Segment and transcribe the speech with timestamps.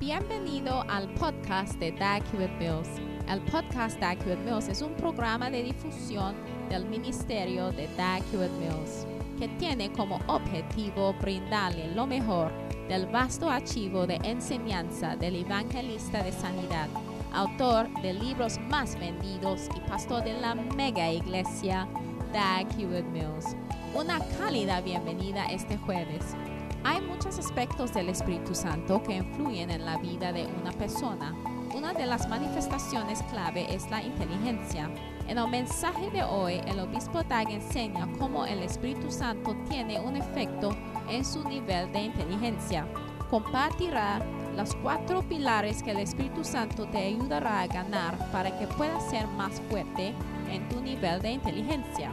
[0.00, 2.88] Bienvenido al podcast de Dag Hewitt Mills.
[3.28, 6.34] El podcast Dag Hewitt Mills es un programa de difusión
[6.70, 9.06] del ministerio de Dag Hewitt Mills
[9.38, 12.50] que tiene como objetivo brindarle lo mejor
[12.88, 16.88] del vasto archivo de enseñanza del evangelista de sanidad,
[17.34, 21.86] autor de libros más vendidos y pastor de la mega iglesia
[22.32, 23.54] Dag Hewitt Mills.
[23.94, 26.34] Una cálida bienvenida este jueves.
[26.82, 31.34] Hay muchos aspectos del Espíritu Santo que influyen en la vida de una persona.
[31.74, 34.90] Una de las manifestaciones clave es la inteligencia.
[35.28, 40.16] En el mensaje de hoy, el obispo Dag enseña cómo el Espíritu Santo tiene un
[40.16, 40.74] efecto
[41.10, 42.86] en su nivel de inteligencia.
[43.28, 44.20] Compartirá
[44.56, 49.26] los cuatro pilares que el Espíritu Santo te ayudará a ganar para que puedas ser
[49.28, 50.14] más fuerte
[50.50, 52.10] en tu nivel de inteligencia.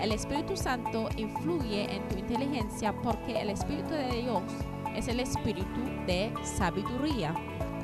[0.00, 4.42] El Espíritu Santo influye en tu inteligencia porque el Espíritu de Dios
[4.96, 7.34] es el Espíritu de sabiduría.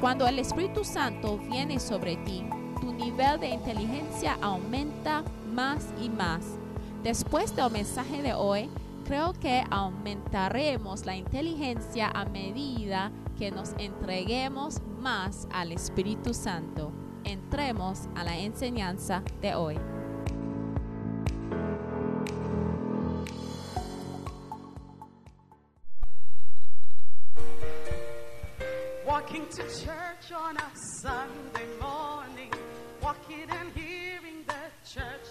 [0.00, 2.44] Cuando el Espíritu Santo viene sobre ti,
[2.80, 6.58] tu nivel de inteligencia aumenta más y más.
[7.02, 8.70] Después del mensaje de hoy,
[9.04, 16.92] creo que aumentaremos la inteligencia a medida que nos entreguemos más al Espíritu Santo.
[17.24, 19.76] Entremos a la enseñanza de hoy.
[29.26, 32.52] Walking to church on a Sunday morning,
[33.02, 34.54] walking and hearing the
[34.88, 35.26] church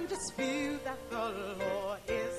[0.00, 1.16] you can just feel that the
[1.58, 2.37] Lord is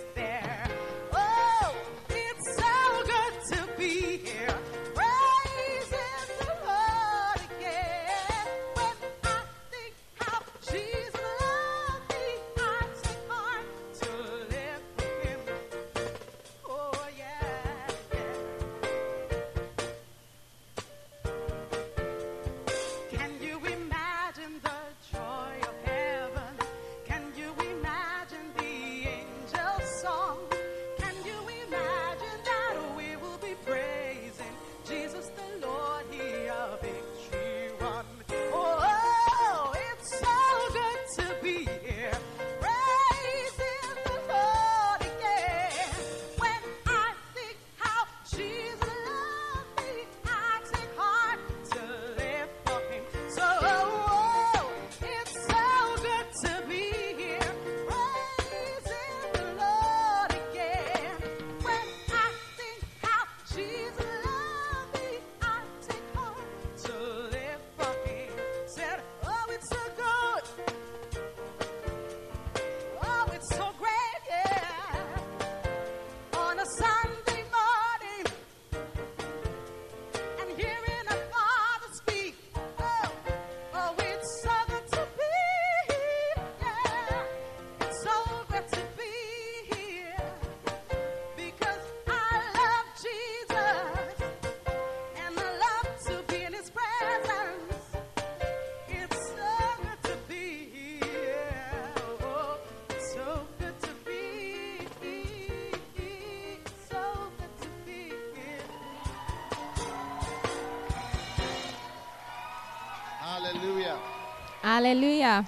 [114.79, 115.43] Aleluya.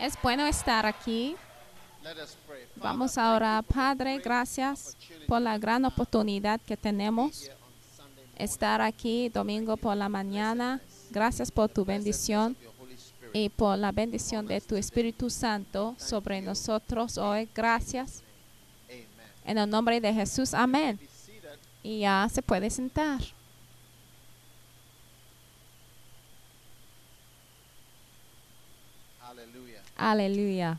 [0.00, 1.36] Es bueno estar aquí.
[2.74, 3.62] Vamos a thank orar.
[3.62, 4.96] you for the Padre, gracias
[5.28, 7.48] por la gran oportunidad que tenemos
[8.34, 10.80] estar aquí domingo por la mañana.
[11.10, 12.56] Gracias por tu bendición
[13.32, 17.48] y por la bendición de tu Espíritu Santo sobre nosotros hoy.
[17.54, 18.24] Gracias.
[19.44, 20.52] En el nombre de Jesús.
[20.52, 20.98] Amén.
[21.84, 23.20] Y ya se puede sentar.
[29.96, 30.78] Aleluya.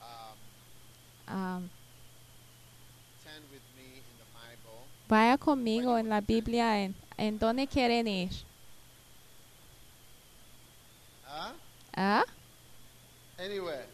[0.00, 0.36] Um,
[1.28, 1.68] Um,
[5.08, 8.30] vaya conmigo en la Biblia en ¿En dónde quieren ir?
[11.94, 12.24] ¿Ah?
[13.38, 13.84] Anywhere.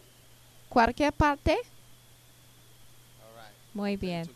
[0.68, 1.58] ¿Cualquier parte?
[3.74, 4.30] Muy bien.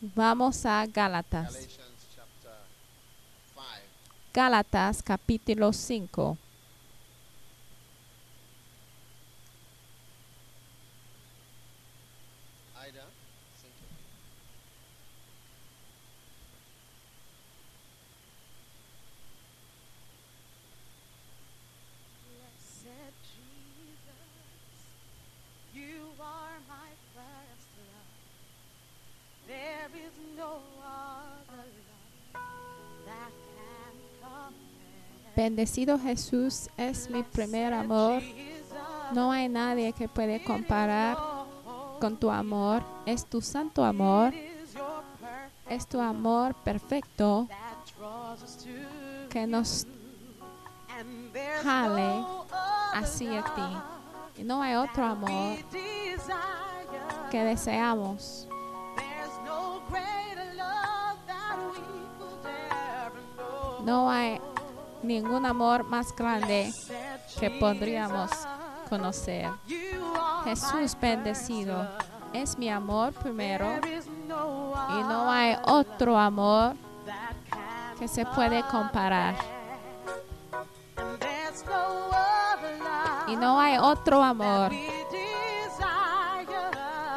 [0.00, 1.52] Vamos a Gálatas.
[1.54, 2.52] Galatians chapter
[3.52, 3.64] 5.
[4.32, 6.38] Gálatas capítulo 5.
[35.36, 38.22] Bendecido Jesús es mi primer amor.
[39.12, 41.18] No hay nadie que puede comparar
[42.00, 42.82] con tu amor.
[43.04, 44.32] Es tu santo amor.
[45.68, 47.46] Es tu amor perfecto
[49.28, 49.86] que nos
[51.62, 52.24] jale
[52.94, 54.40] hacia ti.
[54.40, 55.58] Y no hay otro amor
[57.30, 58.48] que deseamos.
[63.84, 64.40] No hay
[65.02, 66.72] ningún amor más grande
[67.38, 68.30] que podríamos
[68.88, 69.50] conocer.
[70.44, 71.88] Jesús bendecido
[72.32, 76.76] es mi amor primero y no hay otro amor
[77.98, 79.34] que se puede comparar.
[83.28, 84.70] Y no hay otro amor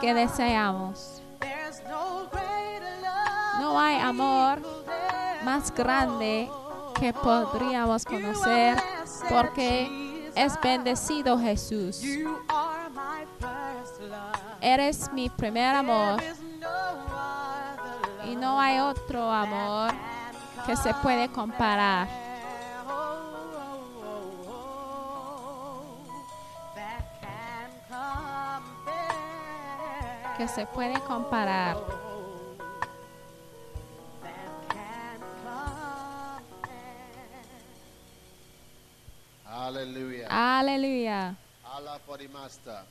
[0.01, 1.21] que deseamos.
[3.59, 4.61] No hay amor
[5.43, 6.49] más grande
[6.99, 8.77] que podríamos conocer
[9.29, 12.01] porque es bendecido Jesús.
[14.61, 16.21] Eres mi primer amor
[18.25, 19.91] y no hay otro amor
[20.65, 22.07] que se puede comparar.
[30.37, 31.77] Que se puede comparar.
[40.39, 41.35] Aleluya.
[41.65, 42.85] Allah for the master.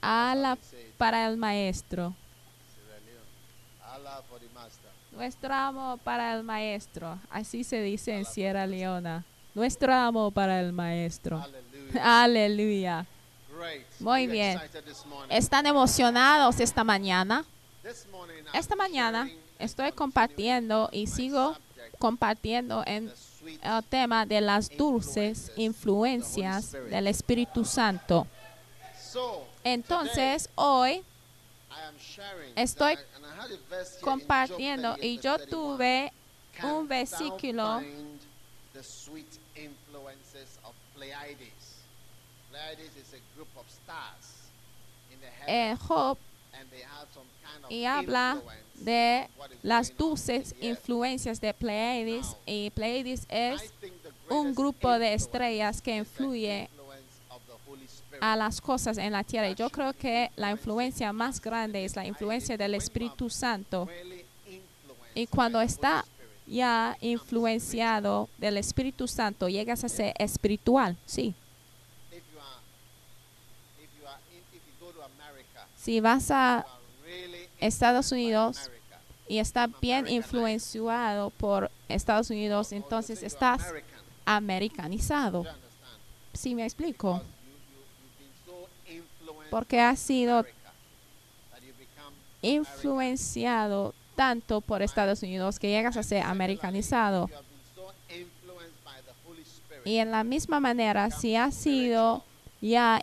[0.00, 0.56] Ala
[0.96, 2.14] para el maestro.
[3.84, 4.90] Allah for the master.
[5.12, 7.18] Nuestro amo para el maestro.
[7.28, 9.22] Así se dice en Sierra Leona.
[9.54, 11.44] Nuestro amo para el maestro.
[12.00, 13.04] Aleluya.
[14.00, 14.58] Muy bien.
[15.28, 17.44] ¿Están emocionados esta mañana?
[18.54, 19.28] Esta mañana
[19.58, 21.54] estoy compartiendo y sigo
[21.98, 23.12] compartiendo en
[23.62, 28.26] el tema de las dulces influencias del Espíritu Santo.
[29.64, 31.02] Entonces, hoy
[32.56, 32.96] estoy
[34.00, 35.50] compartiendo y 38, yo verse 31.
[35.50, 36.12] tuve
[36.62, 37.82] un versículo
[45.46, 46.18] en Job
[47.68, 48.40] y habla
[48.80, 49.28] de
[49.62, 53.72] las dulces influencias de Pleiades y Pleiades es
[54.28, 56.68] un grupo de estrellas que influye
[58.20, 59.50] a las cosas en la tierra.
[59.52, 63.88] Yo creo que la influencia más grande es la influencia del Espíritu Santo.
[65.14, 66.04] Y cuando está
[66.46, 70.96] ya influenciado del Espíritu Santo, llegas a ser espiritual.
[71.06, 71.34] Sí.
[75.76, 76.66] Si vas a
[77.60, 78.70] Estados Unidos
[79.28, 84.00] y está bien influenciado por Estados Unidos, entonces estás American.
[84.26, 85.46] americanizado.
[86.32, 87.22] Sí, me explico.
[89.50, 90.44] Porque has sido
[92.42, 97.28] influenciado tanto por Estados Unidos que llegas a ser americanizado.
[99.84, 102.24] Y en la misma manera, si has sido
[102.60, 103.02] ya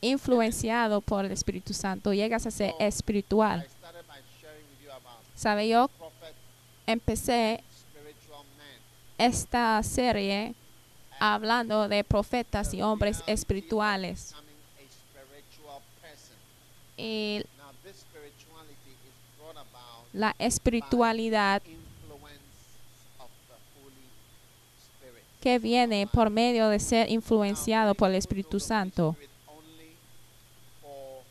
[0.00, 3.66] influenciado por el Espíritu Santo, llegas a ser espiritual.
[5.34, 5.90] Sabe, yo
[6.86, 7.62] empecé
[9.18, 10.54] esta serie
[11.18, 14.34] hablando de profetas y hombres espirituales.
[16.96, 17.42] Y
[20.12, 21.62] la espiritualidad
[25.40, 29.16] que viene por medio de ser influenciado por el Espíritu Santo.
[29.46, 29.96] Only
[30.82, 31.22] for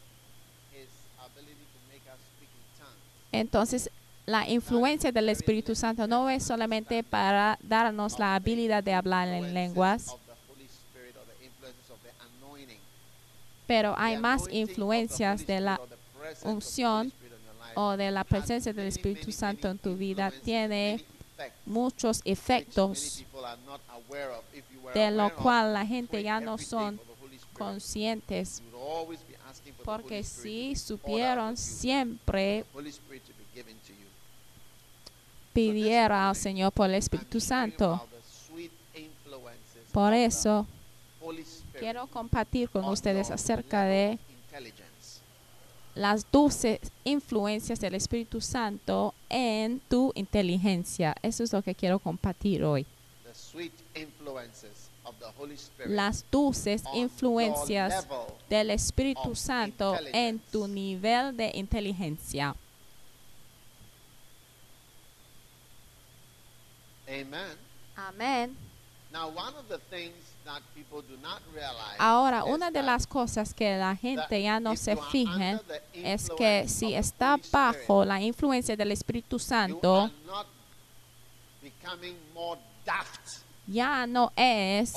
[0.73, 2.97] his ability to make us speak in tongues.
[3.31, 3.89] Entonces,
[4.25, 9.53] la influencia del Espíritu Santo no es solamente para darnos la habilidad de hablar en
[9.53, 10.15] lenguas,
[13.65, 15.79] pero hay más influencias de la
[16.43, 17.11] unción
[17.75, 20.31] o de la presencia del Espíritu Santo en tu vida.
[20.43, 21.03] Tiene
[21.65, 23.23] muchos efectos
[24.93, 26.99] de lo cual la gente ya no son
[27.53, 28.61] conscientes
[29.89, 32.63] porque si supieron siempre
[35.51, 38.05] pidiera al Señor por el Espíritu Santo.
[39.91, 40.67] Por eso
[41.79, 44.19] quiero compartir con on ustedes acerca de
[45.95, 51.15] las dulces influencias del Espíritu Santo en tu inteligencia.
[51.23, 52.85] Eso es lo que quiero compartir hoy.
[55.85, 60.73] Las dulces influencias level del Espíritu of Santo en tu intelligence.
[60.73, 62.55] nivel de inteligencia.
[67.07, 67.57] Amen.
[67.95, 68.55] Amén.
[69.11, 70.13] Now, one of the things
[70.45, 74.41] that people do not realize Ahora, una de that- las cosas que la that gente
[74.43, 76.97] ya no if se you are fija under the es que influence si of the
[76.99, 80.11] está Holy Spirit, bajo la influencia del Espíritu Santo,
[83.69, 84.93] ya no es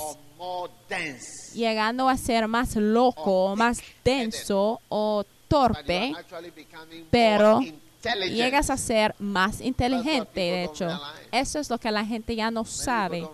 [1.53, 6.13] llegando a ser más loco, o más denso o torpe,
[7.09, 7.61] pero
[8.29, 10.87] llegas a ser más inteligente, de hecho.
[11.31, 13.27] Eso es lo que la gente ya no sabe.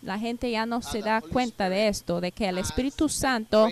[0.00, 3.68] La gente ya no se da cuenta de esto, de que el Espíritu Santo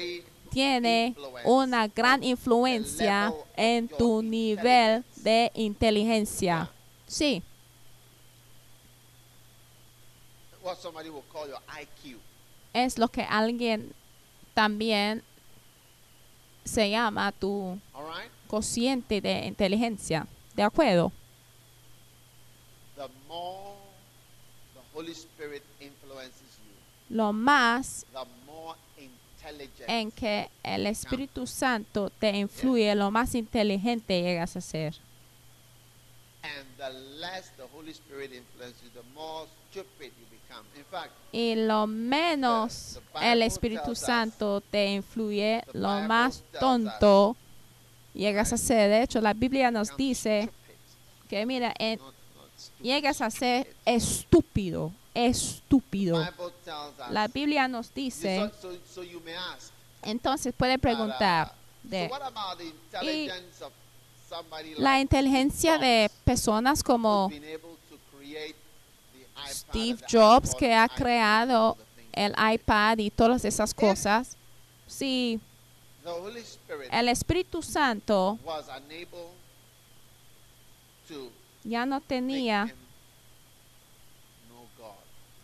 [0.50, 6.70] tiene una gran influencia en tu nivel de inteligencia.
[7.06, 7.42] Sí,
[10.70, 12.18] what somebody will call your IQ.
[12.72, 13.92] es lo que alguien
[14.54, 15.22] también
[16.64, 18.30] se llama tu right?
[18.46, 20.26] cociente de inteligencia.
[20.54, 21.12] ¿De acuerdo?
[22.96, 23.74] The more
[24.74, 32.10] the Holy Spirit influences you, Lo más the more intelligent en que el Espíritu Santo
[32.10, 34.94] te influye, lo más inteligente llegas a ser.
[36.42, 36.88] and the
[37.20, 40.26] less the Holy Spirit influences you, the more stupid you
[41.32, 47.36] Y lo menos el Espíritu Santo te influye, lo más tonto
[48.14, 48.90] llegas a ser.
[48.90, 50.50] De hecho, la Biblia nos dice
[51.28, 52.00] que, mira, en-
[52.82, 56.26] llegas a ser estúpido, estúpido.
[57.10, 58.50] La Biblia nos dice,
[60.02, 61.52] entonces puede preguntar
[61.84, 62.10] de
[64.28, 68.54] somebody la inteligencia de personas como who's been able to create
[69.12, 71.76] the iPad Steve Jobs, que ha creado
[72.12, 74.36] el iPad y todas esas cosas.
[74.86, 75.40] Si
[76.90, 78.38] el Espíritu Santo
[81.64, 82.74] ya no tenía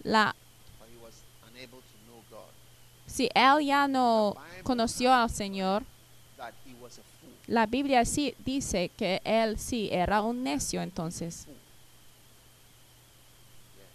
[0.02, 0.34] la
[3.06, 5.84] si él ya no conoció al Señor,
[7.46, 11.46] la Biblia sí dice que él sí era un necio entonces.
[11.46, 11.54] Yeah,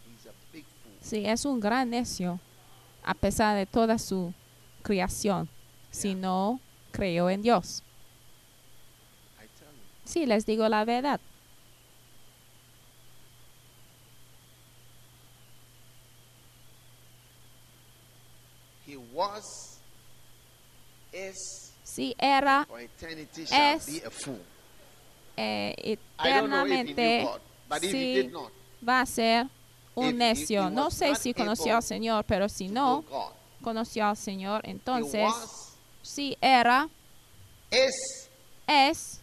[0.07, 0.93] he's a big fool.
[1.11, 2.39] Sí, es un gran necio
[3.03, 4.33] a pesar de toda su
[4.81, 5.49] creación,
[5.91, 6.17] si Yeah.
[6.21, 6.59] no
[6.93, 7.83] creyó en Dios.
[10.05, 11.19] Sí, les digo la verdad.
[18.87, 19.81] He was,
[21.11, 22.65] is, Sí, era
[23.35, 24.01] Es
[25.35, 28.31] eh, eternamente God, sí
[28.87, 29.47] va a ser
[29.95, 30.69] un necio.
[30.69, 33.03] No sé si conoció al Señor, pero si no
[33.61, 35.31] conoció al Señor, entonces
[36.01, 36.89] sí era,
[37.69, 39.21] es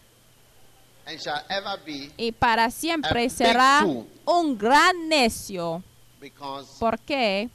[1.85, 3.85] be, y para siempre será
[4.25, 5.83] un gran necio,
[6.79, 7.49] porque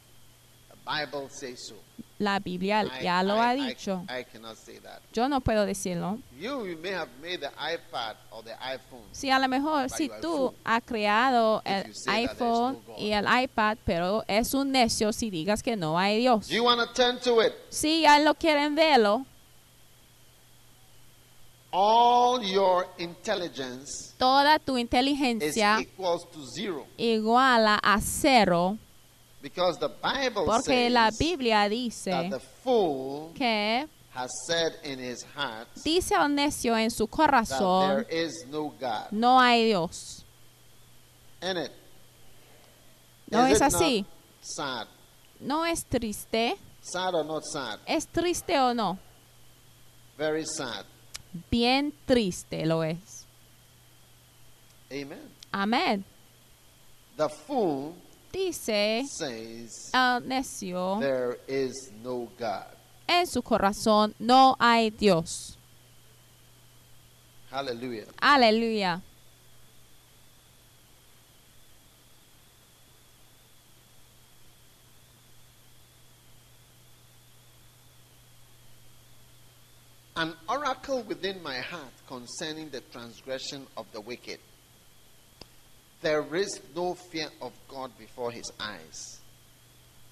[2.19, 4.05] la Biblia ya lo ha dicho.
[4.09, 5.01] I, cannot say that.
[5.13, 6.19] Yo no puedo decirlo.
[6.39, 10.09] You, you may have made the iPad or the iPhone, Sí, a lo mejor si
[10.21, 15.63] tú has creado el is iPhone y el iPad, pero es un necio si digas
[15.63, 16.49] que no hay Dios.
[16.49, 17.53] Do you want to turn to it?
[17.71, 19.27] Si ya lo quieren verlo,
[21.77, 26.87] All your intelligence toda tu is inteligencia equals to zero.
[26.97, 28.79] iguala a cero,
[30.45, 36.13] porque la says Biblia that dice the fool que has said in his heart dice
[36.13, 39.11] al necio en su that corazón, there is no God.
[39.11, 40.25] no hay Dios.
[41.43, 41.71] It.
[43.31, 44.07] No Is es it así.
[44.41, 44.87] sad.
[45.41, 46.57] No es triste.
[46.81, 47.81] Sad or not sad?
[47.87, 48.99] ¿Es triste o no?
[50.17, 50.87] Very sad.
[51.51, 53.27] Bien triste lo es.
[54.91, 55.29] Amen.
[55.53, 56.05] Amén.
[58.35, 62.67] Dice says necio there is no God.
[63.07, 65.57] en su corazón no hay Dios.
[67.49, 68.07] Hallelujah.
[68.21, 69.01] Aleluya.
[80.17, 84.41] An oracle within my heart concerning the transgression of the wicked.
[86.05, 89.21] There is no fear of God before his eyes,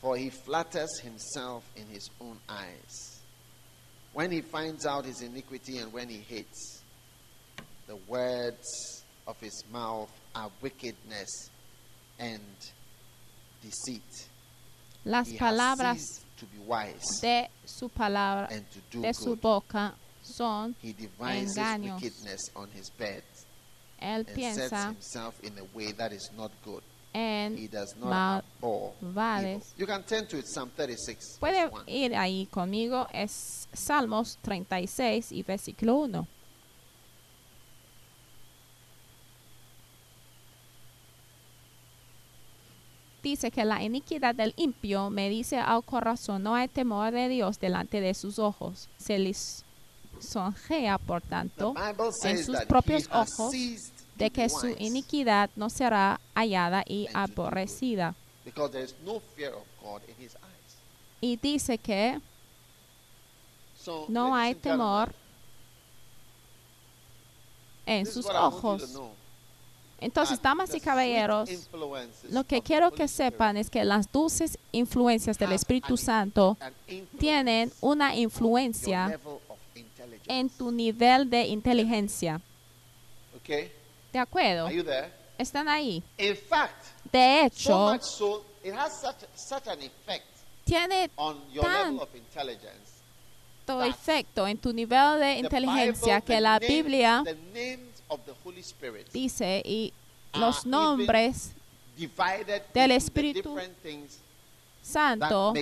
[0.01, 3.21] for he flatters himself in his own eyes.
[4.15, 6.81] When he finds out his iniquity and when he hates,
[7.87, 8.67] the words
[9.27, 11.51] of his mouth are wickedness
[12.19, 12.41] and
[13.61, 14.29] deceit.
[15.05, 19.41] Las He palabras to be wise de su palabra, and to do de su good.
[19.43, 22.01] boca son, He devises engaños.
[22.01, 23.23] wickedness on his bed
[24.03, 26.83] él piensa himself in a way that is not good.
[27.15, 27.69] He en
[28.01, 29.75] maldades.
[29.77, 31.85] You can turn to it, Psalm 36, Puede verse 1.
[31.87, 36.27] ir ahí conmigo, es Salmos 36 y versículo 1.
[43.23, 47.61] Dice que la iniquidad del impío me dice al corazón, no hay temor de Dios
[47.61, 48.89] delante de sus ojos.
[48.97, 49.65] Se les
[50.19, 51.75] sonjea, por tanto,
[52.25, 53.55] en sus propios ojos
[54.23, 58.15] de que su iniquidad no será hallada y aborrecida.
[58.45, 60.77] because there is no fear of God in his eyes.
[61.21, 62.21] Y dice que
[64.09, 65.13] no hay temor
[67.87, 68.83] en sus ojos.
[70.01, 71.49] Entonces, damas y caballeros,
[72.31, 76.57] lo que quiero que sepan es que las dulces influencias del Espíritu an- Santo
[77.19, 79.19] tienen una influencia
[80.27, 82.41] en tu nivel de inteligencia.
[83.37, 83.71] Okay?
[84.13, 84.67] ¿De acuerdo?
[84.67, 85.11] Are you there?
[85.39, 86.03] Están ahí.
[86.19, 90.25] In fact, De so hecho, much so, it has such, such an effect
[90.65, 93.01] tiene on your level of intelligence.
[93.67, 97.25] that efecto en tu nivel de inteligencia Bible, que la names- Biblia
[99.13, 99.93] dice y
[100.35, 101.53] los nombres
[102.75, 103.57] del Espíritu
[104.83, 105.55] Santo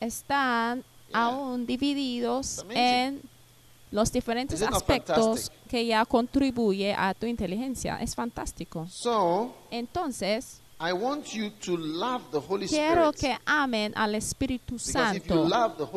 [0.00, 1.26] están Yeah.
[1.26, 3.20] aún divididos en
[3.94, 7.98] los diferentes it aspectos que ya contribuye a tu inteligencia.
[8.00, 8.86] Es fantástico.
[8.90, 13.38] So, Entonces, I want you to love the Holy quiero Spirit.
[13.38, 15.48] que amen al Espíritu Santo.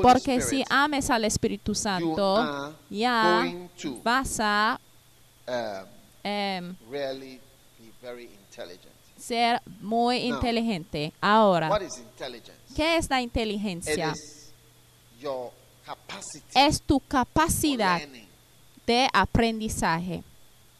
[0.01, 3.43] Porque Spirit, si ames al Espíritu Santo, ya
[3.81, 4.79] to vas a
[5.47, 5.87] um,
[6.23, 7.41] em, really
[7.79, 8.93] be very intelligent.
[9.17, 11.13] ser muy Now, inteligente.
[11.19, 11.71] Ahora?
[12.75, 14.11] ¿qué es la It inteligencia?
[14.11, 14.53] is
[15.19, 15.51] your
[16.53, 18.01] Es tu capacidad
[18.85, 20.23] de aprendizaje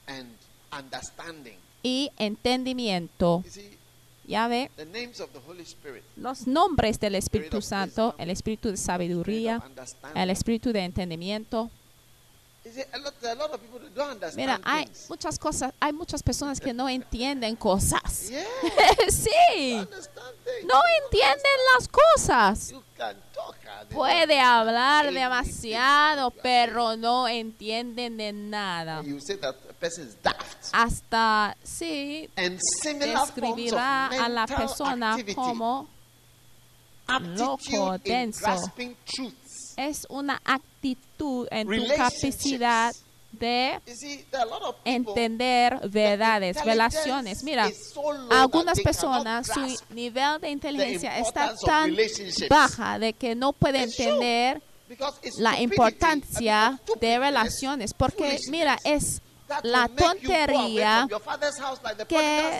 [0.07, 0.29] and
[0.71, 1.57] understanding.
[1.83, 3.43] y entendimiento.
[4.25, 4.69] Ya ve,
[6.17, 9.63] los nombres del Espíritu Santo, el Espíritu de sabiduría,
[10.15, 11.71] el Espíritu de entendimiento.
[14.35, 18.31] Mira, hay muchas cosas, hay muchas personas que no entienden cosas.
[19.09, 19.75] Sí,
[20.65, 22.71] no entienden las cosas.
[22.71, 23.55] You can talk.
[23.79, 29.01] and they Puede hablar demasiado, pero no entienden de nada.
[29.01, 29.13] saying.
[29.13, 30.69] You say that a person is daft.
[30.71, 35.87] Hasta sí describirá a la persona como
[37.35, 38.45] loco, denso.
[39.77, 42.93] Es una actitud en tu capacidad
[43.31, 43.79] de
[44.83, 47.43] entender verdades, relaciones.
[47.43, 47.69] Mira,
[48.31, 51.95] algunas personas su nivel de inteligencia está tan
[52.49, 54.05] baja de que no puede It's true.
[54.07, 54.61] entender
[55.37, 59.21] la importancia de relaciones, porque mira, es
[59.63, 61.07] la tontería
[62.07, 62.59] que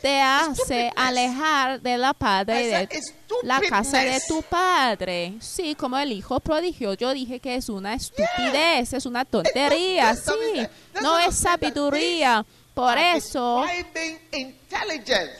[0.00, 2.88] te hace alejar de la padre de
[3.42, 5.34] la casa de tu padre.
[5.40, 6.94] Sí, como el hijo prodigio.
[6.94, 10.14] Yo dije que es una estupidez, es una tontería.
[10.14, 10.66] Sí,
[11.02, 12.44] no es sabiduría.
[12.74, 13.64] Por eso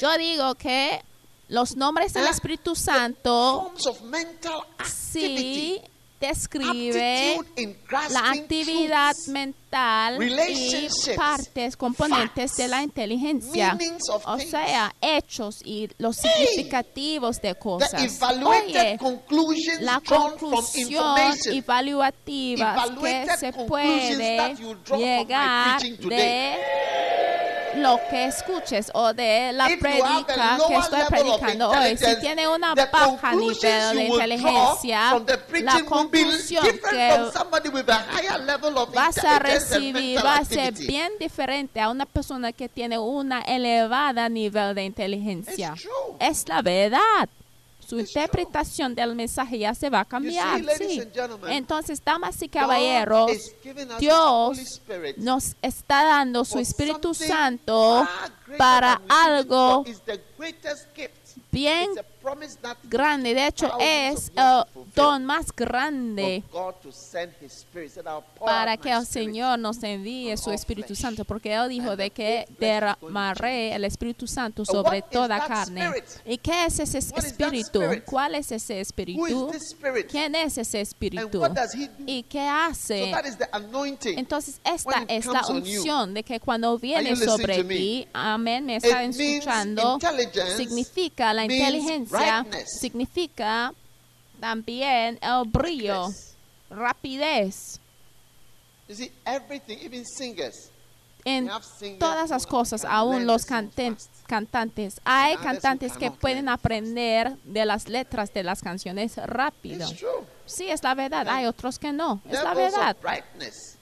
[0.00, 1.00] yo digo que
[1.48, 3.72] los nombres del Ah, Espíritu Santo
[4.04, 5.80] mental sí
[6.20, 7.38] describe
[8.10, 9.28] la actividad truths,
[9.70, 13.76] mental y partes, componentes de la inteligencia.
[14.24, 18.20] O sea, hechos y los significativos de the cosas.
[18.44, 21.54] Oye, conclusions la drawn from conclusión information.
[21.54, 24.56] evaluativa que se puede
[24.96, 26.56] llegar de
[27.76, 31.96] lo que escuches o de la predica que estoy predicando hoy.
[31.96, 35.20] Si tiene una baja nivel de inteligencia,
[35.62, 37.18] la conclusión que
[38.94, 44.28] vas a recibir va a ser bien diferente a una persona que tiene una elevada
[44.28, 45.74] nivel de inteligencia.
[46.20, 47.28] Es la verdad.
[47.86, 48.22] su It's true.
[48.22, 50.62] interpretación del mensaje ya se va a cambiar.
[50.76, 51.02] sí.
[51.48, 53.30] Entonces, damas y caballeros,
[53.98, 54.80] Dios
[55.16, 58.06] nos está dando su Espíritu Santo
[58.58, 59.84] para algo
[61.50, 61.88] bien
[62.84, 63.34] Grande.
[63.34, 64.92] De hecho, es el fulfill.
[64.94, 67.90] don más grande for God to send His Spirit.
[67.90, 70.94] He said, "I'll pour para que el Señor nos envíe su Espíritu.
[70.94, 75.90] Santo, porque Él dijo de que derramaré el Espíritu Santo So sobre toda carne.
[76.24, 77.80] ¿Y qué es ese Espíritu?
[78.04, 79.50] ¿Cuál es ese Espíritu?
[80.10, 81.42] ¿Quién es ese Espíritu?
[82.06, 83.12] ¿Y qué hace?
[84.16, 89.98] Entonces, esta es la unción de que cuando viene sobre ti, amén, me está escuchando,
[90.56, 92.78] significa la means brightness.
[92.80, 93.72] significa
[94.40, 96.36] también el brillo, Quickness.
[96.70, 97.80] rapidez.
[98.88, 100.70] You see, everything, even singers.
[101.24, 101.50] En
[101.98, 108.44] todas las cosas, aún los cantantes, hay cantantes que pueden aprender de las letras de
[108.44, 109.86] las canciones rápido.
[110.46, 112.96] Sí, es la verdad, hay otros que no, es la verdad.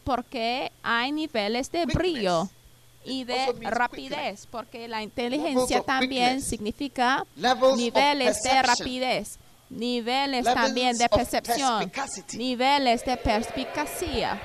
[0.03, 2.49] porque hay niveles de brillo
[3.07, 7.25] y de rapidez, porque la inteligencia también significa
[7.77, 9.39] niveles de rapidez,
[9.71, 11.91] niveles también de percepción,
[12.37, 14.41] niveles de perspicacia.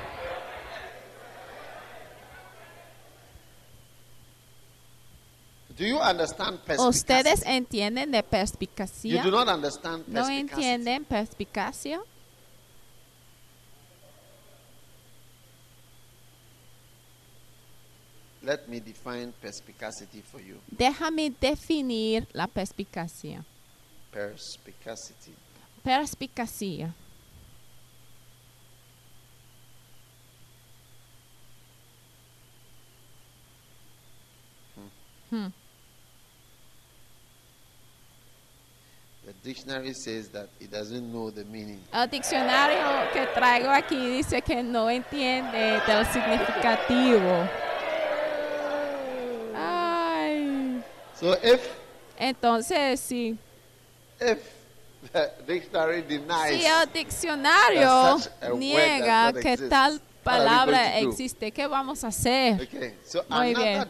[5.77, 9.23] Do you understand ¿Ustedes entienden de You perspicacia?
[9.23, 12.01] do not understand ¿No entienden perspicacia?
[18.43, 20.59] Let me define perspicacity for you.
[20.67, 23.45] Déjame definir la perspicacia.
[24.11, 25.33] Perspicacity.
[25.83, 26.93] Perspicacia.
[35.29, 35.47] Hmm.
[39.25, 41.79] The dictionary says that it doesn't know the meaning.
[41.93, 47.47] El diccionario que traigo aquí dice que no entiende del significativo.
[51.21, 51.61] So if
[52.17, 53.37] Entonces, sí.
[54.19, 54.39] if
[55.13, 60.97] the dictionary denies Si el diccionario that such a word niega not que tal palabra
[60.99, 62.61] existe, ¿qué vamos a hacer?
[62.61, 63.87] Okay, so Muy bien.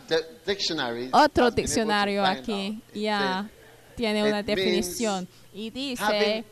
[1.13, 3.49] Otro diccionario aquí ya
[3.95, 6.43] tiene una definición y dice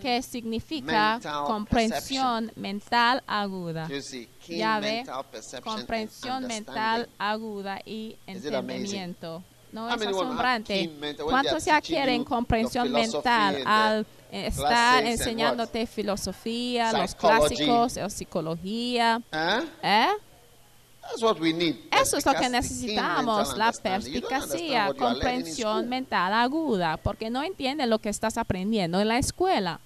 [0.00, 3.88] que significa comprensión mental aguda.
[4.00, 9.42] see, Ya ve, perception comprensión mental aguda y entendimiento.
[9.72, 10.90] No How es have asombrante.
[11.24, 19.20] ¿Cuántos ya quieren comprensión mental al eh, estar enseñándote filosofía, los clásicos, o psicología?
[19.82, 20.08] ¿Eh?
[21.20, 21.76] Need.
[21.90, 28.08] Eso es lo que necesitamos, la perspicacia, comprensión mental aguda, porque no entienden lo que
[28.08, 29.80] estás aprendiendo en la escuela.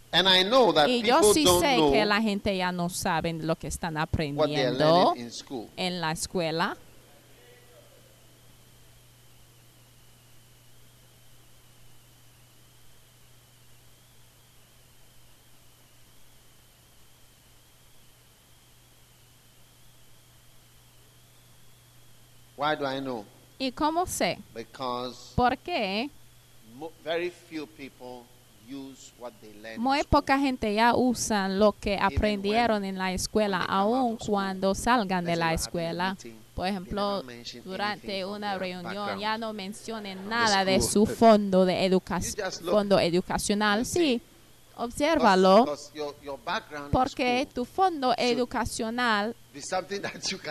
[0.87, 5.15] Y yo sí sé que la gente ya no sabe lo que están aprendiendo
[5.77, 6.77] en la escuela.
[22.63, 23.25] Why do I know?
[23.59, 24.39] ¿Y cómo sé?
[24.55, 26.09] Because ¿Por qué?
[26.77, 28.23] mo- very few people
[28.69, 29.81] use what they learn.
[29.81, 35.35] Muy poca gente ya usan lo que aprendieron en la escuela, aun cuando salgan de
[35.35, 36.17] la escuela.
[36.55, 37.25] Por ejemplo,
[37.65, 43.85] durante una reunión ya no mencionen nada de su fondo de educación, fondo educacional.
[43.85, 44.21] Sí,
[44.77, 45.67] obsérvalo,
[46.93, 49.35] porque tu fondo educacional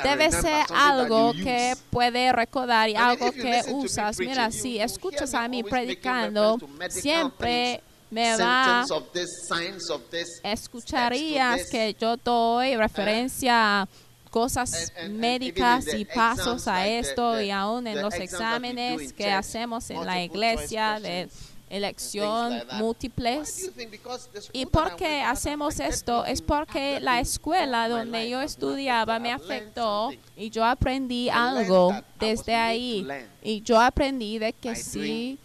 [0.04, 4.20] debe ser algo que puede recordar y algo que usas.
[4.20, 6.58] Mira, si escuchas a mí predicando,
[6.90, 8.86] siempre me va
[10.44, 13.88] escucharías que yo doy referencia a
[14.30, 20.24] cosas médicas y pasos a esto y aún en los exámenes que hacemos en la
[20.24, 21.30] iglesia de
[21.72, 23.72] elección múltiples.
[24.54, 26.26] ¿Y por qué hacemos esto?
[26.26, 33.08] Es porque la escuela donde yo estudiaba me afectó y yo aprendí algo desde ahí.
[33.42, 35.40] Y yo aprendí de que sí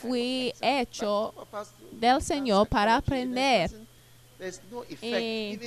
[0.00, 1.34] fui hecho
[1.92, 3.70] del Señor para aprender.
[5.02, 5.58] Y-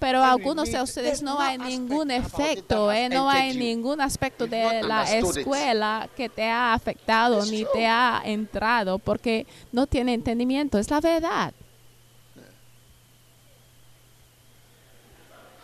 [0.00, 4.82] Pero algunos de ustedes no hay ningún efecto, eh, no hay ningún aspecto You've de
[4.82, 10.78] la escuela que te ha afectado ni te ha entrado porque no tiene entendimiento.
[10.78, 11.52] Es la verdad.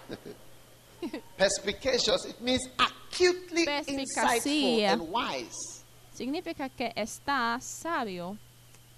[1.36, 5.82] perspicacious, it means acutely insightful and wise.
[6.14, 8.38] Significa que está sabio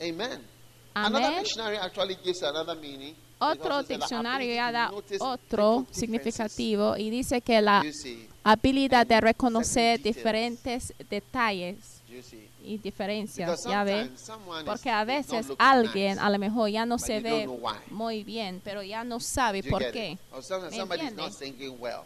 [0.00, 0.44] Amen.
[0.94, 1.22] Amén.
[1.22, 3.14] Another dictionary actually gives another meaning.
[3.38, 7.84] Otro diccionario ya da otro significativo y dice que la
[8.42, 12.02] habilidad de reconocer diferentes detalles
[12.62, 14.10] y diferencias, ya ve.
[14.66, 17.48] Porque a veces alguien a lo mejor ya no se ve
[17.90, 20.18] muy bien, pero ya no sabe por qué.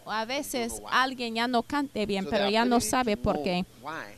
[0.05, 3.65] O a veces alguien ya no cante bien, pero ya no sabe por qué.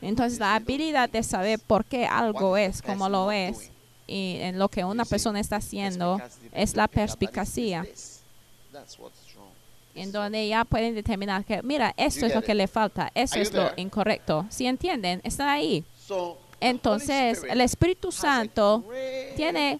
[0.01, 3.71] Entonces la habilidad de saber por qué algo es como lo es?
[4.07, 7.15] Y en lo que una persona está haciendo es la wrong.
[9.95, 13.53] en donde ya pueden determinar que, mira, esto es lo que le falta, eso es
[13.53, 14.45] lo incorrecto.
[14.49, 15.83] Si entienden, están ahí.
[16.59, 18.83] Entonces, el Espíritu Santo
[19.35, 19.79] tiene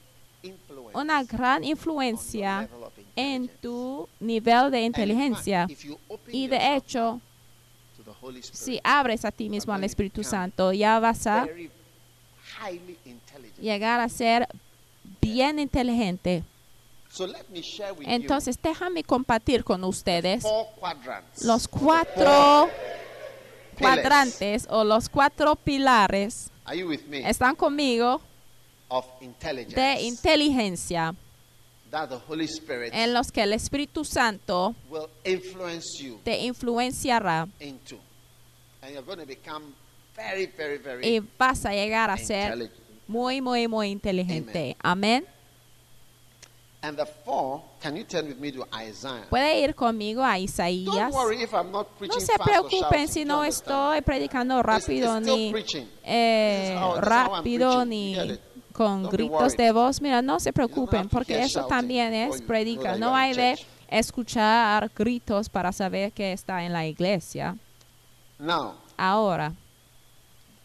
[0.93, 2.69] una gran influencia
[3.15, 5.67] en tu nivel de inteligencia.
[6.27, 7.19] Y de hecho,
[8.41, 11.47] si abres a ti mismo al Espíritu Santo, ya vas a.
[13.59, 14.47] llegar a ser
[15.21, 16.43] bien inteligente.
[18.01, 20.43] Entonces, déjame compartir con ustedes
[21.43, 22.69] los cuatro
[23.79, 26.49] cuadrantes o los cuatro pilares.
[27.11, 28.21] ¿Están conmigo?
[29.75, 31.15] De inteligencia
[32.91, 34.75] en los que el Espíritu Santo
[36.23, 37.47] te influenciará
[41.01, 42.71] y vas a llegar a ser.
[43.07, 44.75] Muy, muy, muy inteligente.
[44.81, 45.25] Amén.
[46.81, 49.25] And the four, can you turn with me to Isaiah?
[49.29, 51.11] Puede ir conmigo a Don't Isaías.
[51.11, 55.51] worry if I'm not preaching No se preocupen si no estoy predicando rápido it's ni
[56.03, 58.15] eh, how- rápido ni
[58.71, 59.99] con Don't gritos de voz.
[59.99, 62.97] Mira, no se preocupen porque eso también es predica.
[62.97, 63.57] No hay de
[63.89, 67.57] escuchar gritos para saber que está en la iglesia.
[68.37, 69.53] Now, Ahora,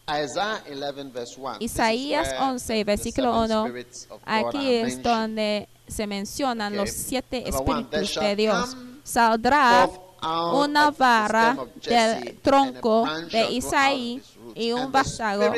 [1.59, 6.75] Isaías where 11, the versículo seven 1, spirits of God aquí es donde se mencionan
[6.75, 8.75] los siete espíritus de Dios.
[9.03, 9.89] Saldrá
[10.53, 14.21] una vara del tronco de Isaí
[14.53, 15.53] y un vástago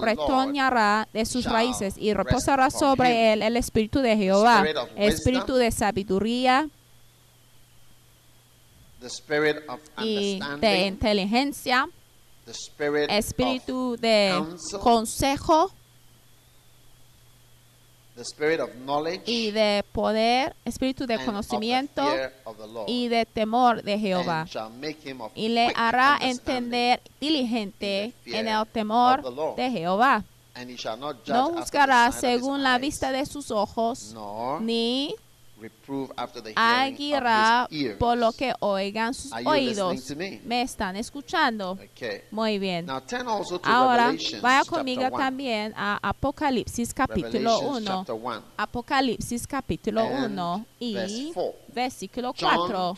[0.00, 5.70] retoñará de sus raíces y reposará sobre él el espíritu de Jehová, of espíritu de
[5.70, 6.68] sabiduría
[10.02, 11.88] y de inteligencia,
[13.08, 14.44] espíritu de
[14.80, 15.70] consejo
[18.20, 22.02] the spirit of knowledge, y de poder, espíritu de and of the conocimiento
[22.86, 24.42] y de temor de Jehová.
[24.42, 29.22] and shall make him of y le hará entender diligente en el temor
[29.56, 30.24] de Jehová.
[30.54, 34.14] and he shall not judge No juzgará según la vista de sus ojos,
[34.60, 35.14] ni
[35.60, 37.68] reprove after the hearing aguirá
[37.98, 40.10] por lo que oigan sus oídos.
[40.16, 40.40] me?
[40.44, 41.72] ¿Me están escuchando?
[41.92, 42.22] Okay.
[42.30, 42.86] Muy bien.
[42.86, 45.16] Now turn also to Ahora vaya conmigo 1.
[45.16, 47.86] también a Apocalipsis capítulo Revelations 1.
[47.86, 48.42] chapter 1.
[48.56, 51.54] Apocalipsis capítulo And 1 verse y 4.
[51.74, 52.94] versículo John 4.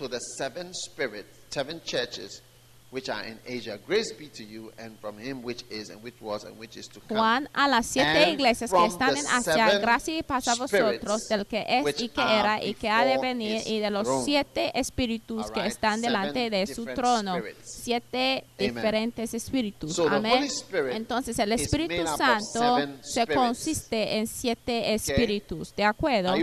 [2.93, 3.79] Which are in Asia.
[3.87, 6.87] Grace be to you and from him which is and which was and which is
[6.89, 7.17] to come.
[7.17, 10.55] Juan a las siete And iglesias que están the en Asia, gracia y paz a
[10.57, 14.05] vosotros, del que es y que era y que ha de venir, y de los
[14.07, 14.25] throne.
[14.27, 17.39] siete espíritus que Alright, están seven delante de su trono.
[17.39, 17.81] spirits.
[17.83, 18.75] Siete Amen.
[18.75, 19.95] diferentes espíritus.
[19.97, 20.37] So the Amén.
[20.39, 25.75] Holy Spirit Entonces el is Espíritu made up of Santo se consiste en siete espíritus.
[25.75, 26.35] ¿De acuerdo?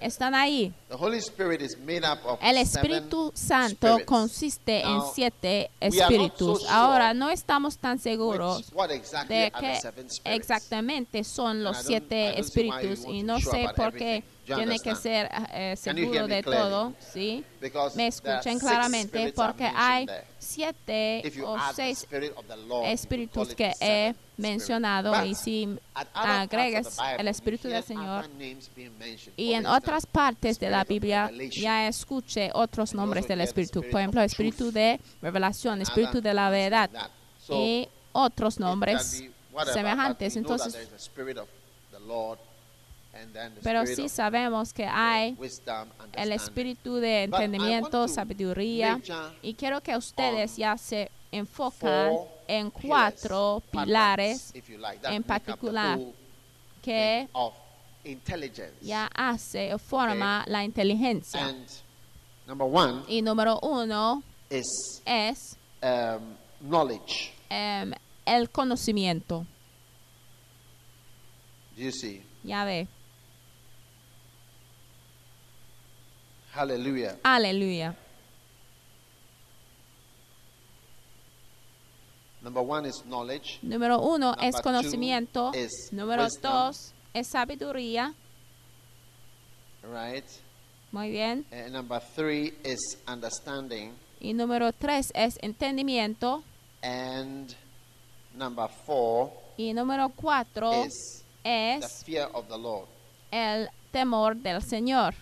[0.00, 0.72] ¿Están ahí?
[0.88, 4.04] The Holy Spirit is made up of El Espíritu Santo spirits.
[4.06, 6.68] consiste en Now, siete are not so espíritus.
[6.68, 8.72] Ahora no estamos tan seguros
[9.28, 10.20] de spirits?
[10.24, 16.26] exactamente son los siete espíritus y no sé por qué tiene que ser eh, seguro
[16.26, 17.44] de todo, ¿sí?
[17.94, 20.06] Me escuchen claramente porque hay.
[20.42, 22.06] Siete o seis
[22.84, 25.78] espíritus que he mencionado y si
[26.14, 28.28] agregas el Espíritu del Señor
[29.36, 34.20] y en otras partes de la Biblia ya escuché otros nombres del Espíritu, por ejemplo,
[34.20, 36.90] Espíritu de revelación, Espíritu de la verdad
[37.48, 39.24] y otros nombres
[39.72, 40.36] semejantes.
[40.36, 40.76] Entonces,
[43.62, 45.36] pero sí sabemos que hay
[46.14, 49.00] el espíritu de entendimiento, sabiduría
[49.42, 52.12] y quiero que ustedes ya se enfocan
[52.46, 54.52] en cuatro pilares
[55.04, 55.98] en particular
[56.82, 57.28] que
[58.82, 61.54] ya hace o forma la inteligencia.
[63.08, 64.22] Y número uno
[65.04, 66.90] es um,
[67.48, 67.92] em,
[68.26, 69.46] el conocimiento.
[72.44, 72.88] Ya ve.
[76.52, 77.16] Hallelujah.
[77.24, 77.94] Aleluya.
[82.42, 83.58] Number one is knowledge.
[83.62, 85.52] Número uno Number es conocimiento.
[85.92, 86.52] Número wisdom.
[86.52, 88.14] dos es sabiduría.
[89.82, 90.24] right?
[90.90, 91.44] Muy bien.
[91.52, 93.92] And number three is understanding.
[94.20, 96.42] Y número tres es entendimiento.
[96.82, 97.54] And
[98.34, 102.88] number four Y número cuatro is the es fear of the Lord.
[103.30, 105.14] el temor del Señor.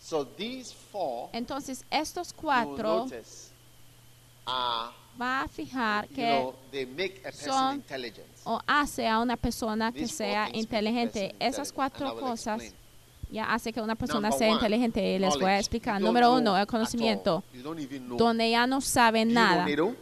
[0.00, 3.50] So these four, Entonces, estos cuatro notice,
[4.46, 8.26] are, va a fijar you que know, they make a person son- intelligent.
[8.44, 11.34] o hace a una persona que These sea inteligente.
[11.38, 12.74] Esas cuatro cosas
[13.30, 16.00] ya hace que una persona Number sea one, inteligente les voy a explicar.
[16.00, 17.44] Número uno, el conocimiento,
[18.16, 19.66] donde ya no sabe Do you know nada.
[19.66, 19.96] NATO?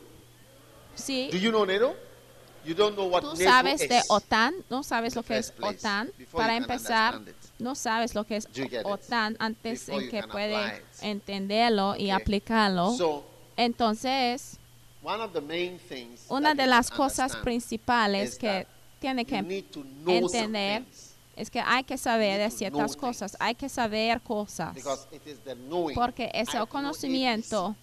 [0.95, 1.95] Sí, Do you know NATO?
[2.65, 4.05] You don't know what tú NATO sabes de is.
[4.11, 6.11] OTAN, no sabes lo que es OTAN.
[6.33, 7.21] Para empezar.
[7.59, 8.49] No sabes lo que es?
[8.85, 11.03] OTAN antes you que can puede apply it.
[11.03, 12.93] entenderlo y aplicarlo.
[12.97, 13.25] So,
[13.57, 14.59] Entonces,
[16.29, 18.67] una de las cosas principales que
[19.01, 19.39] tiene que
[20.07, 20.85] entender
[21.37, 24.77] es que hay que saber de ciertas cosas, hay que saber cosas.
[25.95, 27.77] Porque es el conocimiento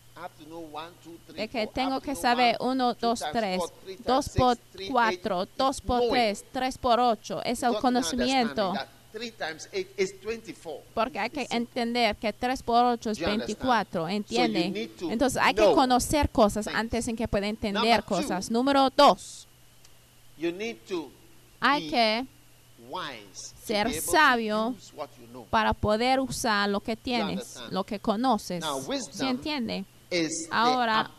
[1.33, 4.25] de que tengo que saber one, 1, two 2, times 3, four, three times 2
[4.25, 5.49] six, por three, 4, eight.
[5.57, 6.11] 2 It's por knowing.
[6.11, 7.41] 3, 3 por 8.
[7.43, 8.73] Es el conocimiento.
[9.15, 10.81] Understanding that Three times eight is 24.
[10.93, 13.59] Porque hay que entender que 3 por 8 es Do you understand?
[13.59, 14.89] 24, So you ¿entiende?
[15.09, 18.51] Entonces hay que conocer cosas antes en que pueda entender cosas.
[18.51, 19.47] Número 2,
[20.37, 21.09] You need to
[21.61, 22.25] hay que,
[23.63, 24.75] ser sabio
[25.49, 28.61] para poder usar lo que tienes, lo que conoces.
[28.61, 29.85] Now, ¿Sí entiende?
[30.51, 31.11] Ahora,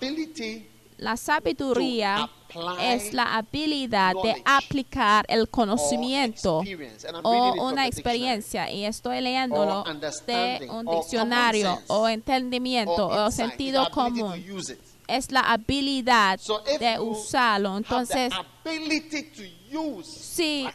[0.98, 2.30] La sabiduría
[2.80, 6.62] es la habilidad de aplicar el conocimiento
[7.22, 9.84] o una experiencia y estoy leyéndolo
[10.26, 14.44] de un diccionario o entendimiento o sentido común.
[15.08, 17.76] Es la habilidad So de usarlo.
[17.76, 18.32] Entonces,
[20.02, 20.66] si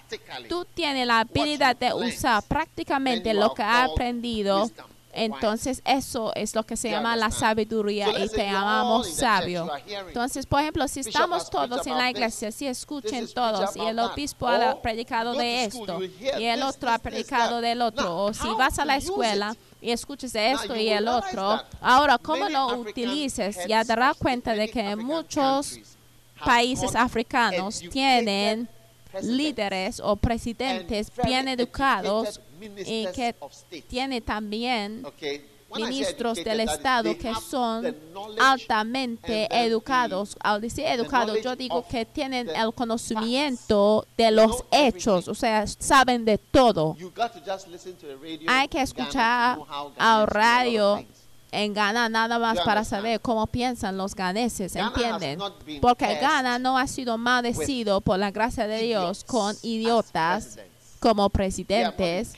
[0.47, 6.55] tú tienes la habilidad de usar prácticamente lo que has aprendido, wisdom entonces eso es
[6.55, 9.69] lo que se llama la sabiduría y te llamamos sabio.
[10.07, 14.47] Entonces, por ejemplo, si estamos todos en la iglesia, si escuchen todos y el obispo
[14.47, 18.79] ha Or predicado de esto y el otro ha predicado del otro, o si vas
[18.79, 23.57] a la escuela y escuches de esto y el otro, ahora, ¿cómo lo utilices?
[23.67, 25.79] Ya darás cuenta de que muchos
[26.43, 28.67] países africanos tienen
[29.21, 33.35] líderes o presidentes bien educados y que
[33.87, 35.03] tiene también
[35.73, 37.95] ministros del Estado que son
[38.39, 40.35] altamente educados.
[40.39, 46.25] Al decir educados, yo digo que tienen el conocimiento de los hechos, o sea, saben
[46.25, 46.95] de todo.
[46.97, 49.59] You got to just listen to the radio Hay que escuchar
[49.97, 51.03] al radio
[51.51, 55.39] en Ghana nada más para saber cómo piensan los ganeses, ¿entienden?
[55.81, 60.57] Porque Ghana no ha sido maldecido por la gracia de Dios con as idiotas.
[61.01, 62.31] Como presidentes.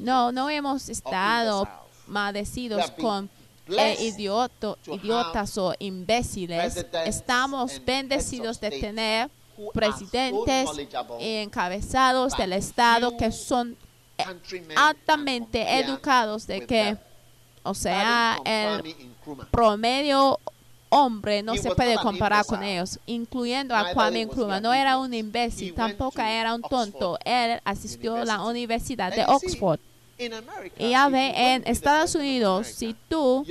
[0.00, 1.66] No, no hemos estado
[2.06, 3.30] maldecidos con
[3.68, 6.84] eh, idioto- idiotas o imbéciles.
[7.06, 9.30] Estamos bendecidos de tener
[9.72, 10.68] presidentes
[11.20, 13.76] y encabezados del Estado que son
[14.18, 14.24] eh,
[14.76, 16.96] altamente educados de que,
[17.62, 18.96] o sea, el
[19.52, 20.40] promedio
[20.90, 24.60] hombre no se puede comparar con ellos, incluyendo a Kwame Nkrumah.
[24.60, 27.18] No era un imbécil, tampoco era un tonto.
[27.24, 28.40] Él asistió a la.
[28.50, 29.80] Universidad de Oxford.
[30.78, 33.46] Y ya if ve, you en Estados Unidos, si tú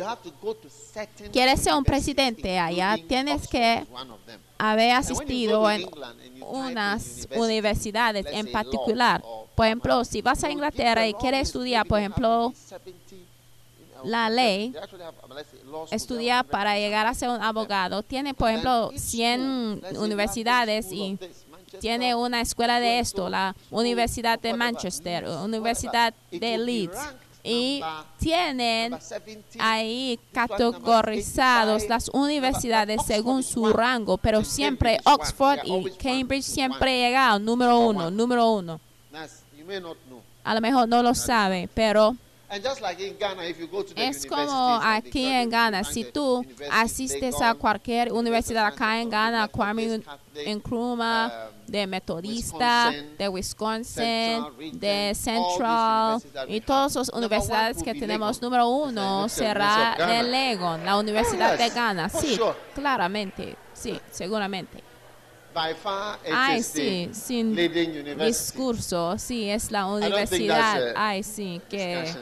[1.32, 3.88] quieres ser un presidente allá, tienes que
[4.58, 5.90] haber asistido en
[6.42, 9.24] unas universidades en particular.
[9.24, 13.26] or Por ejemplo, si vas a Inglaterra y quieres estudiar, por ejemplo, maybe 70, you
[13.88, 14.74] know, la ley,
[15.92, 19.90] have para 100 llegar a ser un abogado, tiene, por ejemplo, each 100 school, let's
[19.90, 21.18] say, universidades y
[21.80, 26.98] tiene una escuela de esto, la Universidad de Manchester, Universidad de Leeds.
[27.42, 27.82] Y
[28.20, 35.00] tienen number 70, ahí categorizados 85, las universidades según su rango, pero siempre.
[35.06, 38.82] Oxford y Cambridge siempre llegaron número uno, número uno.
[40.44, 42.18] A lo mejor no lo sabe, pero
[43.96, 50.02] Es como aquí en Ghana, si tú asistes a cualquier universidad acá en Ghana, Kwame
[50.48, 58.42] Nkrumah, um, de Metodista, de Wisconsin, de Central y todas las universidades que tenemos.
[58.42, 62.10] Número uno será de Legon, la Universidad de Ghana.
[62.10, 62.40] Sí,
[62.74, 64.84] claramente, sí, seguramente.
[66.32, 67.56] Ay, sí, sin
[68.18, 70.94] discurso, sí, es la universidad.
[70.96, 72.14] Ay, sí, que.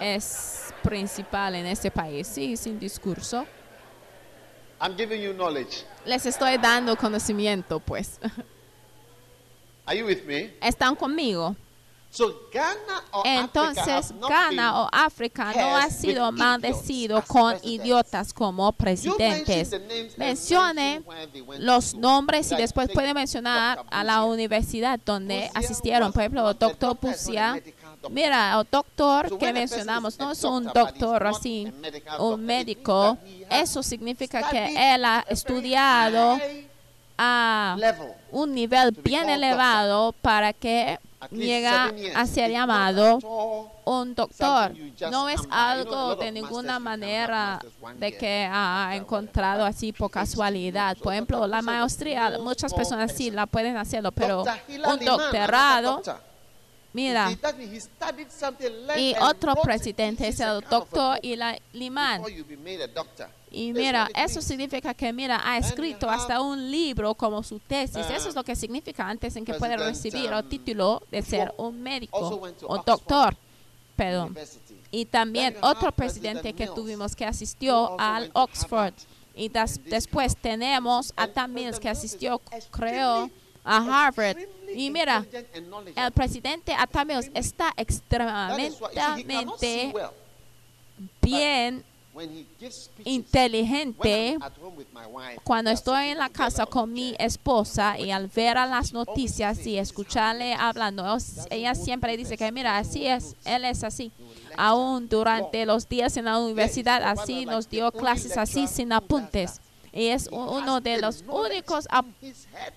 [0.00, 2.26] Es principal en este país.
[2.26, 3.46] Sí, sin discurso.
[4.80, 5.84] I'm giving you knowledge.
[6.04, 8.18] Les estoy dando conocimiento, pues.
[9.86, 10.54] Are you with me?
[10.60, 11.56] ¿Están conmigo?
[12.14, 17.84] So Ghana or Africa Entonces, Ghana o África no ha sido maldecido con presidents.
[17.84, 19.72] idiotas como presidentes.
[20.16, 21.02] Mencione
[21.58, 26.12] los nombres y después puede mencionar a la universidad donde asistieron.
[26.12, 27.60] Por ejemplo, doctor doctor,
[28.10, 31.72] Mira, el doctor que mencionamos no es un doctor, así,
[32.18, 33.18] un médico.
[33.50, 36.38] Eso significa que él ha estudiado
[37.16, 37.76] a
[38.30, 40.98] un nivel bien elevado para que
[41.30, 43.18] llega a ser llamado
[43.84, 44.72] un doctor.
[45.10, 47.60] No es algo de ninguna manera
[47.96, 50.96] de que ha encontrado así por casualidad.
[50.98, 56.33] Por ejemplo, la maestría, muchas personas sí la pueden hacerlo, pero un doctorado, doctor.
[56.94, 57.30] Mira,
[58.96, 62.22] y otro presidente es el doctor Eli Liman.
[63.50, 68.06] Y mira, eso significa que, mira, ha escrito hasta un libro como su tesis.
[68.10, 71.52] Eso es lo que significa antes en que puede recibir el um, título de ser
[71.58, 73.36] un médico o doctor.
[73.96, 74.36] Perdón.
[74.90, 78.94] Y también otro President presidente que tuvimos que asistió al Oxford.
[79.36, 82.40] Y das- después tenemos a Tam Mills que asistió,
[82.70, 83.30] creo,
[83.64, 84.38] a Harvard.
[84.74, 85.24] Y mira,
[85.96, 89.94] el presidente Atam Mills está extremadamente
[91.22, 91.84] bien
[93.04, 94.38] inteligente
[95.42, 99.66] cuando estoy en la casa on con mi esposa y al ver a las noticias
[99.66, 101.04] y escucharle hablando,
[101.50, 104.12] ella siempre dice que mira, así es, él es así.
[104.56, 109.60] Aún durante los días en la universidad, así nos dio clases así sin apuntes.
[109.94, 111.86] Y es uno de los únicos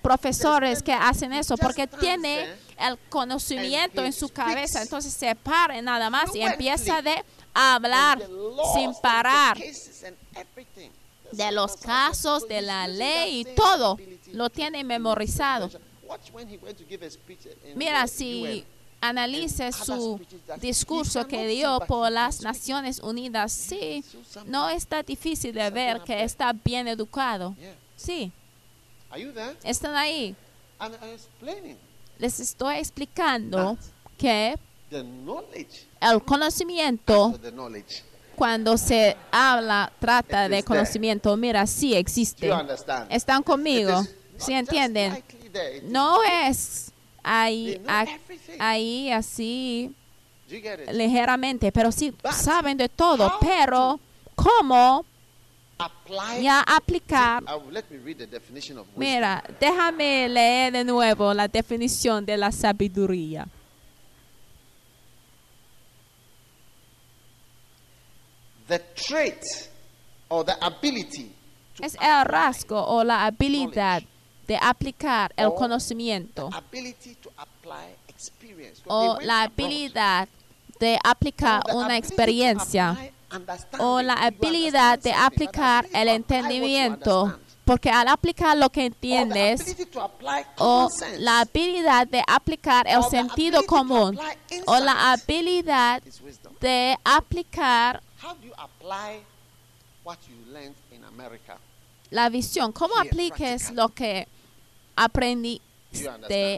[0.03, 2.47] profesores que hacen eso porque tiene
[2.80, 4.84] el conocimiento en su cabeza.
[4.84, 7.24] Entonces se para nada más y empieza de
[7.55, 8.22] hablar
[8.76, 9.57] sin parar
[11.32, 13.97] de los casos, de la ley y todo.
[14.34, 15.72] Lo tiene memorizado.
[17.76, 18.63] Mira, si
[19.02, 20.20] analice su
[20.60, 24.04] discurso que dio por las Naciones Unidas, sí,
[24.45, 27.56] no está difícil de ver que está bien educado.
[27.95, 28.32] Sí,
[29.64, 30.36] están ahí.
[30.80, 31.78] And I'm explaining.
[32.20, 33.78] Les estoy explicando
[34.18, 34.56] que
[36.02, 37.39] el conocimiento,
[38.36, 42.52] cuando se habla, trata de conocimiento, mira, sí existe.
[43.10, 44.04] Están conmigo,
[44.38, 45.24] ¿sí entienden?
[45.84, 46.86] No es
[47.28, 48.05] ahí, a-
[48.59, 49.91] ahí así
[50.91, 53.99] ligeramente, pero sí But saben de todo, pero
[54.36, 55.03] cómo
[56.41, 57.43] ya aplicar.
[57.43, 58.84] Wisdom.
[58.95, 63.47] Mira, déjame leer de nuevo la definición de la sabiduría.
[68.67, 69.43] The trait
[70.30, 71.32] or the ability
[71.75, 74.03] to Es el rasgo o la habilidad
[74.48, 76.50] de aplicar el conocimiento
[78.88, 80.28] o la habilidad
[80.80, 83.12] de aplicar una experiencia
[83.80, 89.76] o la habilidad de aplicar el entendimiento, porque al aplicar lo que entiendes
[90.58, 90.89] o
[91.20, 94.18] la habilidad de aplicar el sentido común
[94.66, 96.02] o la habilidad
[96.62, 98.02] de aplicar
[102.10, 102.72] la visión.
[102.72, 104.28] ¿Cómo apliques lo que
[104.98, 105.62] aprendiste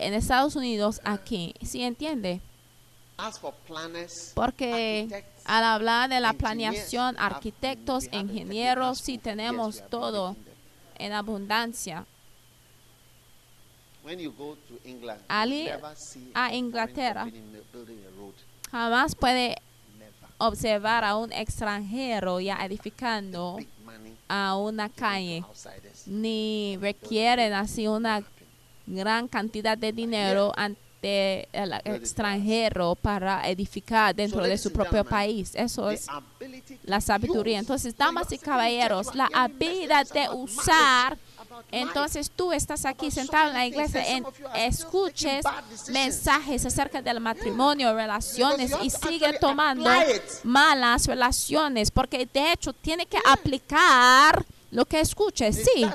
[0.06, 1.54] en Estados Unidos aquí?
[1.62, 2.42] ¿Sí entiende?
[4.34, 10.36] Porque al hablar de la planeación, arquitectos, ingenieros, sí tenemos todo
[10.98, 12.06] en abundancia.
[14.06, 17.28] Never see a Inglaterra.
[18.72, 19.58] Jamás puede
[20.38, 23.60] observar a un extranjero ya edificando
[24.30, 25.43] a una calle,
[26.05, 28.23] ni requieren así una
[28.86, 35.51] gran cantidad de dinero ante el extranjero para edificar dentro de su propio país.
[35.55, 36.07] Eso es
[36.84, 37.59] la sabiduría.
[37.59, 41.17] Entonces, damas y caballeros, la habilidad de usar.
[41.72, 45.43] Entonces tú estás aquí sentado en la iglesia, en, escuches
[45.89, 49.89] mensajes acerca del matrimonio, relaciones y sigue tomando
[50.43, 55.86] malas relaciones, porque de hecho tiene que aplicar lo que escuche, sí.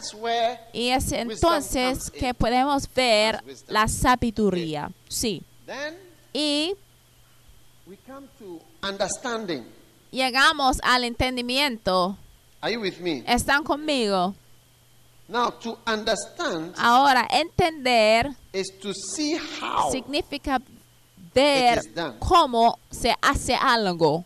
[0.73, 5.43] Y es entonces que podemos ver la sabiduría, sí.
[6.33, 6.75] Y
[7.87, 9.65] we come to understanding.
[10.11, 12.17] llegamos al entendimiento.
[12.61, 13.23] Are you with me?
[13.27, 14.35] ¿Están conmigo?
[15.29, 20.61] Now, to understand Ahora, entender is to see how significa
[21.35, 22.19] ver it is done.
[22.21, 24.25] cómo se hace algo.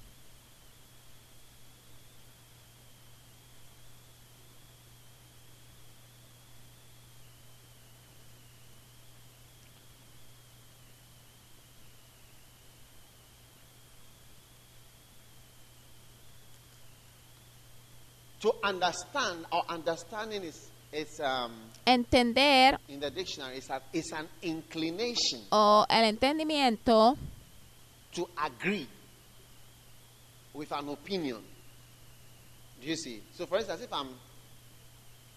[18.41, 21.53] To understand, our understanding is is um,
[21.87, 27.17] Entender in the dictionary is, a, is an inclination o el entendimiento
[28.13, 28.87] to agree
[30.55, 31.39] with an opinion.
[32.81, 33.23] Do you see?
[33.33, 34.09] So, for instance, if I'm,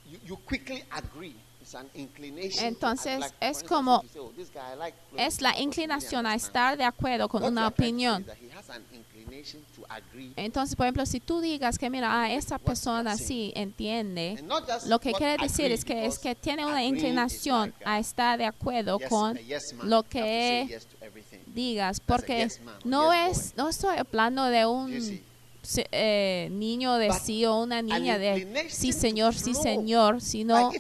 [0.06, 1.36] you, you quickly agree.
[2.68, 4.32] Entonces, es como- "Oh,
[5.18, 8.26] es la inclinación a understands." estar de acuerdo con una opinión.
[10.36, 14.36] Entonces, por ejemplo, si tú digas que, mira, ah, esa persona sí entiende,
[14.90, 18.98] lo que quiere decir es que es que tiene una inclinación a estar de acuerdo
[19.10, 19.38] con
[19.84, 20.80] lo que
[21.54, 22.44] digas, porque
[22.86, 24.92] no es, no estoy hablando de un
[25.92, 30.72] eh, niño de sí o una niña de sí señor, sí señor, sino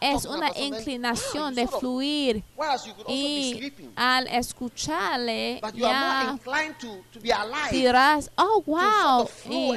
[0.00, 2.42] es una inclinación de fluir.
[3.08, 6.36] y al escucharle ya
[7.70, 9.72] dirás, oh wow, y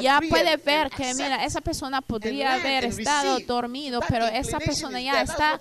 [0.00, 5.22] ya and- ver que mira, esa persona podría haber estado dormido, pero esa persona ya
[5.22, 5.60] está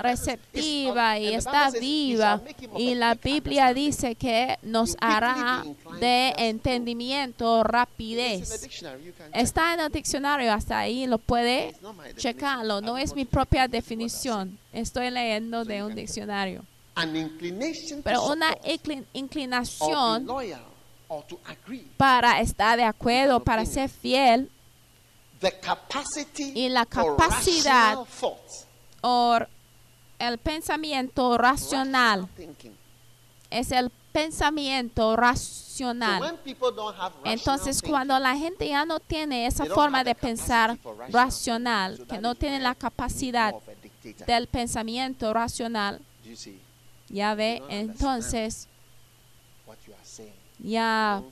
[0.00, 2.42] receptiva "It's y está Bible says, "He viva.
[2.76, 5.64] Y la Biblia understanding." dice que nos hará
[6.00, 8.68] de entendimiento, Rapidez.
[9.32, 11.74] Está en el diccionario, hasta ahí lo puede
[12.16, 12.80] checarlo.
[12.80, 14.58] No es mi propia definición.
[14.72, 16.64] Estoy leyendo de un diccionario.
[18.04, 18.56] Pero una
[19.12, 20.26] inclinación
[21.96, 24.50] para estar de acuerdo, para ser fiel
[25.40, 27.98] The capacity Y la capacidad
[29.02, 29.38] o
[30.18, 32.26] el pensamiento racional.
[33.50, 35.63] Es el pensamiento racional.
[37.24, 40.78] Entonces, cuando la gente ya no tiene esa forma de pensar
[41.10, 43.52] racional, que no where la capacidad
[44.26, 46.00] del pensamiento racional,
[47.08, 48.68] ya ve, entonces
[50.58, 51.22] ya,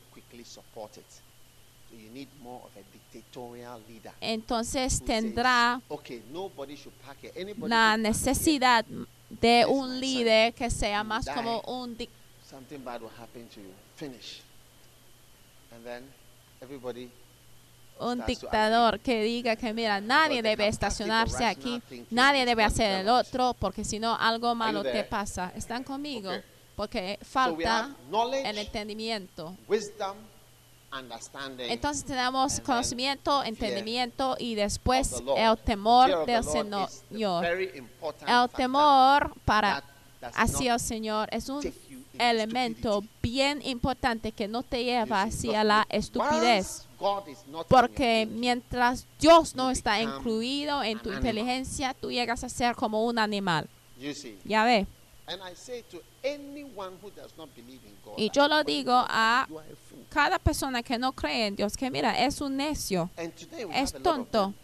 [4.20, 5.80] entonces tendrá
[7.68, 8.84] la necesidad
[9.30, 12.08] de un líder que sea más como un dic-
[14.02, 14.42] Finish.
[15.72, 16.02] And then
[16.60, 17.08] everybody
[18.00, 21.80] un dictador que diga que mira, nadie debe estacionarse aquí,
[22.10, 25.52] nadie debe hacer el otro, porque si no algo malo te pasa.
[25.54, 26.32] ¿Están conmigo?
[26.74, 27.94] Porque falta
[28.44, 29.54] el entendimiento.
[31.58, 37.44] Entonces tenemos conocimiento, entendimiento y después el temor del Señor.
[37.44, 39.84] El temor para
[40.34, 41.62] hacia el Señor es un
[42.30, 46.86] elemento bien importante que no te lleva hacia la estupidez.
[47.68, 53.18] Porque mientras Dios no está incluido en tu inteligencia, tú llegas a ser como un
[53.18, 53.68] animal.
[54.44, 54.86] Ya ve.
[58.16, 59.48] Y yo lo digo a
[60.10, 63.10] cada persona que no cree en Dios, que mira, es un necio.
[63.72, 64.54] Es tonto.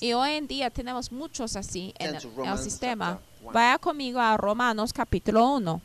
[0.00, 3.20] Y hoy en día tenemos muchos así en el, en sistema.
[3.52, 5.80] Vaya conmigo a Romanos capítulo 1.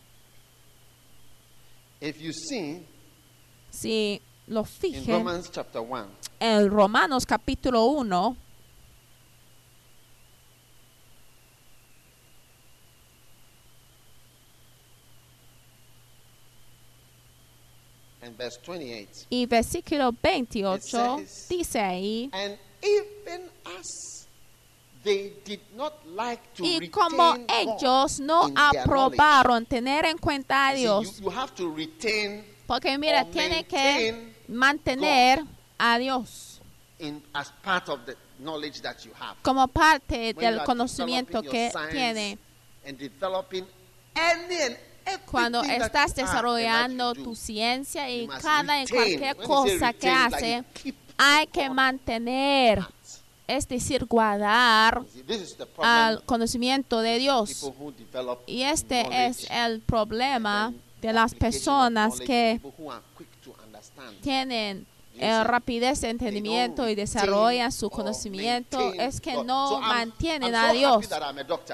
[2.00, 2.86] If you see
[3.72, 6.08] Si lo in fijen, Romans chapter 1,
[6.40, 8.38] en Romanos capítulo 1,
[18.22, 24.17] and verse 28, y versículo 28 It says- dice ahí, and even as
[25.04, 30.74] they did not like to y como God ellos no aprobaron tener en cuenta a.
[30.74, 35.44] Dios, You, see, you, you have to retain porque mira, tiene que mantener
[35.78, 36.60] a Dios
[37.00, 39.38] in as part of the knowledge that you have.
[39.42, 42.38] como parte When del conocimiento que tiene.
[42.86, 43.66] and developing
[44.16, 44.78] any and
[45.26, 50.64] Cuando estás desarrollando tu ciencia y cada y cualquier cosa que hace,
[51.18, 52.86] hay que God mantener.
[53.48, 55.04] Es decir, guardar
[55.78, 57.72] al conocimiento de Dios.
[58.46, 62.60] Y este es el problema de las personas que
[64.22, 64.86] tienen
[65.20, 71.08] eh, rapidez de entendimiento y desarrollan su conocimiento, es que no mantienen a Dios.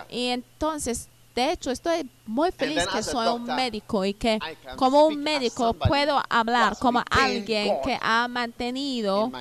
[0.10, 4.40] Y entonces, de hecho, estoy muy feliz que soy un médico y que
[4.76, 9.32] como un médico puedo hablar como alguien que ha mantenido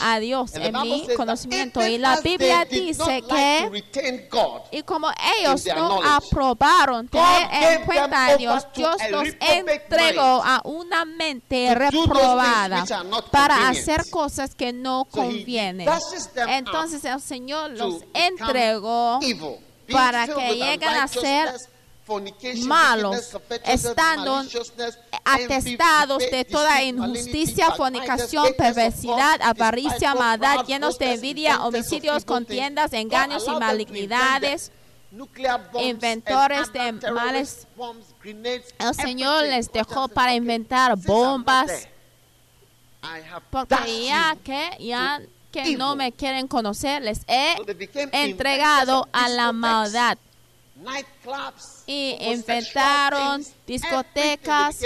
[0.00, 1.86] a Dios en mi conocimiento.
[1.86, 3.84] Y la Biblia dice que,
[4.70, 11.04] y como ellos no aprobaron tener en cuenta a Dios, Dios los entregó a una
[11.04, 12.84] mente reprobada
[13.30, 15.88] para hacer cosas que no convienen.
[16.48, 19.20] Entonces el Señor los entregó
[19.90, 21.50] para que lleguen a ser
[22.66, 24.44] malos, estando
[25.24, 33.50] atestados de toda injusticia, fornicación, perversidad, avaricia, maldad, llenos de envidia, homicidios, contiendas, engaños y
[33.52, 34.70] malignidades.
[35.80, 37.68] inventores de males.
[38.78, 41.88] El Señor les dejó para "Okay, inventar bombas.
[43.50, 45.20] porque ya que ya
[45.62, 47.54] que no me quieren conocer, les he
[48.12, 50.18] entregado a la maldad
[51.86, 54.76] y inventaron discotecas,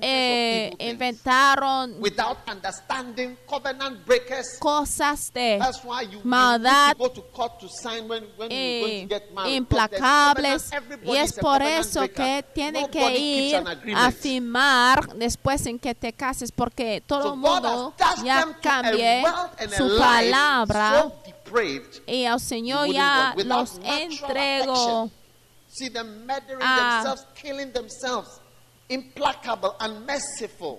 [0.00, 4.58] eh, inventaron without understanding covenant breakers.
[4.58, 5.60] cosas de
[6.24, 9.32] maldad, need to go to court to sign when, when you're going eh, to get
[9.32, 9.68] married.
[9.68, 14.10] because there's covenant, implacables everybody y es por eso que tiene Nobody que ir a
[14.10, 17.94] firmar después en que te cases porque todo el mundo
[18.24, 19.22] ya cambie
[19.76, 21.12] su palabra
[22.06, 23.36] y al Señor wouldn't ya work.
[23.36, 25.10] Without los natural entregó affection.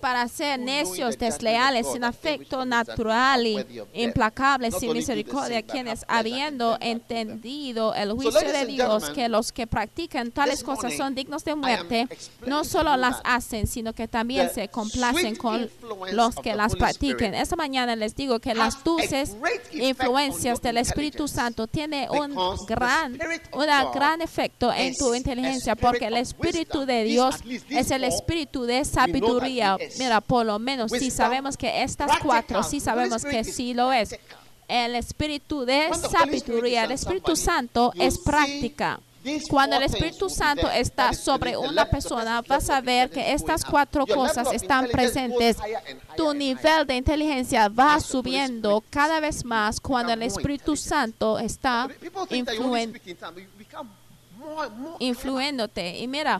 [0.01, 8.13] Para ser necios, desleales, sin afecto natural y implacables, sin misericordia, quienes habiendo entendido el
[8.13, 12.07] juicio de Dios, que los que practican tales cosas son dignos de muerte,
[12.45, 15.69] no solo las hacen, sino que también se complacen con
[16.11, 17.33] los que las practiquen.
[17.33, 19.35] Esta mañana les digo que las dulces
[19.71, 21.27] influencias del Espíritu.
[21.27, 22.35] Santo tiene un
[22.67, 23.17] gran,
[23.51, 27.35] God gran efecto en tu inteligencia, porque el Espíritu de Dios
[27.69, 29.77] es el four, Espíritu de sabiduría.
[29.97, 34.17] Mira, por lo menos Wisdom, sabemos que estas cuatro, Holy sabemos que sí lo es.
[34.67, 38.99] El Espíritu de sabiduría, el Espíritu Santo es práctica.
[39.49, 44.51] Cuando el Espíritu Santo está sobre una persona, vas a ver que estas cuatro cosas
[44.51, 45.57] están presentes.
[46.17, 50.75] Tu nivel de inteligencia va subiendo cada vez más cuando el Espíritu.
[50.75, 51.87] Santo está
[52.29, 53.01] higher.
[54.99, 55.97] Influyéndote.
[55.99, 56.39] Y mira,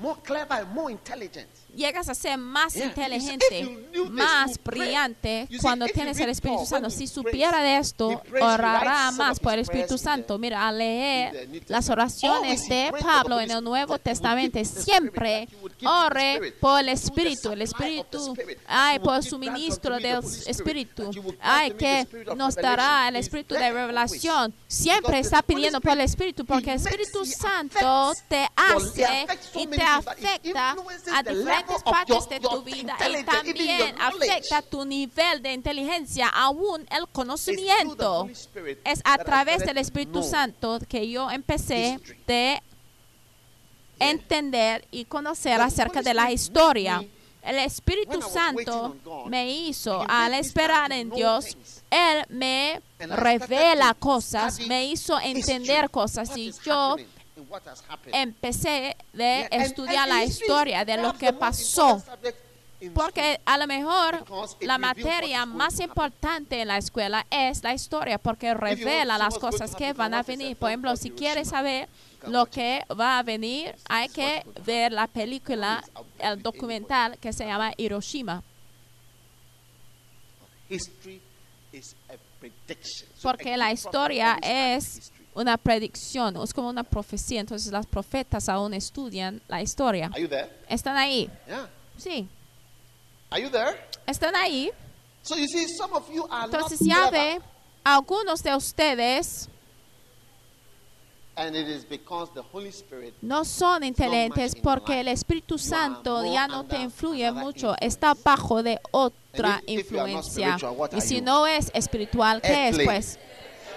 [1.76, 2.86] llegas a ser más Yeah.
[2.88, 6.90] inteligente, you más brillante see, cuando tienes el Espíritu Santo.
[6.90, 10.38] Si supiera de esto, orará más por el Espíritu Santo.
[10.38, 15.48] Mira, al leer las oraciones de Pablo en el Nuevo Testamento, siempre
[15.86, 18.36] ore por el Espíritu, el Espíritu,
[18.68, 21.12] ay, por give suministro del Espíritu,
[21.42, 24.54] ay, que nos dará el Espíritu de revelación.
[24.68, 30.76] Siempre está pidiendo por el Espíritu, porque el Espíritu Santo te hace y te afecta
[31.12, 36.86] a level diferentes partes de tu vida y también afecta tu nivel de inteligencia, aún
[36.90, 38.28] el conocimiento.
[38.84, 42.62] Es a través del Espíritu Santo que yo empecé de
[44.00, 47.04] entender y conocer acerca de la historia.
[47.42, 48.96] El Espíritu Santo
[49.28, 51.58] me hizo, al esperar en Dios.
[51.90, 56.96] Él me revela cosas, me hizo entender cosas y yo
[58.12, 62.02] empecé de estudiar la historia de lo que pasó.
[62.94, 64.26] Porque a lo mejor
[64.60, 69.94] la materia más importante en la escuela es la historia, porque revela las cosas que
[69.94, 70.58] van a venir.
[70.58, 71.88] Por ejemplo, si quieres saber
[72.28, 75.84] lo que va a venir, hay que ver la película,
[76.20, 78.44] el documental que se llama Hiroshima,
[83.22, 85.13] porque la historia es.
[85.36, 87.40] Una predicción, es como una profecía.
[87.42, 90.08] Entonces, las profetas aún estudian la historia.
[90.14, 90.50] Are you there?
[90.70, 91.30] ¿Están ahí?
[91.48, 91.70] Yeah.
[91.98, 92.28] Sí,
[93.30, 93.78] Are you there?
[94.08, 94.72] están ahí.
[95.22, 97.40] So you see, some of you are Entonces not ya ve,
[97.84, 99.50] algunos de ustedes
[101.36, 106.48] And it is because the Holy Spirit no son inteligentes porque el Espíritu Santo ya
[106.48, 110.58] no te influye mucho, está bajo de otra if- if influencia.
[110.78, 111.22] what Y si you?
[111.24, 112.86] no es espiritual, ¿qué es Earthly.
[112.86, 113.20] pues?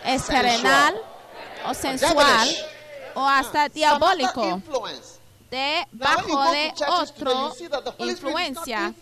[0.04, 0.94] ¿Es terrenal
[1.68, 2.48] o sensual
[3.14, 4.46] o hasta diabólico?
[4.46, 5.16] influence.
[5.50, 5.86] De
[6.88, 7.54] otro
[7.98, 8.92] influencia.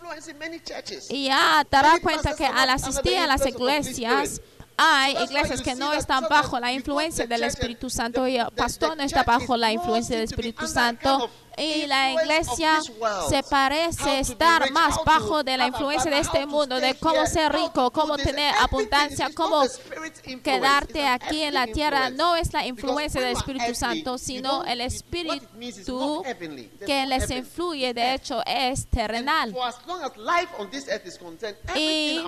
[1.09, 4.41] Y ya Many cuenta que al asistir a las iglesias.
[4.77, 8.97] Hay iglesias que no están bajo la influencia del Espíritu Santo y el the pastor
[8.97, 11.29] no está bajo la influencia del Espíritu Santo.
[11.57, 12.81] y la iglesia
[13.29, 17.91] se parece estar más bajo de la influencia de este mundo, de cómo ser rico,
[17.91, 19.63] cómo tener abundancia, cómo
[20.43, 22.09] quedarte aquí en la tierra.
[22.09, 26.23] No es la influencia del Espíritu Santo, sino el Espíritu
[26.85, 29.55] que les influye, de hecho, es terrenal.
[31.75, 32.19] Y-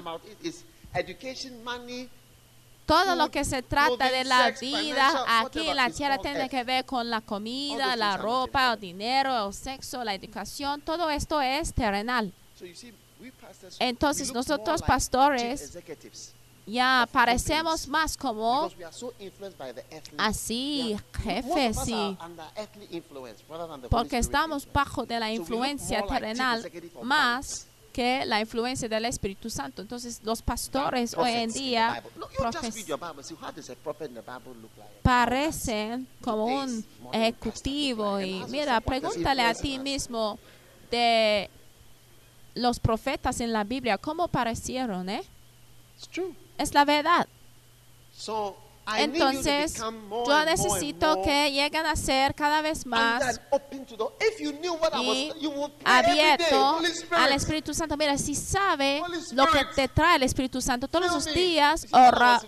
[2.87, 6.85] Todo lo que se trata de la vida aquí en la tierra tiene que ver
[6.85, 10.81] con la comida, la ropa, el dinero, el sexo, la educación.
[10.81, 12.31] Todo esto es terrenal.
[13.79, 15.77] Entonces, nosotros pastores
[16.65, 18.69] ya parecemos más como
[20.17, 22.17] así jefes Holy
[23.89, 26.69] porque estamos bajo de la influencia terrenal
[27.01, 27.67] más.
[27.97, 29.81] Que la influencia del Espíritu Santo.
[29.81, 32.03] Entonces los pastores hoy en día
[35.01, 40.37] parecen como un ejecutivo y mira, pregúntale a ti mismo
[40.91, 41.49] de
[42.53, 45.09] los profetas en la Biblia, ¿cómo parecieron?
[45.09, 45.23] Eh?
[46.59, 47.27] Es la verdad.
[48.15, 53.41] So Entonces, yo necesito que lleguen a ser cada vez más
[55.01, 55.31] y
[55.83, 56.79] abierto
[57.11, 57.97] al Espíritu Santo.
[57.97, 59.01] Mira, si sabe
[59.33, 62.41] lo que te trae el Espíritu Santo todos los días, ora,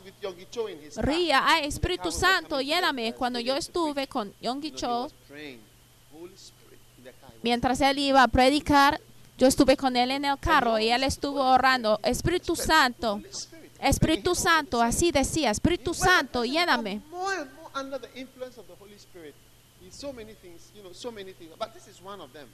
[0.98, 3.14] ría, ay, Espíritu Santo, lléname.
[3.14, 5.10] Cuando yo estuve con he Cho,
[7.42, 9.02] mientras él iba a predicar,
[9.38, 13.22] yo estuve con él en el carro y él estuvo orando, Espíritu Santo.
[13.82, 17.02] Espíritu Santo, así decía, Espíritu Santo, lléname.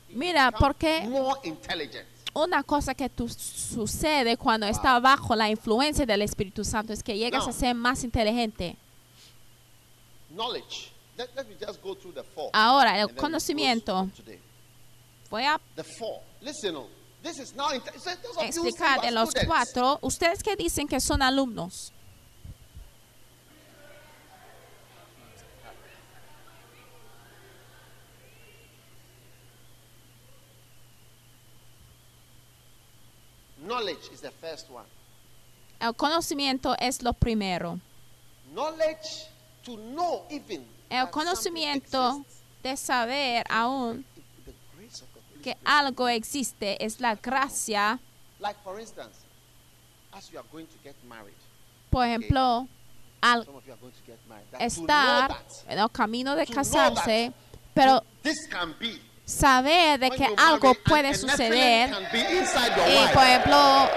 [0.09, 2.07] Mira, porque- more intelligent.
[2.33, 7.17] Una cosa que tú sucede cuando está bajo la influencia del Espíritu Santo es que
[7.17, 8.75] llegas a ser más inteligente.
[10.29, 10.91] Knowledge.
[11.17, 12.49] Let, let me just go through the four.
[12.51, 14.09] Ahora, el conocimiento.
[15.29, 15.59] Voy a
[18.41, 21.91] Explicar de los cuatro, ustedes que dicen que son alumnos.
[33.65, 34.85] Knowledge is the first one.
[35.79, 37.79] El conocimiento es lo primero.
[38.53, 39.27] Knowledge
[39.63, 40.65] to know even.
[40.89, 42.23] El conocimiento
[42.61, 44.05] de saber aún
[44.45, 47.99] The grace of the Holy que algo existe es la gracia.
[48.39, 49.19] Like for instance,
[50.11, 51.35] as you are going to get married,
[51.91, 52.67] Por ejemplo,
[53.21, 53.45] al
[54.27, 54.45] married.
[54.59, 55.37] Estar that
[55.67, 57.31] en el camino de casarse,
[57.75, 58.99] pero this can be.
[59.23, 63.89] saber de que algo puede suceder y por ejemplo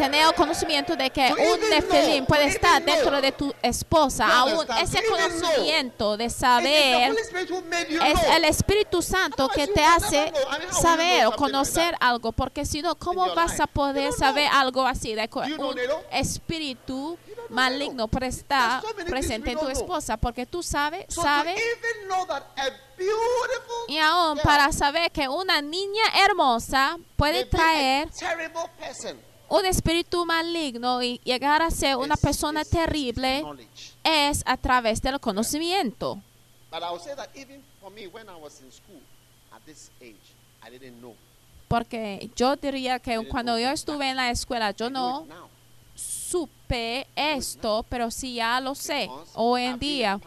[0.00, 6.16] tener conocimiento de que un know, puede estar dentro de tu esposa, aún ese conocimiento
[6.16, 10.32] de saber es el Espíritu Santo que te hace
[10.70, 15.28] saber o conocer algo, porque si no, ¿cómo vas a poder saber algo así de
[15.58, 15.76] un
[16.10, 20.16] espíritu maligno puede estar presente en tu esposa?
[20.16, 21.60] Porque tú sabes, sabes,
[23.88, 28.08] y aún para saber que una niña hermosa puede traer.
[29.50, 33.44] Un espíritu maligno y llegar a ser una persona terrible
[34.04, 36.20] es a través del conocimiento.
[36.70, 39.00] But I would say that even for me, when I was in school
[39.52, 40.14] at this age,
[40.62, 41.14] I didn't know.
[41.66, 45.26] Porque yo diría que cuando yo estuve en la escuela, yo no
[45.96, 50.20] supe esto, pero sí ya lo sé hoy en día,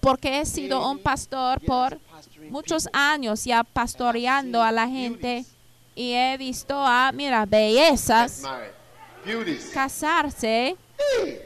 [0.00, 1.98] porque he sido un pastor por
[2.50, 5.44] muchos años ya pastoreando a la gente
[5.94, 8.42] y he visto a, mira, bellezas
[9.72, 10.76] casarse,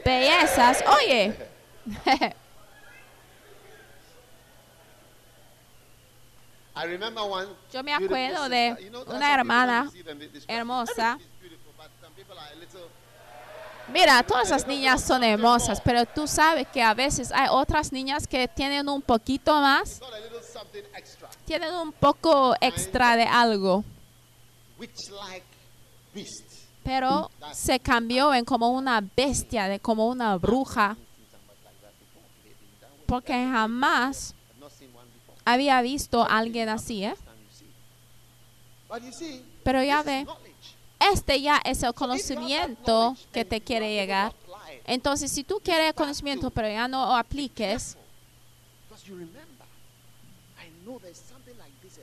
[0.03, 1.35] bellezas, oye,
[7.71, 9.89] Yo me acuerdo de una hermana
[10.47, 11.17] hermosa.
[13.87, 18.27] Mira, todas las niñas son hermosas, pero tú sabes que a veces hay otras niñas
[18.27, 20.01] que tienen un poquito más,
[21.45, 23.83] tienen un poco extra de algo.
[26.85, 30.95] Pero se cambió en como una bestia, de como una bruja,
[33.07, 34.35] porque jamás
[35.43, 37.15] había visto a alguien así, ¿eh?
[39.63, 40.27] Pero ya ve,
[41.11, 44.33] este ya es el conocimiento que te quiere llegar.
[44.85, 47.97] Entonces, si tú quieres conocimiento, pero ya no lo apliques,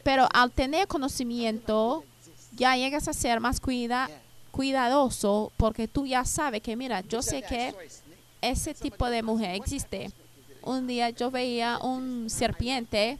[0.02, 2.04] pero al tener conocimiento.
[2.52, 4.08] Ya llegas a ser más cuida,
[4.50, 7.74] cuidadoso porque tú ya sabes que, mira, yo sé que
[8.40, 10.10] ese tipo de mujer existe.
[10.62, 13.18] Un día yo veía un serpiente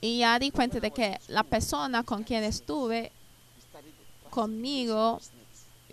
[0.00, 3.12] y ya di cuenta de que la persona con quien estuve
[4.30, 5.20] conmigo.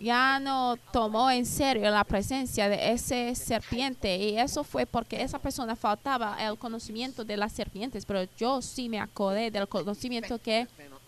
[0.04, 5.40] Ya no tomó en serio la presencia de ese serpiente y eso fue porque esa
[5.40, 10.68] persona faltaba el conocimiento de las serpientes, pero yo sí me acordé del conocimiento que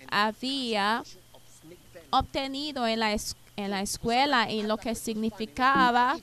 [0.09, 1.03] había
[2.11, 6.17] obtenido en la, es- en la escuela y lo que significaba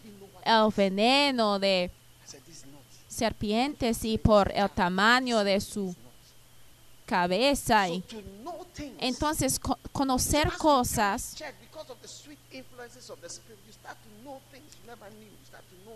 [0.45, 1.91] el veneno de
[3.09, 5.95] serpientes y por el tamaño de su
[7.07, 8.03] cabeza y.
[8.99, 11.37] Entonces, co- conocer cosas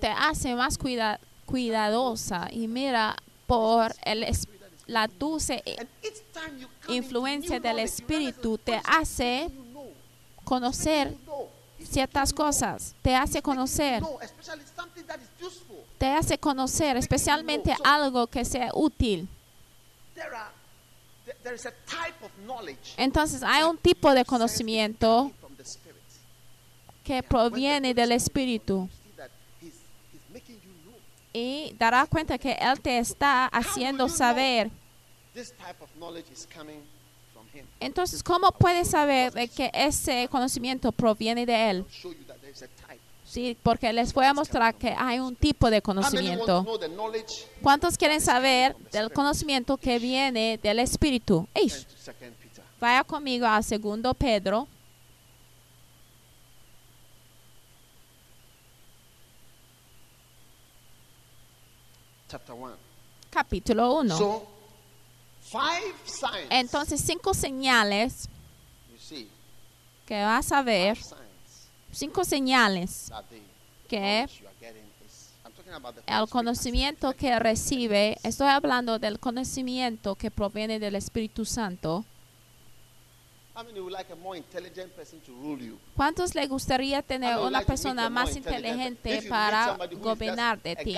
[0.00, 4.26] te hace más cuida- cuidadosa y mira por el
[4.86, 5.62] la dulce
[6.88, 9.50] influencia del Espíritu te hace
[10.44, 11.16] conocer
[11.82, 14.02] ciertas cosas, te hace conocer,
[15.98, 19.28] te hace conocer especialmente algo que sea útil.
[20.14, 20.50] There are
[21.24, 25.57] there- there is a type of knowledge Entonces hay un tipo de conocimiento coming from
[25.57, 25.96] the Spirit.
[27.07, 28.88] Que proviene del Espíritu
[31.32, 34.70] y darás cuenta que Él te está haciendo saber.
[37.78, 41.86] Entonces, ¿cómo puedes saber que ese conocimiento proviene de Él?
[43.24, 46.66] Sí, porque les voy a mostrar que hay un tipo de conocimiento.
[47.62, 51.46] ¿Cuántos quieren saber del conocimiento que viene del Espíritu?
[52.80, 54.66] Vaya conmigo a segundo Pedro,
[62.28, 62.74] Chapter 1.
[63.30, 64.16] capítulo 1.
[64.16, 64.46] So,
[65.42, 66.48] five signs.
[66.50, 68.28] Entonces, cinco señales
[68.90, 69.28] you see,
[70.06, 70.98] que vas a ver,
[71.92, 73.40] cinco señales that the
[73.88, 74.26] que
[76.06, 82.04] el conocimiento que recibe, estoy hablando del conocimiento que proviene del Espíritu Santo.
[85.96, 89.66] ¿Cuántos le gustaría tener una persona más inteligente para
[90.02, 90.94] gobernar de ti?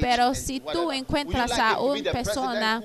[0.00, 2.82] Pero si tú encuentras a una persona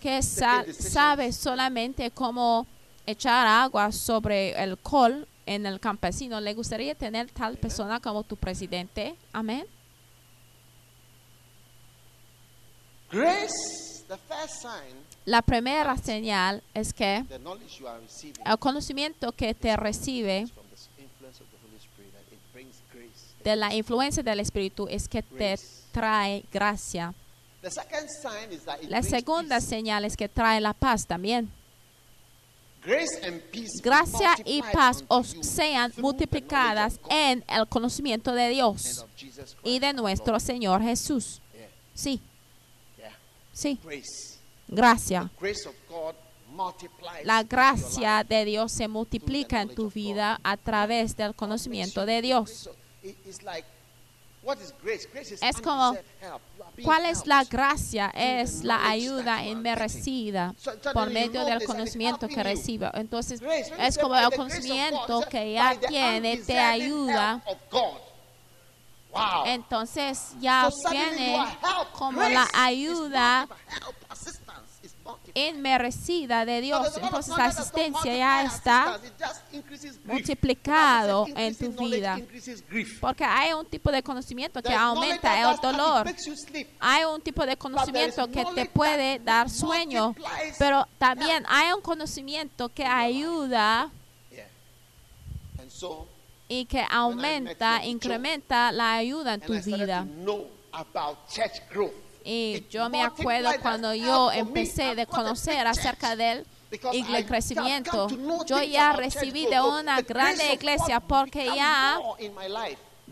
[0.00, 2.66] que sa- sabe solamente cómo
[3.06, 8.36] echar agua sobre el col en el campesino, ¿le gustaría tener tal persona como tu
[8.36, 9.14] presidente?
[9.32, 9.64] Amén.
[13.10, 13.87] Grace,
[15.24, 17.24] La primera señal es que
[18.44, 20.46] el conocimiento que te recibe
[23.44, 25.58] de la influencia del Espíritu es que te
[25.92, 27.14] trae gracia.
[27.60, 31.50] The second sign is that it La segunda señal es que trae la paz también.
[32.84, 39.04] Grace and peace be Gracia y paz os sean multiplicadas en el conocimiento de Dios
[39.64, 40.38] y de nuestro.
[40.38, 41.42] Señor Jesús.
[41.94, 42.20] Sí.
[43.58, 43.80] Sí,
[44.68, 45.30] gracia.
[47.24, 52.70] La gracia de Dios se multiplica en tu vida a través del conocimiento de Dios.
[55.42, 55.94] Es como,
[56.84, 58.10] ¿Cuál es la gracia?
[58.14, 60.54] Es la ayuda inmerecida
[60.94, 62.90] por medio del conocimiento que recibe.
[62.94, 63.40] Entonces,
[63.78, 67.42] es como el conocimiento que ya tiene, te ayuda.
[69.10, 69.46] Wow.
[69.46, 71.92] Entonces ya So helped.
[71.92, 73.48] como Grace la ayuda
[75.34, 76.96] inmerecida de Dios.
[77.00, 79.00] Entonces la asistencia ya está
[80.04, 82.18] multiplicado en tu vida.
[83.00, 86.06] porque hay un tipo de conocimiento que aumenta el dolor.
[86.80, 90.14] Hay un tipo de conocimiento que te puede dar sueño,
[90.58, 93.90] pero también hay un conocimiento que ayuda
[96.48, 100.06] y que aumenta, incrementa la ayuda en tu vida.
[102.24, 108.08] Y yo me acuerdo cuando yo empecé de conocer acerca del el crecimiento.
[108.46, 111.98] Yo ya recibí de una grande iglesia porque ya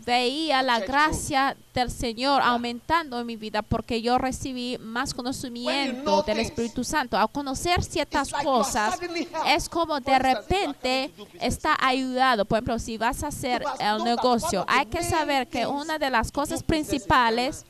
[0.05, 6.39] veía la gracia del Señor aumentando en mi vida porque yo recibí más conocimiento del
[6.39, 7.17] Espíritu Santo.
[7.17, 8.99] Al conocer ciertas cosas,
[9.47, 12.45] es como de repente está ayudado.
[12.45, 16.31] Por ejemplo, si vas a hacer el negocio, hay que saber que una de las
[16.31, 17.65] cosas principales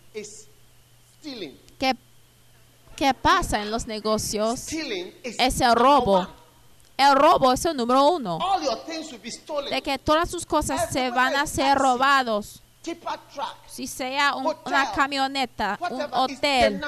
[1.79, 1.95] que,
[2.95, 4.67] que pasa en los negocios
[5.23, 6.27] es el robo.
[6.97, 8.39] El robo es el número uno.
[9.69, 12.61] De que todas sus cosas se van a ser robados.
[13.67, 16.81] Si sea un- una camioneta, un hotel,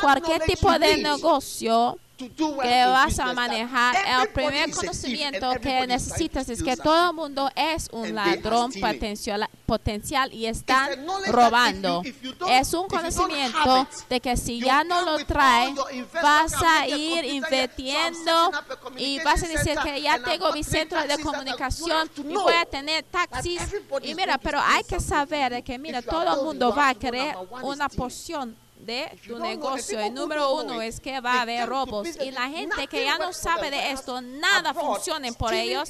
[0.00, 1.98] cualquier tipo de negocio
[2.28, 7.50] que vas a manejar, el everybody primer conocimiento que necesitas es que todo el mundo
[7.54, 10.90] es un ladrón potencial, potencial y están
[11.28, 12.02] robando.
[12.48, 16.54] Es un conocimiento de que si ya no lo with trae, all your investment vas
[16.62, 18.50] a ir invirtiendo
[18.96, 23.04] y vas a decir que ya tengo mi centro de comunicación y voy a tener
[23.04, 23.60] taxis.
[24.02, 27.88] Y mira, pero hay que saber que, mira, todo el mundo va a querer una
[27.88, 29.98] porción de tu negocio.
[30.00, 33.32] El número uno es que va a haber robos y la gente que ya no
[33.32, 35.88] sabe de esto, nada funciona por ellos.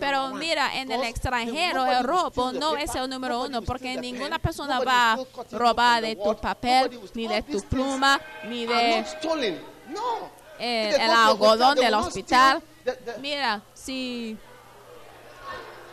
[0.00, 4.80] Pero mira, en el extranjero el robo no es el número uno porque ninguna persona
[4.80, 5.18] va a
[5.52, 9.04] robar de tu papel, ni de tu pluma, ni de.
[9.88, 10.30] No.
[10.58, 12.62] el, el algodón del hospital.
[13.20, 14.36] Mira, si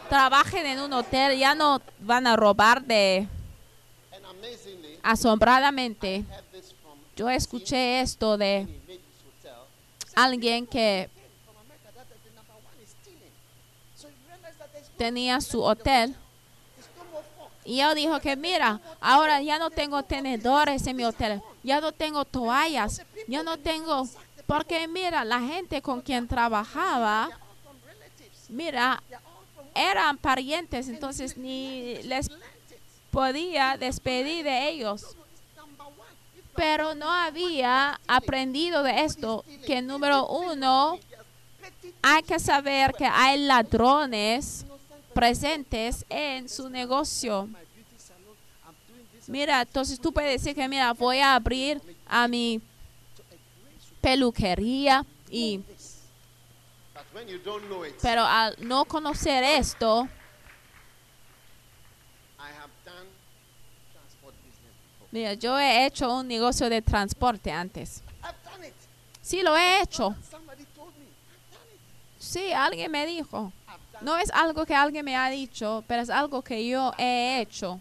[0.10, 3.28] trabajen en un hotel, ya no van a robar de
[5.10, 6.24] asombradamente.
[7.16, 8.68] Yo escuché esto de
[10.16, 11.10] alguien que
[14.98, 16.16] tenía su hotel
[17.66, 21.92] y él dijo que mira, ahora ya no tengo tenedores en mi hotel, ya no
[21.92, 24.08] tengo toallas, ya no tengo,
[24.46, 27.30] porque mira, la gente con quien trabajaba,
[28.48, 29.02] mira,
[29.74, 32.30] eran parientes, entonces ni les
[33.20, 35.18] podía despedir de ellos.
[36.56, 40.98] Pero no había aprendido de esto, que número uno,
[42.02, 44.66] hay que saber que hay ladrones
[45.14, 47.50] presentes en su negocio.
[49.28, 52.62] Mira, entonces tú puedes decir que, mira, voy a abrir a mi
[54.00, 55.60] peluquería y,
[58.02, 60.08] pero al no conocer esto,
[62.40, 63.06] I have done
[63.94, 64.99] transport business before.
[65.12, 68.02] Mira, yo he hecho un negocio de transporte antes.
[69.22, 70.16] Sí, lo he hecho.
[72.18, 73.52] Sí, alguien me dijo.
[74.02, 77.80] No es algo que alguien me ha dicho, pero es algo que yo he hecho.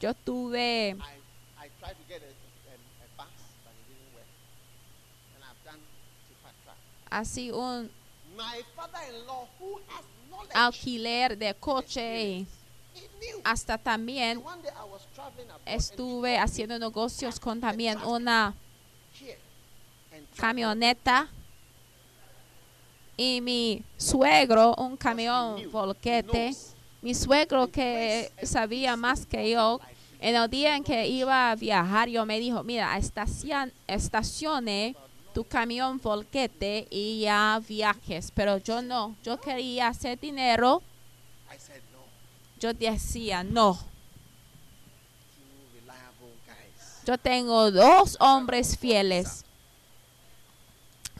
[0.00, 0.96] Yo tuve,
[7.10, 7.90] así un
[10.54, 12.46] alquiler de coche.
[13.44, 14.42] Hasta también
[15.66, 18.54] estuve haciendo negocios con también una
[20.36, 21.28] camioneta
[23.16, 26.54] y mi suegro un camión volquete.
[27.02, 29.80] Mi suegro que sabía más que yo,
[30.20, 34.96] en el día en que iba a viajar, yo me dijo, mira, estacion, estacione
[35.34, 38.30] tu camión volquete y ya viajes.
[38.34, 40.82] Pero yo no, yo quería hacer dinero.
[42.60, 43.78] Yo decía, no,
[47.06, 49.44] yo tengo dos hombres fieles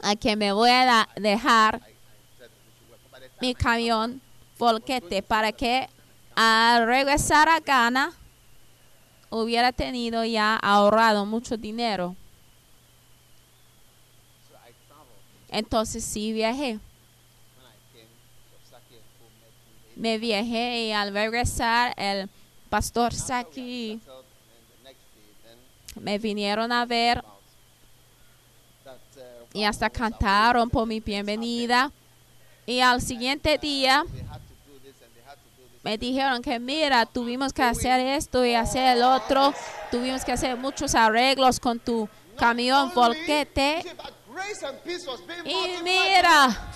[0.03, 1.81] a que me voy a dejar
[3.41, 4.21] mi camión
[4.57, 5.89] volquete para que
[6.35, 8.13] al regresar a Ghana
[9.31, 12.15] hubiera tenido ya ahorrado mucho dinero.
[15.49, 16.77] Entonces sí viajé.
[16.77, 18.07] When I came,
[18.69, 20.17] Saki and co met me.
[20.17, 22.29] Viajé y al regresar el
[22.69, 23.99] pastor Saki
[25.99, 27.23] me vinieron a ver.
[28.85, 31.91] Uh, y hasta cantaron por mi bienvenida.
[32.65, 34.05] Y al siguiente día
[35.83, 39.53] me dijeron que mira, tuvimos que hacer esto y hacer el otro,
[39.89, 43.83] tuvimos que hacer muchos arreglos con tu camión volquete.
[45.45, 46.71] Y mira,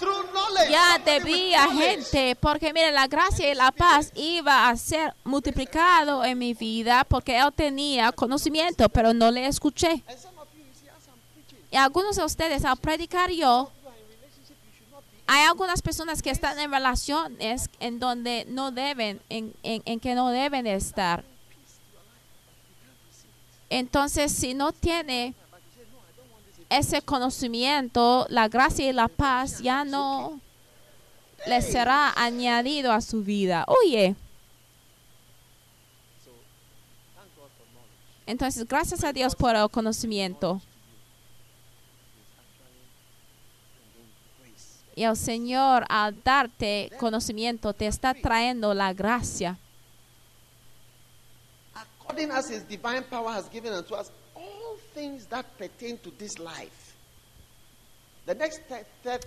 [0.69, 6.37] ya debía gente, porque mira, la gracia y la paz iba a ser multiplicado en
[6.37, 10.03] mi vida porque él tenía conocimiento, pero no le escuché.
[11.71, 13.71] Y algunos de ustedes al predicar yo,
[15.27, 20.13] hay algunas personas que están en relaciones en donde no deben, en, en, en que
[20.13, 21.23] no deben de estar.
[23.69, 25.33] Entonces, si no tiene
[26.69, 30.39] ese conocimiento, la gracia y la paz ya no
[31.45, 33.65] le será añadido a su vida.
[33.67, 34.15] Oye,
[38.25, 40.61] entonces gracias a Dios por el conocimiento.
[44.95, 49.59] Y el Señor al darte conocimiento te está trayendo la gracia.
[51.73, 54.09] According as his divine power has given unto us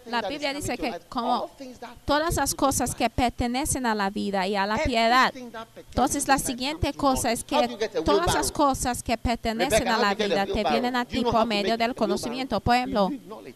[0.07, 2.95] La Biblia dice to que como all things that Todas pertain las to this cosas
[2.97, 5.33] que pertenecen a la vida y a la piedad.
[5.37, 10.47] Entonces to la siguiente cosa es que todas las cosas que pertenecen a la vida
[10.47, 12.61] te vienen a ti por medio del conocimiento.
[12.61, 13.11] Por ejemplo.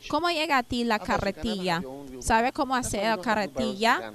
[0.09, 1.83] ¿cómo llega a ti la carretilla?
[2.21, 4.13] ¿Sabe cómo hacer la carretilla?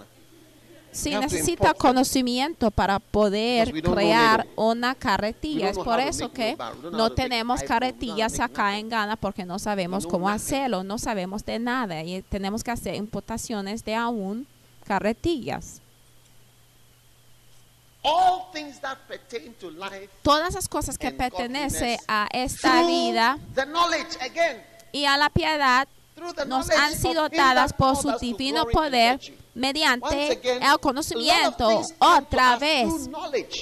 [0.98, 5.70] Sí, necesita conocimiento para poder crear una carretilla.
[5.70, 6.58] Es por eso que
[6.92, 12.02] no tenemos carretillas acá en Ghana porque no sabemos cómo hacerlo, no sabemos de nada
[12.02, 14.48] y tenemos que hacer importaciones de aún
[14.86, 15.82] carretillas.
[18.02, 23.38] All things that pertain to life Todas las cosas que pertenecen a esta vida
[24.20, 25.88] again y a la piedad
[26.48, 29.20] nos han sido dadas por su divino poder.
[29.58, 31.82] Mediante el conocimiento.
[32.00, 33.10] Otra vez,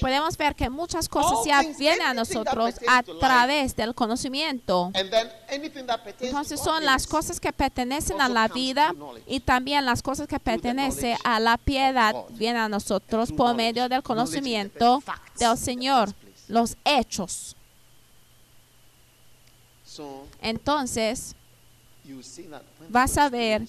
[0.01, 4.91] podemos ver que muchas cosas ya vienen a nosotros a través del conocimiento.
[4.93, 8.93] Entonces to son las cosas que pertenecen a la vida
[9.25, 14.03] y también las cosas que pertenecen a la piedad vienen a nosotros por medio del
[14.03, 15.01] conocimiento
[15.39, 16.13] del Señor,
[16.47, 17.55] los hechos.
[20.41, 21.35] Entonces,
[22.89, 23.63] vas a ver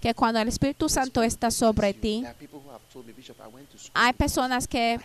[0.00, 2.24] que cuando el Espíritu Santo está sobre ti,
[3.94, 4.98] hay personas que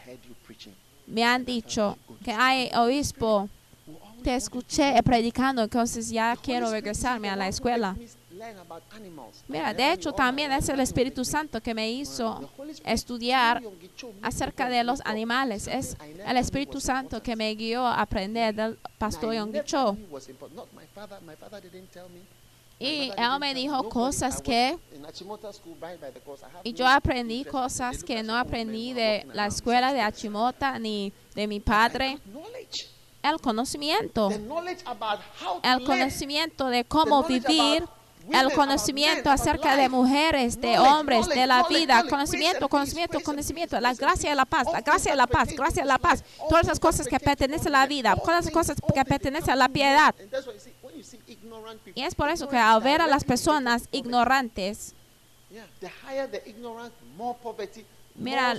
[1.08, 3.50] me han dicho que hay obispo,
[4.24, 7.96] te escuché predicando, entonces ya quiero regresarme a la escuela.
[9.48, 12.50] Mira, de hecho también es el Espíritu Santo que me hizo
[12.84, 13.62] estudiar
[14.22, 15.68] acerca de los animales.
[15.68, 19.40] Es el Espíritu Santo que me guió a aprender del pastor I
[22.80, 24.78] Y él me dijo cosas que
[26.64, 30.02] y yo aprendí cosas que no aprendí de la escuela de.
[30.02, 32.20] Achimota ni de mi padre.
[33.24, 34.30] El conocimiento,
[35.64, 37.84] el conocimiento de cómo vivir,
[38.32, 44.30] el conocimiento acerca de mujeres, de hombres, de la vida, conocimiento, conocimiento, conocimiento, la gracia
[44.30, 47.08] de la paz, la gracia de la paz, gracia de la paz, todas las cosas
[47.08, 50.14] que pertenecen a la vida, todas las cosas que pertenecen a la piedad.
[51.96, 54.94] Y es por eso que al ver a las personas ignorantes,
[55.52, 57.86] Yeah, the higher the ignorance, more poverty,
[58.16, 58.56] Mira,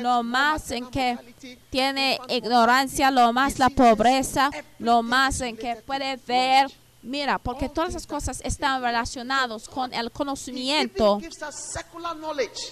[0.00, 1.18] lo más en que
[1.70, 6.70] tiene ignorancia, lo más la pobreza, lo más en que puede ver.
[7.02, 11.20] Mira, porque todas esas cosas están relacionados con el conocimiento,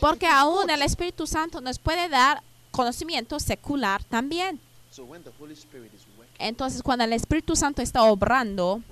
[0.01, 4.59] porque aún el Espíritu Santo nos puede dar conocimiento secular también.
[4.91, 8.83] So when the Holy Spirit is working, Entonces, cuando el Espíritu Santo está obrando,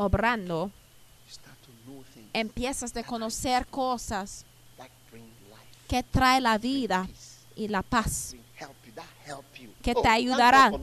[0.00, 0.70] obrando,
[2.32, 4.46] empiezas a conocer cosas
[5.86, 7.06] que trae la vida
[7.54, 8.34] y la paz.
[9.82, 10.82] Que te thank God ayudarán.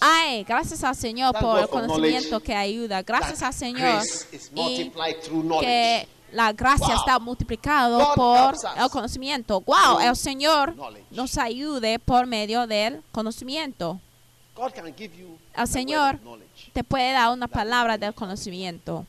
[0.00, 3.02] Ay, gracias al Señor por el conocimiento que ayuda.
[3.02, 4.02] Gracias al Señor.
[4.54, 4.92] Y
[5.60, 9.60] que la gracia está multiplicado God por el conocimiento.
[9.60, 10.74] Wow, el Señor
[11.10, 14.00] nos ayude por medio del conocimiento.
[14.56, 14.62] El
[15.54, 16.18] a word Señor
[16.72, 19.06] te puede dar una palabra del conocimiento.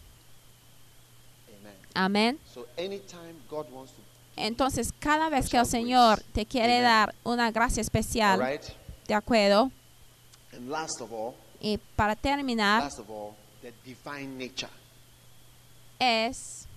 [1.93, 2.39] Amén.
[2.53, 4.01] So anytime God wants to,
[4.35, 8.39] Entonces, cada vez que el Señor te quiere dar una gracia especial.
[9.07, 9.71] ¿de acuerdo?
[10.53, 12.83] And last of all, Y para terminar,
[15.99, 16.67] es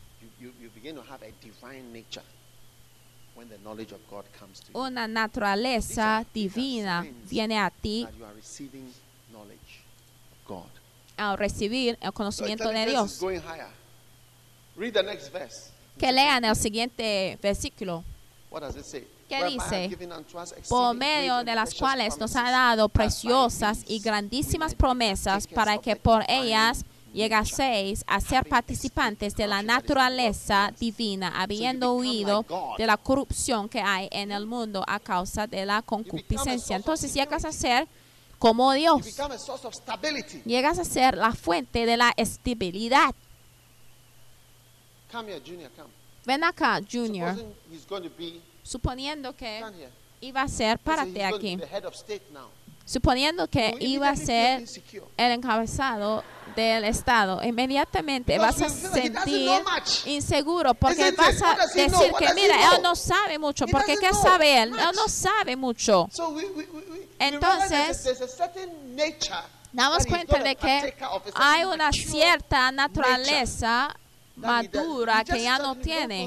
[4.73, 8.07] una naturaleza divina viene a ti
[11.17, 13.21] al recibir el conocimiento de Dios.
[15.99, 18.05] Que lean el siguiente versículo.
[18.51, 19.07] What does it say?
[19.29, 19.97] ¿Qué dice?
[20.69, 26.25] por medio de las cuales nos ha dado preciosas y grandísimas promesas para que por
[26.29, 32.45] ellas nature, llegaseis a ser participantes de la naturaleza divina, habiendo huido
[32.79, 36.77] de la corrupción que hay en el mundo a causa de la concupiscencia.
[36.77, 37.89] Entonces llegas a ser
[38.39, 39.17] como Dios,
[40.47, 43.15] llegas a ser la fuente de la estabilidad.
[46.25, 47.37] Ven acá, Junior,
[48.63, 49.63] suponiendo que
[50.21, 51.59] iba a ser, párate aquí,
[52.91, 54.65] suponiendo que iba a ser
[55.17, 56.25] el encabezado
[56.57, 59.53] del Estado, inmediatamente vas a sentir
[60.07, 64.71] inseguro porque vas a decir que mira, él no sabe mucho, porque ¿qué sabe él?
[64.71, 66.09] Él no sabe mucho.
[67.21, 68.09] Entonces,
[69.73, 70.97] Damos cuenta de que
[71.35, 73.95] hay una cierta naturaleza
[74.35, 76.27] madura que ya no tiene.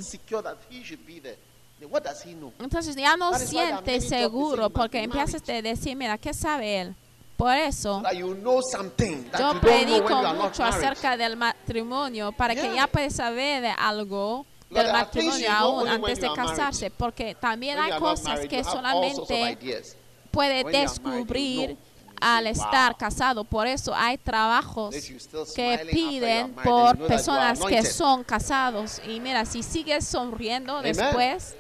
[1.86, 2.52] What does he know?
[2.60, 5.62] Entonces ya no That is why there are siente many topics seguro porque empiezas a
[5.62, 6.96] decir, mira, ¿qué sabe él?
[7.38, 12.76] Por eso you know that yo predico mucho acerca del matrimonio para que Yeah.
[12.76, 16.52] ya puedes saber de algo del things matrimonio aún antes de are married.
[16.56, 19.26] casarse, porque también When hay cosas married, que solamente
[20.32, 21.78] puede When married, you descubrir know.
[22.22, 23.44] al estar "Wow." casado.
[23.44, 24.96] Por eso hay trabajos
[25.56, 29.02] que piden por personas que son casados.
[29.08, 30.96] Y mira, si sigues sonriendo Amen.
[30.96, 31.56] después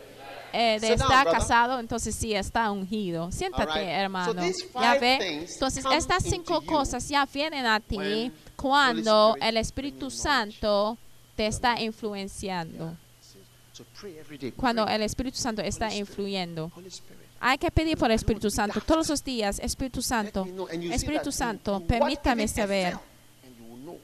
[0.53, 1.39] eh, de down, estar brother.
[1.39, 3.31] casado, entonces sí está ungido.
[3.31, 3.89] Siéntate, right.
[3.89, 4.33] hermano.
[4.33, 5.45] So ya ve.
[5.51, 10.09] Entonces estas cinco cosas ya vienen a ti cuando el Espíritu.
[10.11, 10.97] Santo
[11.35, 12.95] te está influenciando.
[14.55, 16.71] Cuando el Espíritu Santo está influyendo.
[17.39, 19.59] Hay que pedir por el Espíritu Santo todos los días.
[19.59, 22.93] Espíritu Santo, Espíritu Santo, permítame saber.
[22.93, 23.01] Excel,
[23.43, 23.99] and you will know.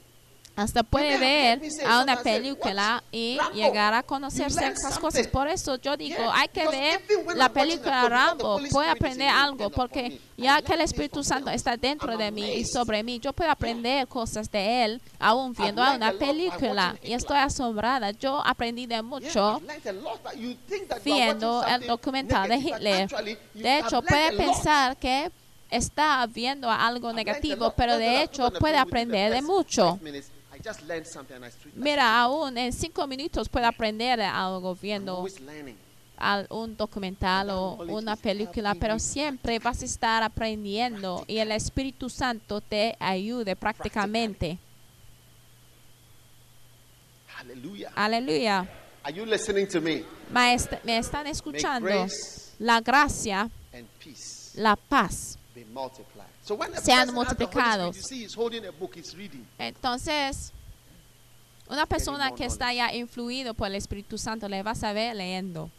[0.60, 3.14] Hasta puede ver a una película "What?
[3.14, 5.28] y llegar a esas something." cosas.
[5.28, 7.02] Por eso yo digo, hay que ver
[7.36, 12.18] la película Rambo, puedo is aprender algo porque ya que el Espíritu Santo está dentro
[12.18, 16.12] de mí y sobre mí, yo puedo aprender cosas de Él aún viendo a una
[16.12, 18.12] película y estoy asombrada.
[18.12, 19.62] Yo aprendí de mucho
[21.06, 23.10] viendo el documental de Hitler.
[23.54, 25.32] De hecho, puede pensar que
[25.70, 30.00] está viendo algo negativo, pero de hecho puede aprender de mucho.
[31.76, 35.26] Mira, aún en cinco minutos puede aprender algo viendo
[36.50, 42.60] un documental o una película, pero siempre vas a estar aprendiendo y el Espíritu Santo
[42.60, 44.60] te ayude prácticamente.
[47.96, 48.68] Aleluya.
[50.34, 50.54] Me?
[50.98, 51.88] Están escuchando.
[52.60, 53.50] La gracia,
[54.56, 55.39] la paz.
[56.82, 57.96] Sean multiplicados.
[59.58, 60.52] Entonces,
[61.70, 65.70] una persona que está ya influido por el Espíritu Santo le vas a ver leyendo.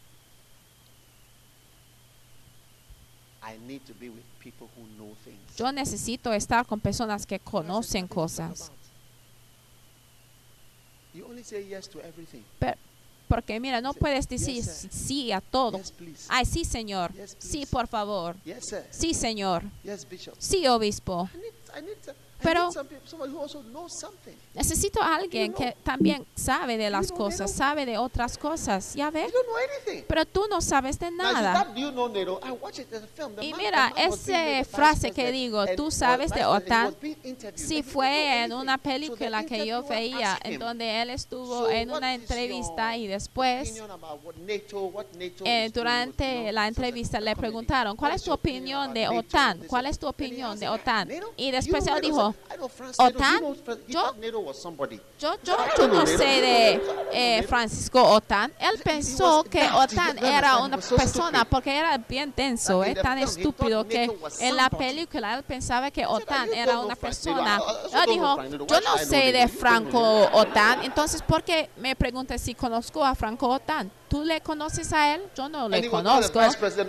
[3.42, 5.56] I need to be with people who know things.
[5.56, 8.70] Yo necesito estar con personas que conocen cosas.
[12.58, 12.78] Pero-
[13.30, 15.80] porque mira, no puedes decir sí a todo.
[16.28, 17.12] Ay, sí, señor.
[17.38, 18.34] Sí, por favor.
[18.90, 19.62] Sí, señor.
[20.36, 21.30] Sí, obispo.
[22.42, 22.70] Pero-.
[24.54, 28.94] Necesito a alguien que también sabe de las cosas, sabe de otras cosas.
[28.94, 29.32] ¿Ya ves?
[29.32, 30.04] don't know anything.
[30.08, 31.72] Pero tú no sabes de nada.
[33.40, 36.94] Y mira, esa frase que digo, tú sabes de OTAN.
[37.54, 42.14] Sí fue en una película que yo veía, en donde él estuvo "So en una
[42.14, 43.74] is entrevista y después
[45.44, 49.60] eh, durante la entrevista le preguntaron, ¿cuál es tu opinión de OTAN?
[49.66, 51.08] ¿Cuál es tu that?" And he opinión de OTAN?
[51.08, 51.26] "NATO?
[51.36, 53.18] Y después él NATO?" dijo, I know France NATO.
[53.18, 53.34] "OTAN?
[53.34, 54.14] You know Fran- he Yo-.
[55.18, 56.82] Yo, yo, yo no sé de
[57.12, 57.42] eh.
[57.44, 58.52] Francisco OTAN.
[58.58, 63.86] Él pensó que didn't era una persona porque era bien denso, es the tan estúpido
[63.86, 66.20] que en la película él pensaba que "You
[66.54, 67.60] era una persona.
[67.92, 70.84] Él dijo, yo no sé de Franco OTAN.
[70.84, 73.90] Entonces, ¿por qué me preguntas si conozco a Franco OTAN?
[74.10, 75.22] ¿Tú le conoces a él?
[75.36, 76.40] Yo no le conozco.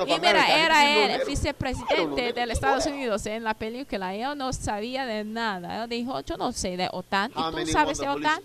[0.08, 4.16] Y mira, era el vicepresidente de Estados Unidos en la película.
[4.16, 5.84] Él no sabía de nada.
[5.84, 7.32] Él dijo, yo no sé de OTAN.
[7.32, 8.42] ¿Y tú sabes de OTAN?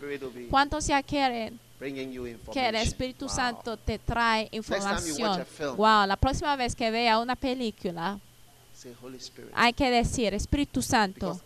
[0.50, 1.58] ¿Cuántos ya quieren
[2.52, 2.74] que el?
[2.76, 3.28] Espíritu.
[3.28, 5.44] Santo te trae información?
[5.76, 8.18] Wow, la próxima vez que vea una película,
[9.54, 11.40] hay que decir Espíritu Santo,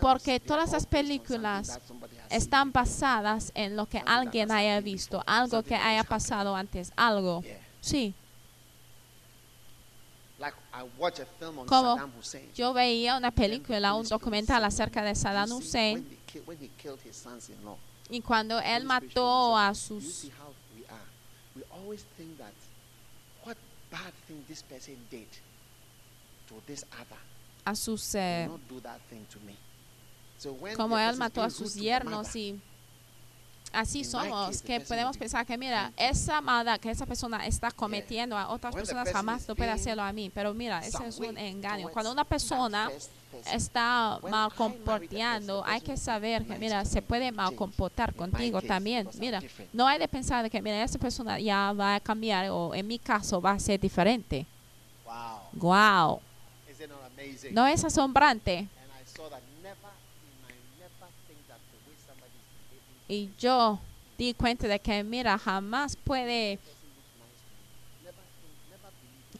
[0.00, 1.78] porque todas las películas
[2.34, 7.42] están basadas en lo que alguien haya visto, algo que haya pasado antes, algo.
[7.80, 8.14] Sí,
[11.66, 11.98] Como
[12.54, 16.06] yo veía una película, un documental acerca de Saddam Hussein.
[18.10, 21.08] y cuando él mató a sus see how we are.
[21.56, 22.52] We always think that
[23.44, 23.56] what
[23.90, 25.28] bad thing this person did
[26.48, 27.18] to this other
[27.64, 28.48] a sus eh,
[30.76, 32.60] como él mató a sus yernos y
[33.72, 38.48] así somos que podemos pensar que mira esa maldad que esa persona está cometiendo a
[38.50, 40.30] otras personas person jamás no puede hacerlo a mí.
[40.32, 41.88] Pero mira ese es un engaño.
[41.88, 42.90] cuando una persona
[43.52, 49.08] está mal comportando hay que saber que mira se puede mal comportar contigo también.
[49.18, 49.42] mira
[49.72, 52.98] no hay de pensar que mira esa persona ya va a cambiar o en mi
[52.98, 54.46] caso va a ser diferente.
[55.52, 56.20] Wow.
[57.52, 59.90] no es asombrante And I saw that never
[60.26, 63.78] in my never think that the way somebody is behaving, y yo
[64.18, 66.58] di cuenta de que mira jamás puede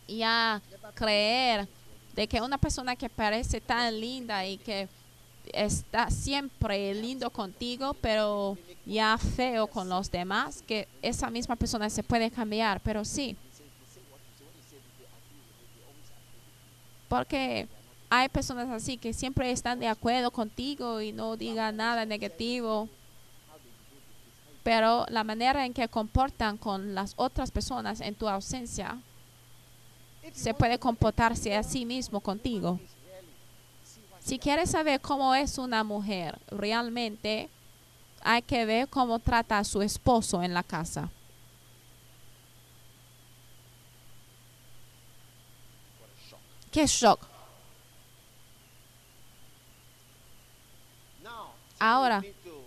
[0.06, 0.60] ya
[0.94, 1.68] creer
[2.14, 4.88] de que una persona que parece tan linda y que
[5.52, 8.56] está siempre lindo contigo, pero
[8.86, 13.36] ya feo con los demás, que esa misma persona se puede cambiar, pero sí.
[17.08, 17.68] Porque
[18.08, 22.88] hay personas así que siempre están de acuerdo contigo y no digan nada negativo,
[24.64, 28.98] pero la manera en que comportan con las otras personas en tu ausencia
[30.32, 32.80] se puede comportarse a sí mismo contigo.
[34.20, 37.50] Si quieres saber cómo es una mujer realmente,
[38.22, 41.10] hay que ver cómo trata a su esposo en la casa.
[46.72, 47.34] Qué shock.
[51.78, 52.22] Ahora.
[52.22, 52.64] take me to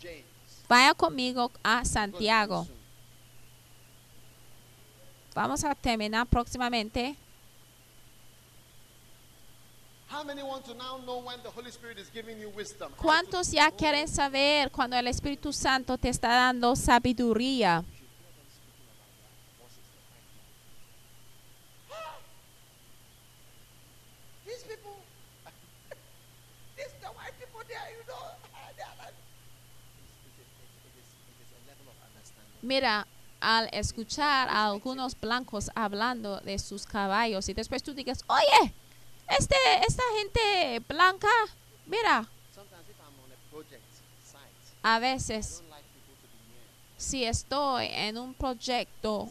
[0.00, 0.61] James.
[0.72, 2.66] Vaya conmigo a Go Santiago.
[5.34, 7.14] Vamos a terminar próximamente.
[12.96, 17.84] ¿Cuántos ya quieren saber cuando el Espíritu Santo te está dando sabiduría?
[24.46, 24.96] These people,
[26.76, 28.16] these the white people there, you know,
[28.76, 29.14] they are like.
[30.24, 30.48] It is,
[30.84, 32.50] it is, it is a level of understanding.
[32.62, 33.06] Mira,
[33.40, 38.72] al escuchar a algunos blancos hablando de sus caballos y después tú digas, oye,
[39.28, 39.56] este,
[39.86, 41.28] esta gente blanca,
[41.86, 42.28] mira,
[44.82, 45.62] a veces
[46.96, 49.28] si estoy en un proyecto,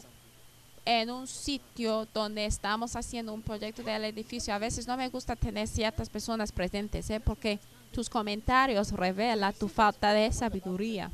[0.84, 5.36] en un sitio donde estamos haciendo un proyecto del edificio, a veces no me gusta
[5.36, 7.20] tener ciertas personas presentes, ¿eh?
[7.20, 7.58] porque
[7.92, 11.10] tus comentarios revelan tu falta de sabiduría.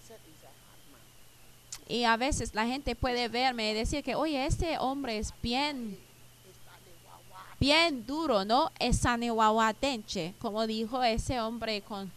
[1.88, 5.98] Y a veces la gente puede verme y decir que, oye, este hombre es bien,
[7.58, 8.70] bien duro, ¿no?
[8.78, 12.12] Es sanehuahuatenche, como dijo ese hombre con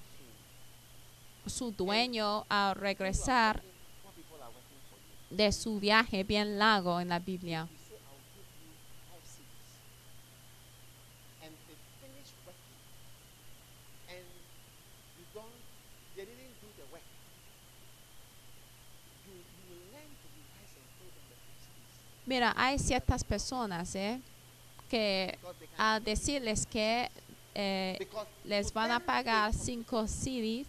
[1.46, 3.64] su dueño al regresar
[5.30, 7.68] de su viaje bien largo en la Biblia.
[7.72, 8.76] You say, I'll give you
[9.08, 9.80] five cities.
[11.42, 12.84] And they finish working.
[14.12, 14.28] And
[15.18, 15.56] you don't,
[16.20, 17.08] they didn't do the work.
[19.24, 21.96] You, you will learn to revise and pay them the five cities.
[22.32, 24.22] Mira, hay ciertas personas, ¿eh?
[24.90, 25.38] Que
[25.78, 27.12] al decirles que
[27.54, 28.08] eh,
[28.46, 30.66] les van a pagar cinco CDs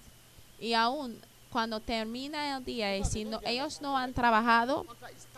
[0.58, 1.16] y aún
[1.52, 4.84] cuando termina el día y si no, ellos no han trabajado,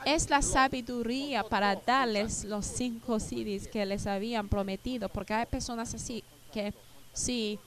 [0.06, 5.92] es la sabiduría para darles los cinco CDs que les habían prometido, porque hay personas
[5.92, 6.72] así que
[7.12, 7.59] si,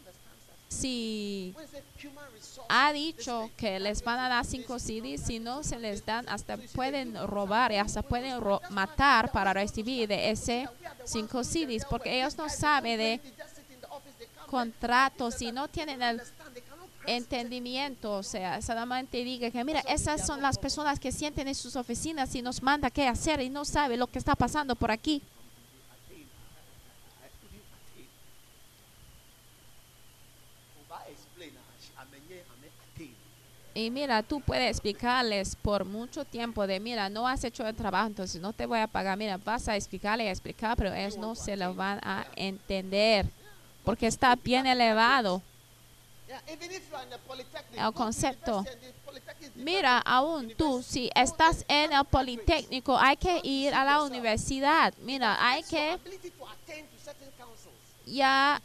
[0.68, 1.54] si
[2.70, 6.58] Ha dicho que les van a dar cinco CDs, si no se les dan, hasta
[6.76, 10.68] pueden robar y hasta pueden matar para recibir de ese
[11.06, 13.22] cinco CDs, porque ellos no saben de
[14.48, 16.22] contratos y no tienen el
[17.06, 21.76] entendimiento, o sea, solamente diga que mira, esas son las personas que sienten en sus
[21.76, 25.24] oficinas y nos manda qué hacer y no sabe lo que está pasando por aquí.
[33.74, 38.08] Y mira, tú puedes explicarles por mucho tiempo de, mira, no has hecho el trabajo,
[38.08, 39.16] entonces no te voy a pagar.
[39.20, 43.28] Mira, vas a explicarle y explicar, pero ellos no se lo van a entender
[43.84, 45.44] porque está bien elevado.
[47.72, 48.66] El concepto.
[49.56, 54.94] Mira, aún tú, si estás en el Politécnico, hay que ir a la universidad.
[55.04, 56.00] Mira, hay que
[58.08, 58.60] ya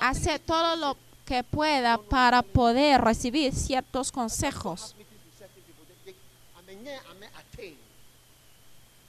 [0.00, 4.94] hacer todo lo que pueda para poder recibir ciertos consejos.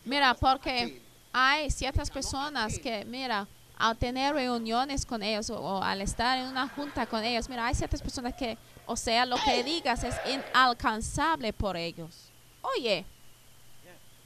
[0.03, 6.39] Mira, porque hay ciertas personas que, mira, al tener reuniones con ellos o, al estar
[6.39, 10.03] en una junta con ellos, mira, hay ciertas personas que, o sea, lo que digas
[10.03, 12.31] es inalcanzable por ellos.
[12.61, 13.05] Oye,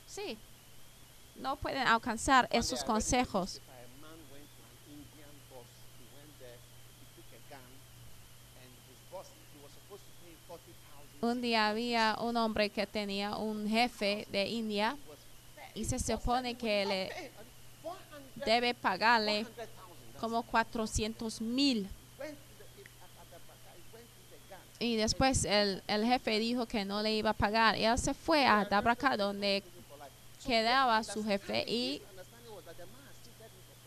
[0.07, 0.37] sí,
[1.35, 3.59] no pueden alcanzar esos consejos.
[3.59, 5.65] newspaper, A man went to an Indian boss.
[5.97, 6.59] He went there,
[7.01, 7.71] he took a gun,
[8.61, 11.10] and his boss, he was supposed to pay 40,000.
[11.21, 14.97] Un día había un hombre que tenía un jefe de India
[15.75, 17.25] y se supone que le not pay.
[17.25, 17.51] I mean,
[17.83, 19.55] 400 debe pagarle 400,000.
[19.55, 21.89] That's como 400 mil.
[24.79, 27.77] Y después el, el jefe dijo que no le iba a pagar.
[27.77, 29.63] Y él se fue a Dabraca donde
[30.43, 33.77] quedaba su jefe y His understanding was that the man has cheated me for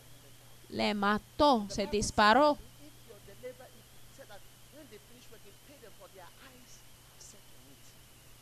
[0.71, 0.77] 400,000.
[0.77, 2.57] le mató, se disparó.
[2.79, 3.81] If your the labor, he
[4.15, 4.39] said that
[4.73, 6.79] when they finish working, pay them for their eyes
[7.11, 7.83] are set on it.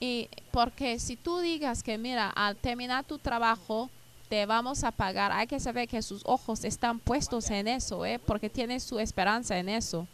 [0.05, 3.89] Y porque si tú digas que mira, al terminar tu trabajo
[4.27, 8.19] te vamos a pagar, hay que saber que sus ojos están puestos en eso, ¿eh?
[8.19, 10.05] porque tienen su esperanza en eso.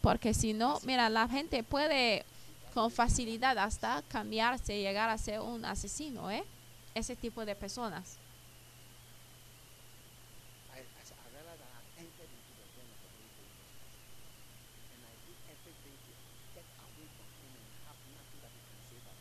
[0.00, 2.24] Porque si no, mira, la gente puede
[2.72, 6.44] con facilidad hasta cambiarse y llegar a ser un asesino, ¿eh?
[6.94, 8.16] Ese tipo de personas.
[10.74, 13.30] I, I, s- I realized that I had entered into the realm of the Holy
[13.36, 13.60] Ghost.
[14.96, 16.10] And I did everything to
[16.56, 19.18] get away from him and have nothing that he can say that.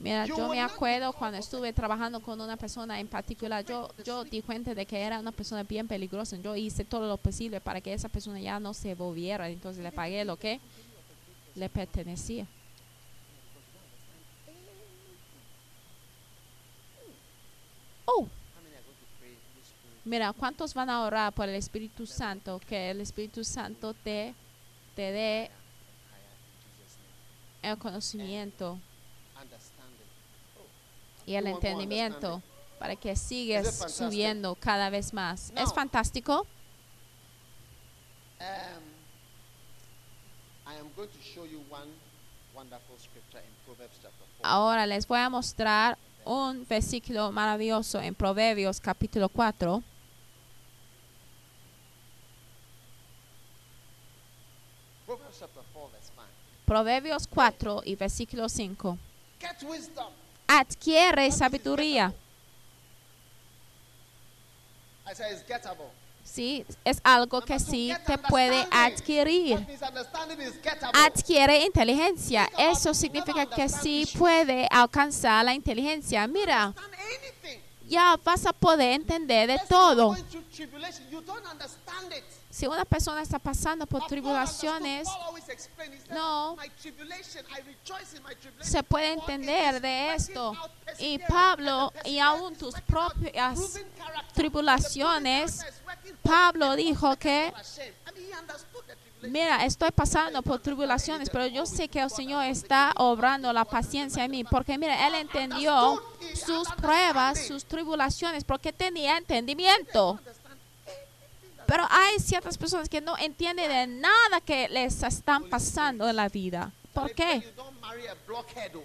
[0.00, 4.40] Mira, yo me acuerdo cuando estuve trabajando con una persona en particular, yo, yo di
[4.40, 6.38] cuenta de que era una persona bien peligrosa.
[6.38, 9.46] Yo hice todo lo posible para que esa persona ya no se volviera.
[9.50, 10.58] Entonces le pagué lo que
[11.54, 12.46] le pertenecía.
[18.06, 18.26] Oh,
[20.06, 22.58] mira, ¿cuántos van a orar por el Espíritu Santo?
[22.66, 24.34] Que el Espíritu Santo te,
[24.96, 25.50] te dé
[27.60, 28.78] el conocimiento.
[31.26, 32.42] Y el entendimiento.
[32.78, 33.14] para que
[33.78, 34.06] fantastic?
[34.06, 35.52] subiendo cada vez más.
[35.52, 36.46] Now- Es fantástico.
[38.40, 38.82] Um,
[40.66, 41.90] I am going to show you one
[42.54, 44.44] wonderful scripture in Proverbs chapter 4.
[44.50, 49.82] Ahora les voy a mostrar un versículo maravilloso en Proverbios capítulo 4.
[55.06, 56.26] Proverbs chapter 4, verse 5.
[56.66, 58.98] Proverbios 4 y versículo 5.
[59.40, 60.12] Get wisdom.
[60.52, 62.12] Adquiere sabiduría.
[66.24, 69.64] Sí, es algo que sí te puede adquirir.
[70.92, 72.50] Adquiere inteligencia.
[72.58, 76.26] Eso significa que sí puede alcanzar la inteligencia.
[76.26, 76.74] Mira.
[77.90, 80.16] Ya vas a poder entender de todo.
[82.50, 85.08] Si una persona está pasando por tribulaciones,
[86.10, 90.54] no "My tribulation, I rejoice in my tribulation, se puede entender de esto.
[90.98, 93.78] Y Pablo, y aún tus propias
[94.34, 95.64] tribulaciones,
[96.22, 97.52] Pablo dijo que,
[99.22, 104.24] mira, estoy pasando por tribulaciones, pero yo sé que el Señor está obrando la paciencia
[104.24, 106.02] en mí, porque mira, él entendió
[106.34, 110.18] sus pruebas, sus tribulaciones, porque tenía entendimiento.
[111.66, 116.28] Pero hay ciertas personas que no entienden de nada que les están pasando en la
[116.28, 116.72] vida.
[116.92, 117.54] ¿Por qué?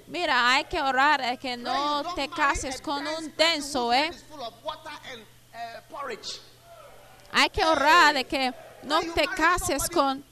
[0.07, 4.11] Mira, hay que orar de que no te cases con un whose ¿eh?
[5.89, 6.41] porridge.
[7.31, 8.53] Hay que orar de que
[8.85, 10.23] no te cases con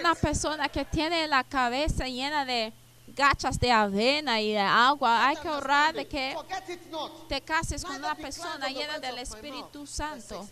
[0.00, 2.72] una persona que tiene la cabeza llena de
[3.08, 5.28] gachas de avena y de agua.
[5.28, 6.36] Hay que orar de que
[7.28, 9.86] te cases con una persona llena del Espíritu.
[9.86, 10.46] Santo.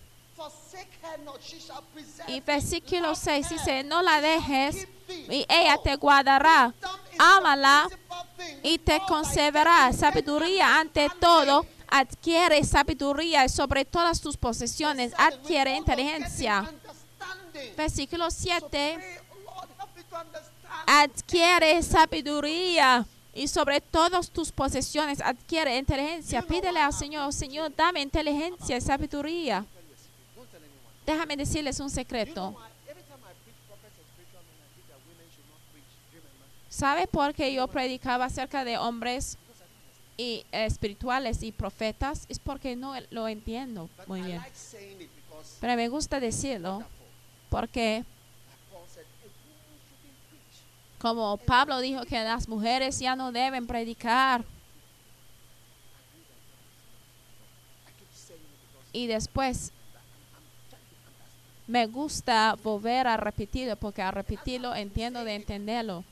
[2.28, 6.74] Y versículo Love 6 her, dice, no la dejes y ella te guardará.
[7.18, 7.88] Ámala
[8.62, 11.64] y te getting, Sabiduría ante todo.
[11.88, 15.12] Adquiere sabiduría y sobre todas tus posesiones.
[15.16, 16.70] Adquiere inteligencia.
[17.76, 18.68] Versículo So 7.
[18.70, 20.52] pray, oh Lord, help me to understand.
[20.86, 26.42] adquiere sabiduría y sobre todas tus posesiones adquiere inteligencia.
[26.42, 29.64] Pídele al Señor, Señor, dame inteligencia y sabiduría.
[31.04, 32.56] Déjame decirles un secreto.
[36.68, 39.38] ¿Sabe por qué yo predicaba acerca de hombres
[40.16, 42.26] y eh, espirituales y profetas?
[42.28, 44.42] Es porque no lo entiendo muy bien.
[45.60, 46.82] Pero me gusta decirlo
[47.48, 48.04] porque,
[50.98, 54.44] como Pablo dijo que las mujeres ya no deben predicar.
[58.92, 59.72] Y después
[61.66, 66.04] me gusta volver a repetirlo porque al repetirlo entiendo de entenderlo.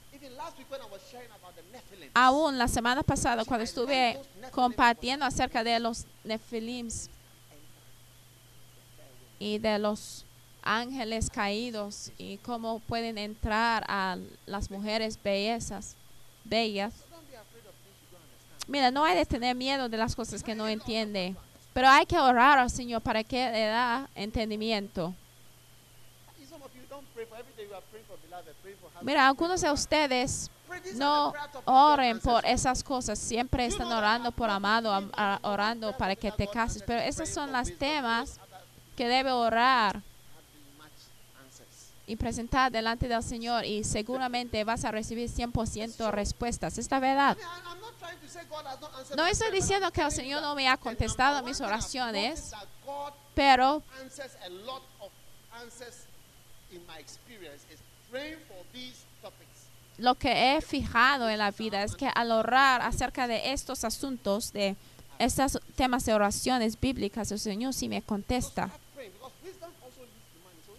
[2.12, 4.20] Aún la semana pasada cuando estuve
[4.50, 7.08] compartiendo acerca de los Nefilims
[9.38, 10.24] y de los
[10.62, 14.16] ángeles caídos y cómo pueden entrar a
[14.46, 15.96] las mujeres bellezas,
[16.44, 16.94] bellas.
[18.66, 21.36] Mira, no hay de tener miedo de las cosas que no entiende,
[21.74, 25.14] pero hay que orar al Señor para que le da entendimiento.
[29.02, 30.50] Mira, algunos de ustedes
[30.94, 31.32] No
[31.64, 35.10] oren por esas cosas, siempre están orando por amado,
[35.42, 38.38] orando para que te cases, pero esos son los temas
[38.96, 40.02] que debe orar
[42.06, 46.78] y presentar delante del Señor y seguramente vas a recibir 100% respuestas.
[46.78, 47.36] Esta verdad.
[49.16, 52.52] No estoy diciendo que el Señor no me ha contestado mis oraciones,
[53.34, 53.82] pero
[59.98, 64.52] lo que he fijado en la vida es que al orar acerca de estos asuntos,
[64.52, 64.76] de
[65.18, 68.70] estos temas de oraciones bíblicas, el Señor sí me contesta.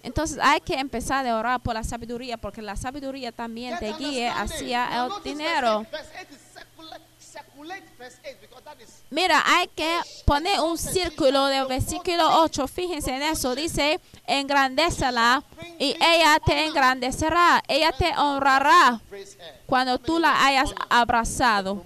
[0.03, 4.27] Entonces hay que empezar a orar por la sabiduría, porque la sabiduría también te understanding.
[4.27, 5.85] hacia el dinero.
[9.09, 12.67] Mira, hay que poner un círculo del versículo 8.
[12.67, 13.55] Fíjense en eso.
[13.55, 15.43] Dice, engrandécela
[15.79, 17.63] y ella te engrandecerá.
[17.67, 18.99] Ella te honrará
[19.65, 21.83] cuando tú la hayas abrazado.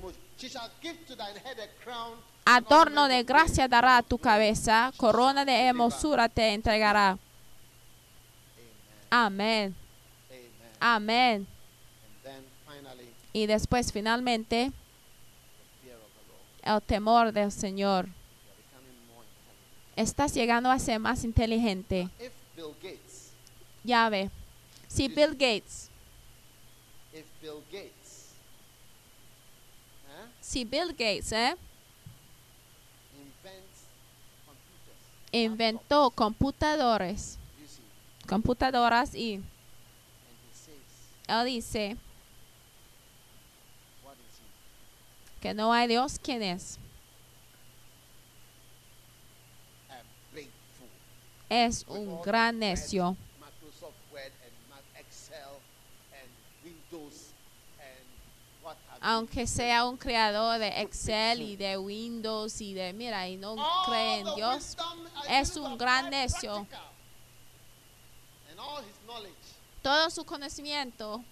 [2.45, 7.17] Adorno de gracia dará a tu cabeza, corona de hermosura te entregará.
[9.11, 9.75] Amén,
[10.79, 11.47] amén.
[13.33, 14.71] Y después finalmente
[16.63, 18.07] el temor del Señor.
[19.95, 22.09] Estás llegando a ser más inteligente.
[23.83, 24.29] Ya ve.
[24.87, 25.89] Si Bill Gates.
[30.41, 31.55] Si Bill Gates, ¿eh?
[35.31, 35.43] ¿eh?
[35.43, 37.37] Inventó computadores.
[38.27, 39.41] Computadoras y.
[41.27, 41.97] Él dice.
[45.39, 46.77] Que no hay Dios, ¿quién es?
[51.49, 53.17] Es un gran necio.
[59.01, 63.55] Aunque sea un creador de Excel y de Windows y de, mira, y no
[63.85, 64.75] cree en Dios,
[65.29, 66.67] es un gran necio.
[69.81, 71.23] todo su conocimiento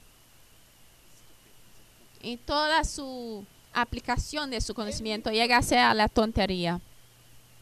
[2.21, 6.79] y toda su aplicación de su conocimiento llega a la tontería.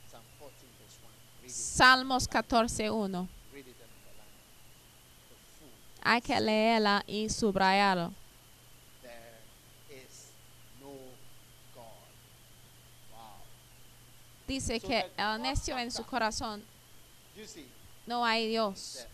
[0.10, 1.10] Psalm 14 verse 1.
[1.44, 1.52] Read it.
[1.52, 3.28] Salmos 14.1.
[3.54, 5.30] Read it and underline it.
[5.30, 5.70] The fool.
[6.04, 8.14] Hay que leerla y subrayarlo.
[9.02, 10.32] There is
[10.80, 10.92] no
[11.74, 12.06] God.
[13.12, 13.44] Wow.
[14.48, 16.64] Dice que el necio en su corazón
[18.06, 19.06] no hay Dios.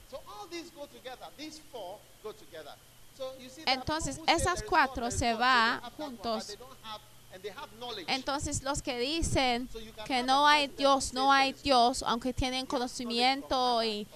[3.66, 8.06] Entonces, esas cuatro se God, va they don't have that one, juntos.
[8.08, 9.70] Entonces los que dicen
[10.06, 11.54] que no hay Dios, no hay.
[11.54, 14.08] Dios, aunque tienen conocimiento y,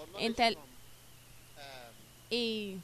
[2.29, 2.79] y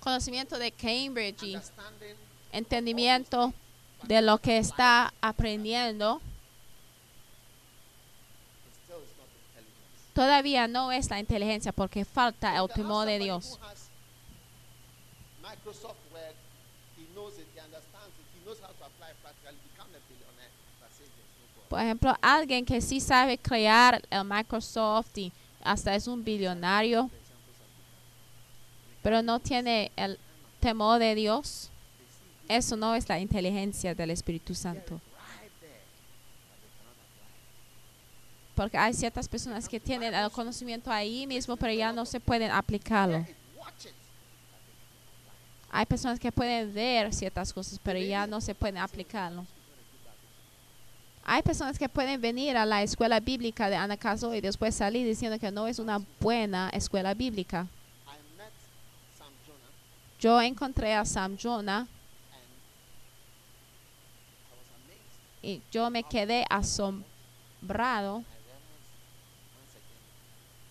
[0.00, 1.58] conocimiento de Cambridge y
[2.52, 3.52] entendimiento
[4.02, 6.20] de lo que está aprendiendo,
[8.66, 10.09] It still is not intelligence.
[10.20, 13.58] Todavía no es la inteligencia porque falta el temor de Dios.
[21.70, 25.32] Por ejemplo, alguien que sí sabe crear el Microsoft y
[25.64, 27.08] hasta es un billonario,
[29.02, 30.18] pero no tiene el
[30.60, 31.70] temor de Dios,
[32.46, 35.00] eso no es la inteligencia del Espíritu it Santo.
[35.40, 35.80] right there,
[36.50, 37.40] but they cannot apply it.
[38.60, 42.50] Porque hay ciertas personas que tienen el conocimiento ahí mismo, pero ya no se pueden
[42.50, 43.24] aplicarlo.
[45.70, 49.46] Hay personas que pueden ver ciertas cosas, pero ya no se pueden aplicarlo.
[51.24, 55.38] Hay personas que pueden venir a la escuela bíblica de Anacaso y después salir diciendo
[55.38, 57.66] que no es una buena escuela bíblica.
[60.20, 61.86] Yo encontré a Sam Jonah
[65.40, 67.06] y yo me quedé asombrado
[67.62, 68.24] I realized
[69.60, 70.00] once again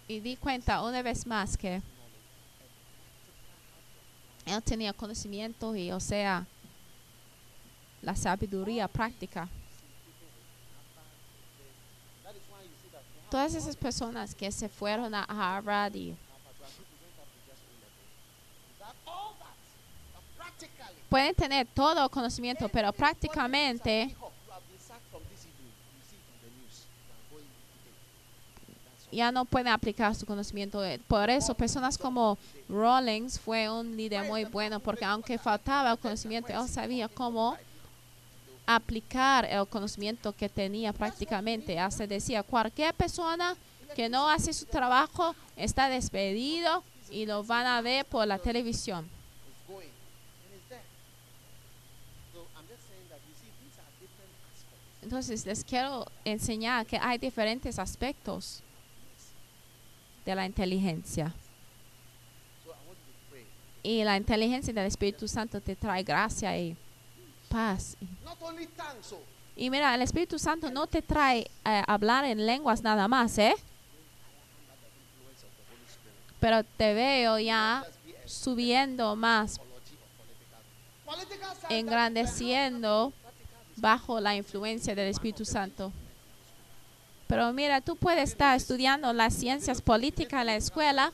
[0.10, 1.84] y di cuenta una vez más que
[4.44, 6.48] él tenía conocimiento y, o sea,
[8.02, 9.48] la sabiduría práctica.
[13.30, 16.15] Todas esas personas que se fueron a Harvard y
[21.07, 25.45] pueden tener todo conocimiento, pero prácticamente is at Hop, You have been sacked from this
[25.45, 25.69] evening.
[25.69, 26.90] You see it in the news.
[27.06, 27.45] You are going
[27.77, 27.94] today.
[28.73, 28.98] That's all.
[29.11, 30.81] Ya no pueden aplicar su conocimiento.
[31.07, 32.38] Por eso, personas como
[32.68, 37.57] Rawlings fue un líder muy bueno, porque aunque faltaba el conocimiento, él sabía cómo
[38.65, 41.80] aplicar el conocimiento que tenía prácticamente.
[41.80, 43.56] Hasta decía, cualquier persona
[43.95, 49.10] que no hace su trabajo está despedido y lo van a ver por la televisión.
[55.02, 58.61] Entonces, les quiero enseñar que hay diferentes aspectos
[60.30, 61.34] de la inteligencia.
[63.82, 66.78] Y la inteligencia del Espíritu Santo te trae gracia y
[67.50, 67.98] paz.
[69.56, 73.56] Y mira, el Espíritu Santo no te trae eh, hablar en lenguas nada más, ¿eh?
[76.40, 77.84] Pero te veo ya
[78.26, 79.60] subiendo más,
[81.70, 83.12] engrandeciendo
[83.78, 85.92] bajo la influencia del Espíritu Santo.
[87.30, 91.14] Pero mira, tú puedes estar estudiando las ciencias políticas en la escuela,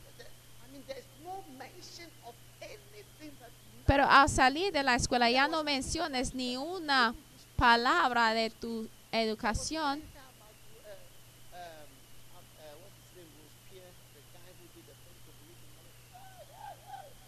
[3.86, 7.14] pero al salir de la escuela ya no menciones ni una
[7.58, 10.02] palabra de tu educación.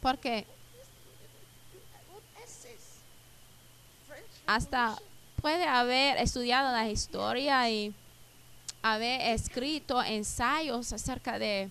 [0.01, 0.47] Porque
[4.45, 4.95] hasta
[5.41, 7.93] puede haber estudiado la historia y
[8.93, 11.69] haber escrito ensayos acerca de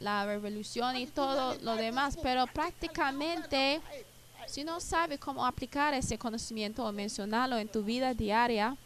[0.00, 3.80] la revolución y todo lo demás, pero prácticamente
[4.46, 8.76] si no sabe cómo aplicar ese conocimiento o mencionarlo en tu vida diaria,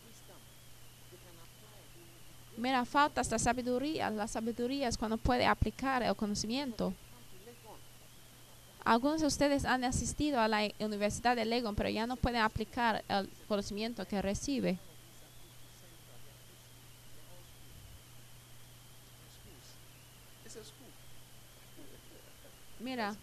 [2.57, 4.11] mira, falta esta sabiduría.
[4.11, 6.93] La sabiduría es cuando puede aplicar el conocimiento.
[8.85, 13.03] Algunos de ustedes han asistido a la Universidad de Legon, pero ya no pueden aplicar
[13.09, 14.79] el conocimiento que recibe.
[22.85, 23.17] Mira,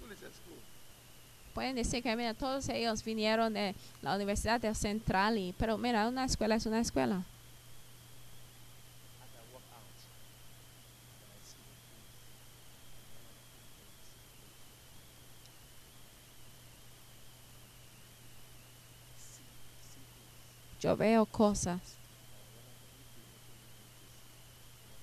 [1.53, 6.07] pueden decir que mira, todos ellos vinieron de la Universidad del Central, y, pero mira,
[6.07, 7.23] una escuela es una escuela.
[20.79, 21.79] Yo veo cosas.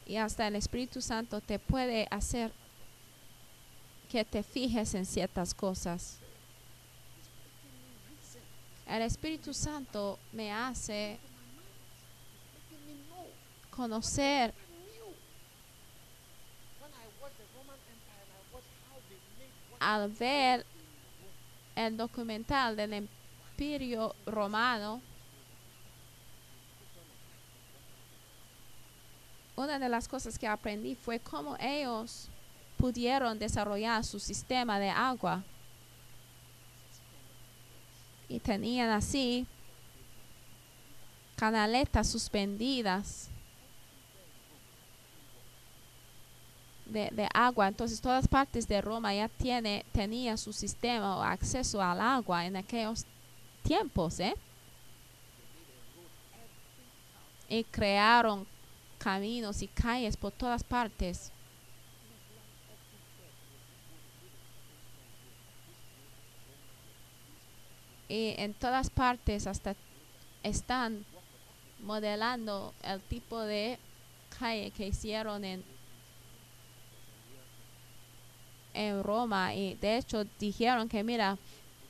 [0.07, 2.51] Y hasta el Espíritu Santo te puede hacer
[4.11, 6.19] que te fijes en ciertas cosas.
[8.87, 11.19] El Espíritu Santo me hace
[13.71, 14.55] conocer
[19.79, 20.65] al ver
[21.77, 25.01] el documental del Imperio Romano,
[29.55, 32.29] una de las cosas que aprendí fue cómo ellos
[32.79, 35.45] pudieron desarrollar su sistema de agua.
[38.29, 39.47] Y tenían así
[41.37, 43.29] canaletas suspendidas
[46.87, 47.69] de, agua.
[47.69, 52.57] Entonces todas partes de Roma ya tiene, tenía su sistema o acceso al agua en
[52.57, 53.05] aquellos
[53.63, 54.35] tiempos, ¿eh?
[57.49, 58.47] Y crearon
[58.99, 61.33] caminos y calles por todas partes.
[68.09, 69.75] Y en todas partes hasta
[70.43, 71.05] están
[71.81, 73.79] modelando el tipo de
[74.39, 75.63] calle que hicieron en,
[78.75, 81.37] en Roma y de hecho dijeron que mira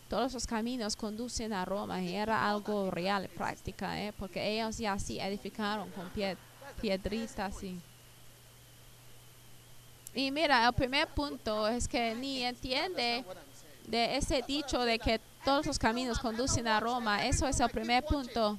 [0.08, 4.12] todos los caminos conducen a Roma y era algo real práctica ¿eh?
[4.18, 6.36] porque ellos ya sí edificaron con pie-
[6.80, 7.78] piedritas y
[10.14, 13.24] y mira el primer punto es que ni entiende
[13.86, 18.04] de ese dicho de que todos los caminos conducen a Roma eso es el primer
[18.04, 18.58] punto.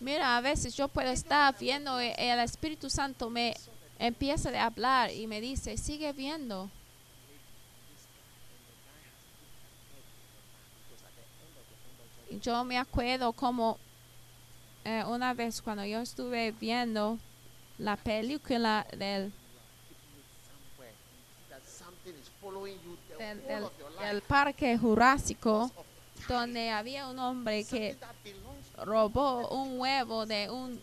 [0.00, 3.54] Mira, a veces yo puedo estar viendo y el Espíritu Santo me
[3.98, 6.70] empieza a hablar y me dice, sigue viendo.
[12.42, 13.78] Yo me acuerdo como
[14.84, 17.18] eh, una vez cuando yo estuve viendo
[17.78, 19.32] la película del-
[24.00, 24.20] life.
[24.26, 25.70] parque jurásico
[26.28, 27.96] donde había un hombre que
[28.84, 30.80] robó un huevo de un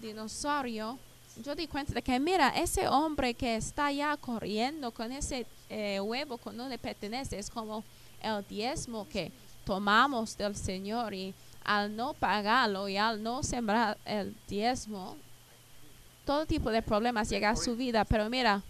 [0.00, 0.98] dinosaurio,
[1.42, 6.00] yo di cuenta de que, mira, ese hombre que está ya corriendo con ese eh,
[6.00, 7.82] huevo que no le pertenece es como
[8.20, 9.32] el diezmo que
[9.64, 11.34] tomamos del Señor y
[11.64, 15.16] al no pagarlo y al no sembrar el diezmo,
[16.24, 18.04] todo tipo de problemas llega a su vida.
[18.04, 18.62] Pero mira,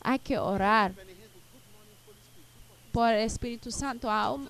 [0.00, 0.94] hay que orar
[2.96, 4.10] por el Espíritu Santo.
[4.10, 4.48] Aún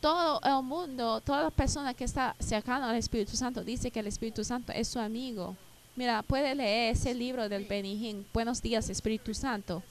[0.00, 4.42] todo el mundo, toda persona que está cercana al Espíritu Santo dice que el Espíritu
[4.44, 5.54] Santo es su amigo.
[5.94, 8.26] Mira, puede leer ese libro del Benijín.
[8.32, 9.82] Buenos días, Espíritu Santo.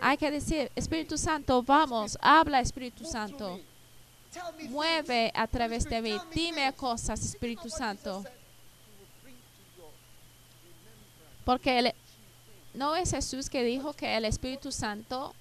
[0.00, 3.58] Hay que decir, Espíritu Santo, vamos, habla, Espíritu Santo.
[4.68, 6.16] Mueve a través de mí.
[6.32, 8.24] Dime cosas, Espíritu Santo.
[11.44, 11.94] Porque el-
[12.74, 15.34] no es Jesús que dijo que el Espíritu Santo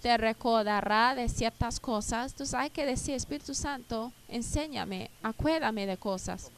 [0.00, 2.32] te recordará de ciertas cosas.
[2.32, 6.50] Entonces hay que decir, Espíritu Santo, enséñame, acuérdame de cosas.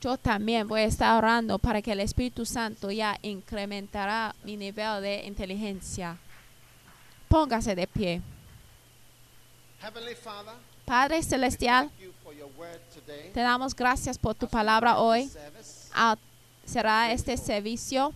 [0.00, 5.02] Yo también voy a estar orando para que el Espíritu Santo ya incrementará mi nivel
[5.02, 6.16] de inteligencia.
[7.28, 8.22] Póngase de pie.
[9.80, 10.54] Heavenly Father,
[10.88, 11.90] Padre Celestial,
[13.34, 15.30] te damos gracias por tu palabra hoy.
[15.92, 16.16] Ah,
[16.64, 18.14] será este servicio.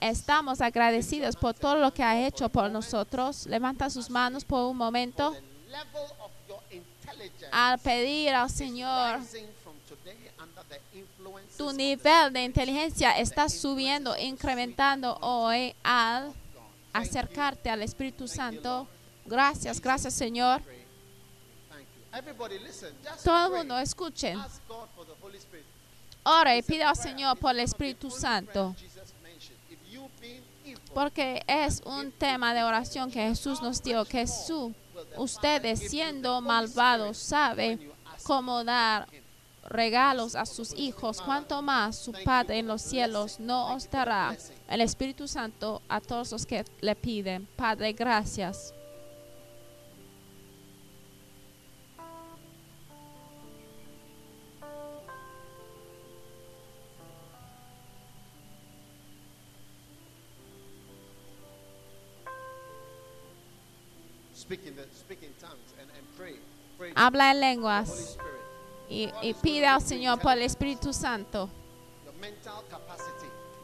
[0.00, 3.46] Estamos agradecidos por todo lo que ha hecho por nosotros.
[3.46, 5.34] Levanta sus manos por un momento
[7.50, 9.18] al pedir al Señor.
[11.58, 16.32] Tu nivel de inteligencia está subiendo, incrementando hoy al
[16.92, 18.86] acercarte al Espíritu Santo.
[19.30, 20.60] Gracias, gracias Señor.
[23.24, 24.36] Todo el mundo escuchen.
[26.24, 26.96] Ora y pida al.
[26.96, 28.74] Señor por el Espíritu Santo.
[30.92, 34.74] Porque es un tema de oración que Jesús nos dio, que su,
[35.16, 37.92] ustedes siendo malvados saben
[38.24, 39.06] cómo dar
[39.62, 44.36] regalos a sus hijos, cuanto más su Padre en los cielos no os dará
[44.68, 47.46] el Espíritu Santo a todos los que le piden.
[47.56, 48.74] Padre, gracias.
[66.94, 68.16] Habla en lenguas.
[68.88, 71.48] Y, y pide al Señor por el Espíritu Santo.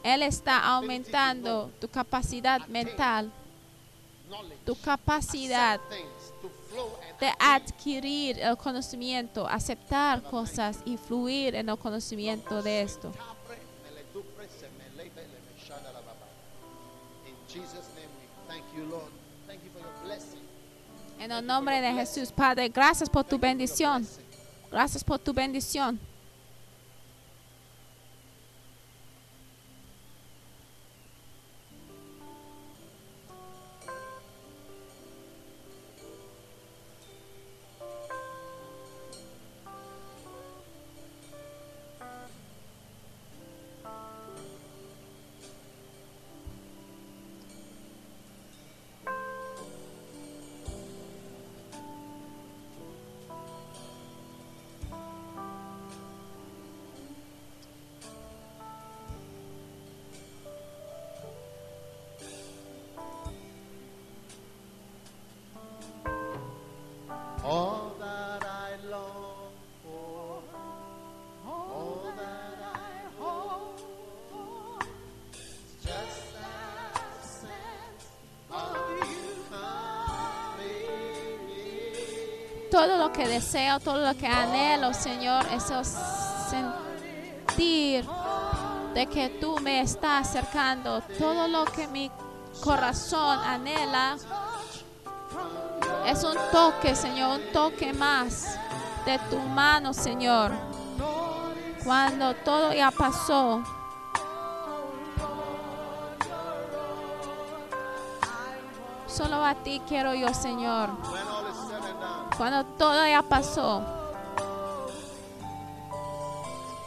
[0.03, 3.31] Él está aumentando tu capacidad mental,
[4.65, 5.81] tu capacidad
[7.19, 13.11] de adquirir el conocimiento, aceptar cosas y fluir en el conocimiento de esto.
[21.27, 24.07] En el nombre de Jesús, Padre, gracias por tu bendición.
[24.71, 25.99] Gracias por tu bendición.
[83.17, 85.83] Que deseo, todo lo que anhelo, Señor, es el
[86.51, 88.05] sentir
[88.93, 91.01] de que tú me estás acercando.
[91.17, 92.11] Todo lo que mi
[92.63, 94.17] corazón anhela
[96.05, 98.59] es un toque, Señor, un toque más
[99.03, 100.51] de tu mano, Señor.
[101.83, 103.63] Cuando todo ya pasó,
[109.07, 110.91] solo a ti quiero yo, Señor.
[112.37, 113.81] Cuando todo ya pasó,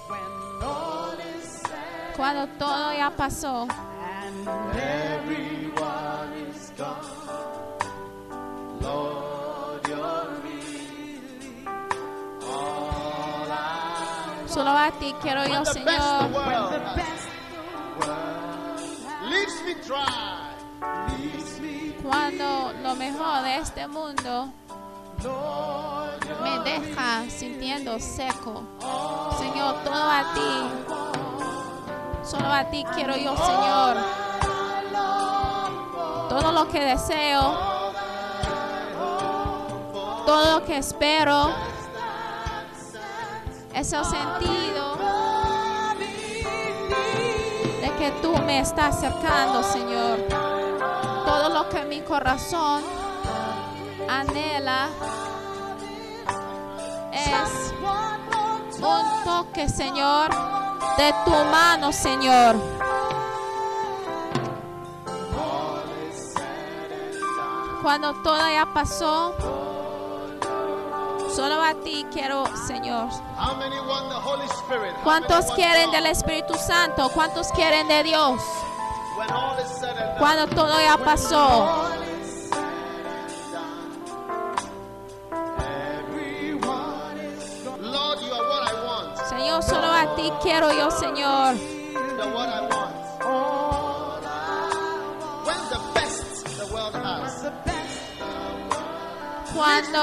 [0.08, 4.46] When all is said cuando todo ya pasó, and
[4.78, 7.04] everyone is gone,
[8.80, 11.66] Lord, you're really
[12.46, 16.30] all I solo a ti quiero yo, Señor.
[22.02, 24.52] Cuando lo mejor de este mundo
[26.42, 28.62] me deja sintiendo seco.
[29.38, 30.90] Señor, todo a ti.
[32.22, 33.96] Solo a ti quiero yo, Señor.
[36.28, 37.56] Todo lo que deseo,
[40.24, 41.50] todo lo que espero,
[43.74, 44.96] es el sentido
[47.80, 50.20] de que tú me estás acercando, Señor.
[51.26, 52.99] Todo lo que mi corazón
[54.10, 54.88] anhela
[57.12, 57.74] es
[58.82, 60.30] un toque, Señor,
[60.96, 62.56] de tu mano, Señor.
[67.82, 69.34] Cuando todo ya pasó,
[71.34, 73.08] solo a ti quiero, Señor.
[75.04, 77.08] ¿Cuántos quieren del Espíritu Santo?
[77.14, 78.42] ¿Cuántos quieren de Dios?
[80.18, 81.89] Cuando todo ya pasó,
[90.42, 91.56] quiero yo, Señor.
[99.54, 100.00] Cuando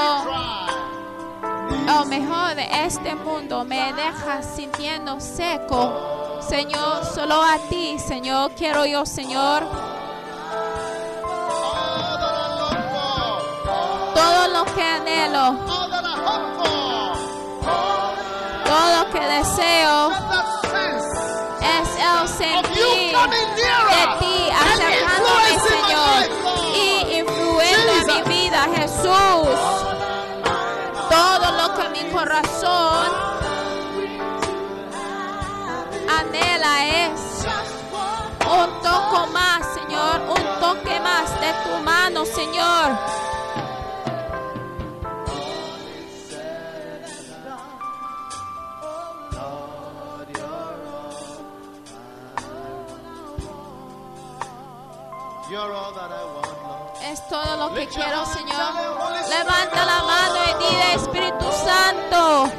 [1.85, 8.85] lo mejor de este mundo me deja sintiendo seco, Señor, solo a ti, Señor, quiero
[8.85, 9.64] yo, Señor.
[14.14, 15.55] Todo lo que anhelo,
[18.65, 20.26] todo lo que deseo
[22.27, 26.21] sentir de ti acercándome, Señor,
[26.75, 29.59] y influyendo en mi vida, Jesús.
[31.09, 33.07] Todo lo que mi corazón
[36.09, 37.45] anhela es
[38.45, 43.26] un toque más, Señor, un toque más de tu mano, Señor.
[57.01, 58.73] Es todo lo que quiero, Señor.
[59.29, 62.51] Levanta la mano y dile, Espíritu Santo,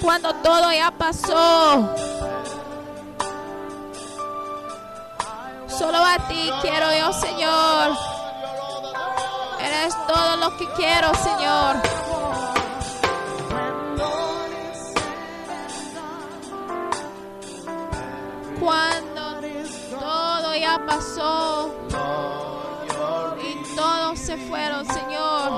[0.00, 1.94] cuando todo ya pasó.
[5.66, 7.96] Solo a ti quiero yo, Señor.
[9.60, 11.76] Eres todo lo que quiero, Señor.
[18.60, 19.07] Cuando
[20.86, 21.70] pasó
[23.42, 25.52] y todos se fueron, Señor.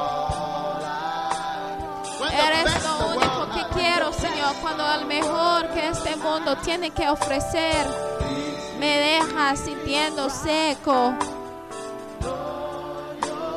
[2.33, 4.55] Eres lo único world que quiero, Señor.
[4.61, 7.87] Cuando al mejor que este mundo tiene que ofrecer,
[8.79, 11.15] me deja sintiendo seco.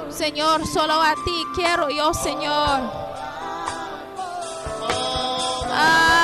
[0.10, 2.80] Señor, solo a ti quiero yo, Señor.
[5.76, 6.23] Ay,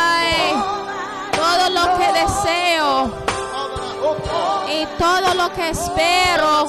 [4.69, 6.65] y todo lo que espero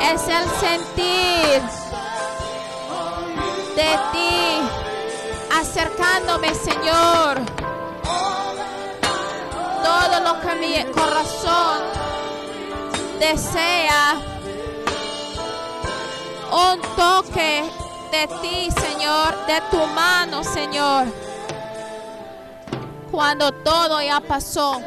[0.00, 1.62] es el sentir
[3.76, 4.60] de ti
[5.58, 7.40] acercándome, Señor.
[9.82, 11.82] Todo lo que mi corazón
[13.18, 14.14] desea,
[16.50, 17.64] un toque
[18.10, 21.06] de ti, Señor, de tu mano, Señor.
[23.10, 24.80] Cuando todo ya pasó.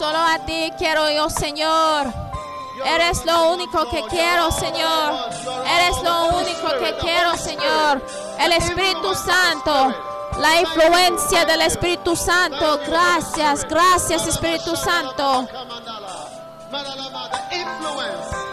[0.00, 2.10] Solo a ti quiero yo, Señor.
[2.86, 5.28] Eres lo único que quiero, Señor.
[5.66, 8.02] Eres lo único que quiero, Señor.
[8.38, 9.94] El Espíritu Santo.
[10.38, 12.80] La influencia del Espíritu Santo.
[12.86, 15.46] Gracias, gracias, Espíritu Santo.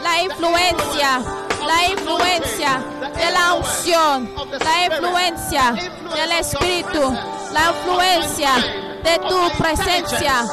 [0.03, 1.21] La influencia,
[1.65, 2.83] la influencia
[3.15, 5.71] de la unción, la influencia
[6.13, 7.17] del Espíritu,
[7.53, 8.51] la influencia
[9.01, 10.45] de tu presencia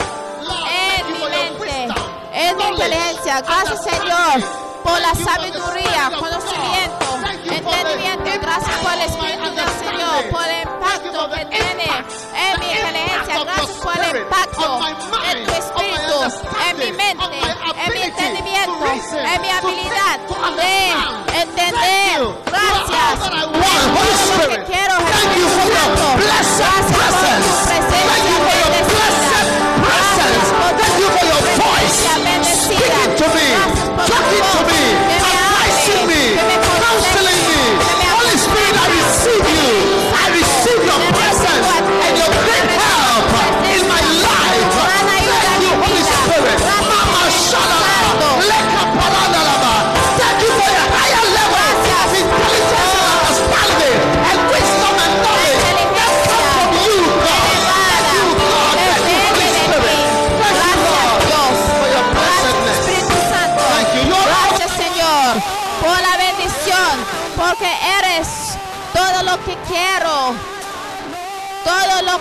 [0.51, 1.95] en mi mente,
[2.33, 3.41] en mi inteligencia.
[3.41, 4.43] Gracias, Señor,
[4.83, 8.41] por la sabiduría, conocimiento, entendimiento.
[8.41, 13.45] Gracias por el Espíritu del Señor, por el impacto que tiene en mi inteligencia.
[13.45, 14.81] Gracias por el impacto
[15.23, 16.17] de tu Espíritu
[16.69, 17.41] en mi mente,
[17.85, 20.19] en mi entendimiento, en mi habilidad
[20.57, 22.19] de entender.
[22.47, 23.31] Gracias.
[24.35, 24.95] Lo que quiero,
[26.17, 28.64] Gracias por tu presencia
[34.63, 34.84] por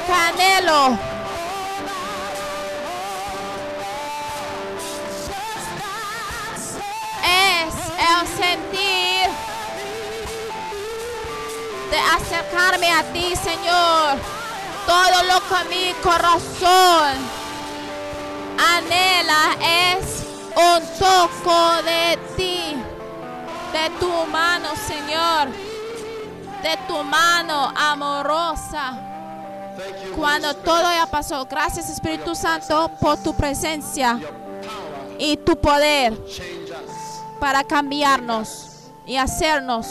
[0.06, 0.98] todo lo que anhelo.
[7.24, 9.30] Es el sentir
[11.92, 14.18] de acercarme a ti, Señor.
[14.86, 17.18] Todo lo que mi corazón
[18.76, 20.26] anhela es
[20.56, 22.76] un toco de ti,
[23.72, 25.48] de tu mano, Señor,
[26.62, 29.13] de tu mano amorosa.
[30.16, 34.20] Cuando todo ya pasó, gracias Espíritu Santo por tu presencia
[35.18, 36.18] y tu poder
[37.40, 38.74] para cambiarnos
[39.06, 39.88] y hacernos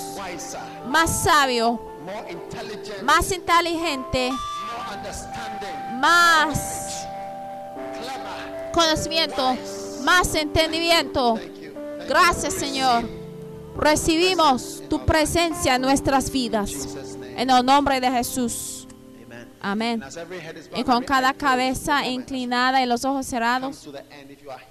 [0.86, 1.80] más sabio,
[3.02, 4.32] más inteligente,
[5.94, 7.06] más
[8.72, 9.56] conocimiento,
[10.02, 11.38] más entendimiento.
[12.08, 13.04] Gracias, Señor.
[13.76, 16.70] Recibimos tu presencia en nuestras vidas.
[17.36, 18.81] En el nombre de Jesús.
[19.64, 20.02] Amén.
[20.74, 23.88] Y con cada cabeza inclinada y los ojos cerrados,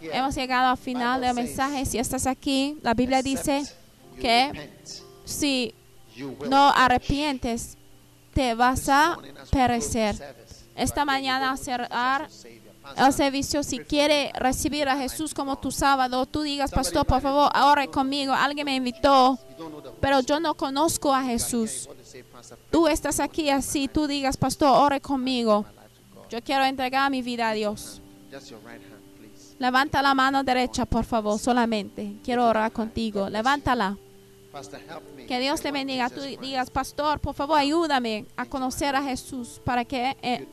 [0.02, 1.86] hemos llegado al final del mensaje.
[1.86, 3.64] Si estás aquí, la Biblia dice
[4.20, 4.70] que
[5.24, 5.74] si
[6.50, 7.78] no arrepientes,
[8.34, 9.18] te vas a
[9.50, 10.36] perecer.
[10.76, 12.28] Esta mañana al cerrar
[12.98, 17.50] el servicio, si quiere recibir a Jesús como tu sábado, tú digas, pastor, por favor,
[17.56, 18.34] ore conmigo.
[18.34, 19.40] Alguien me invitó,
[20.02, 21.88] pero yo no conozco a Jesús.
[22.70, 25.66] Tú estás aquí así, tú digas, pastor, ore conmigo.
[26.30, 28.02] Yo quiero entregar mi vida a Dios.
[29.60, 32.16] Levanta la mano derecha, por favor, solamente.
[32.24, 33.30] Quiero orar contigo.
[33.30, 33.98] Levántala.
[35.28, 36.10] Que Dios te bendiga.
[36.10, 40.48] Tú digas, pastor, por favor, ayúdame a conocer a Jesús para que eh,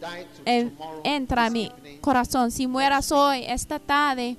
[0.44, 0.70] eh,
[1.02, 1.70] entra a mi
[2.00, 2.50] corazón.
[2.50, 4.36] Si mueras hoy, esta tarde,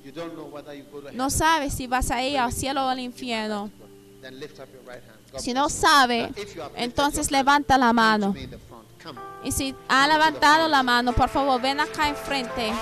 [1.13, 3.69] no sabes si vas a ir al cielo o al infierno.
[5.37, 6.31] Si no sabe,
[6.75, 8.35] entonces levanta la mano.
[9.43, 12.73] Y si ha levantado la mano, por favor, ven acá enfrente.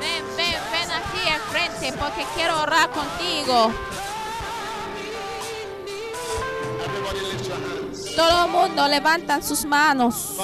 [0.00, 3.72] Ven, ven, ven aquí enfrente porque quiero orar contigo.
[8.16, 10.36] Todo el mundo levantan sus manos.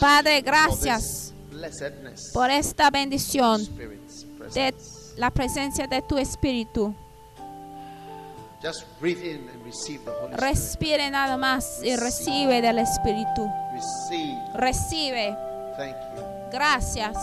[0.00, 1.31] Padre, gracias.
[2.32, 3.60] Por esta bendición
[4.54, 4.74] de
[5.16, 6.94] la presencia de tu Espíritu.
[10.32, 13.50] Respire nada más y recibe del Espíritu.
[14.54, 15.36] Recibe.
[16.52, 17.16] Gracias.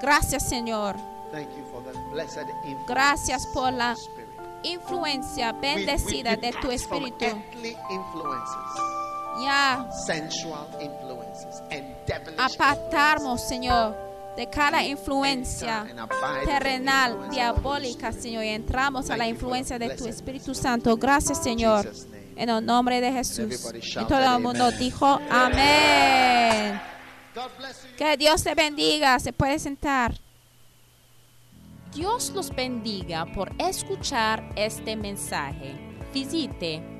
[0.00, 0.96] Gracias, Señor.
[1.30, 3.94] Thank you for the blessed influence Gracias por la
[4.64, 7.26] influencia bendecida de tu Espíritu.
[9.38, 13.96] Ya sensual influences, and devilish apartarnos, Señor,
[14.36, 15.86] de cada influencia
[16.44, 18.12] terrenal, diabólica.
[18.12, 20.96] Señor, y entramos a la influencia de tu Espíritu Santo.
[20.96, 21.90] Gracias, Señor.
[22.36, 23.40] En el nombre de Jesús.
[23.40, 26.80] everybody Y todo el mundo dijo amén.
[27.96, 29.18] Que Dios te bendiga.
[29.18, 30.14] Se puede sentar.
[31.94, 35.74] Dios los bendiga por escuchar este mensaje.
[36.14, 36.99] Visite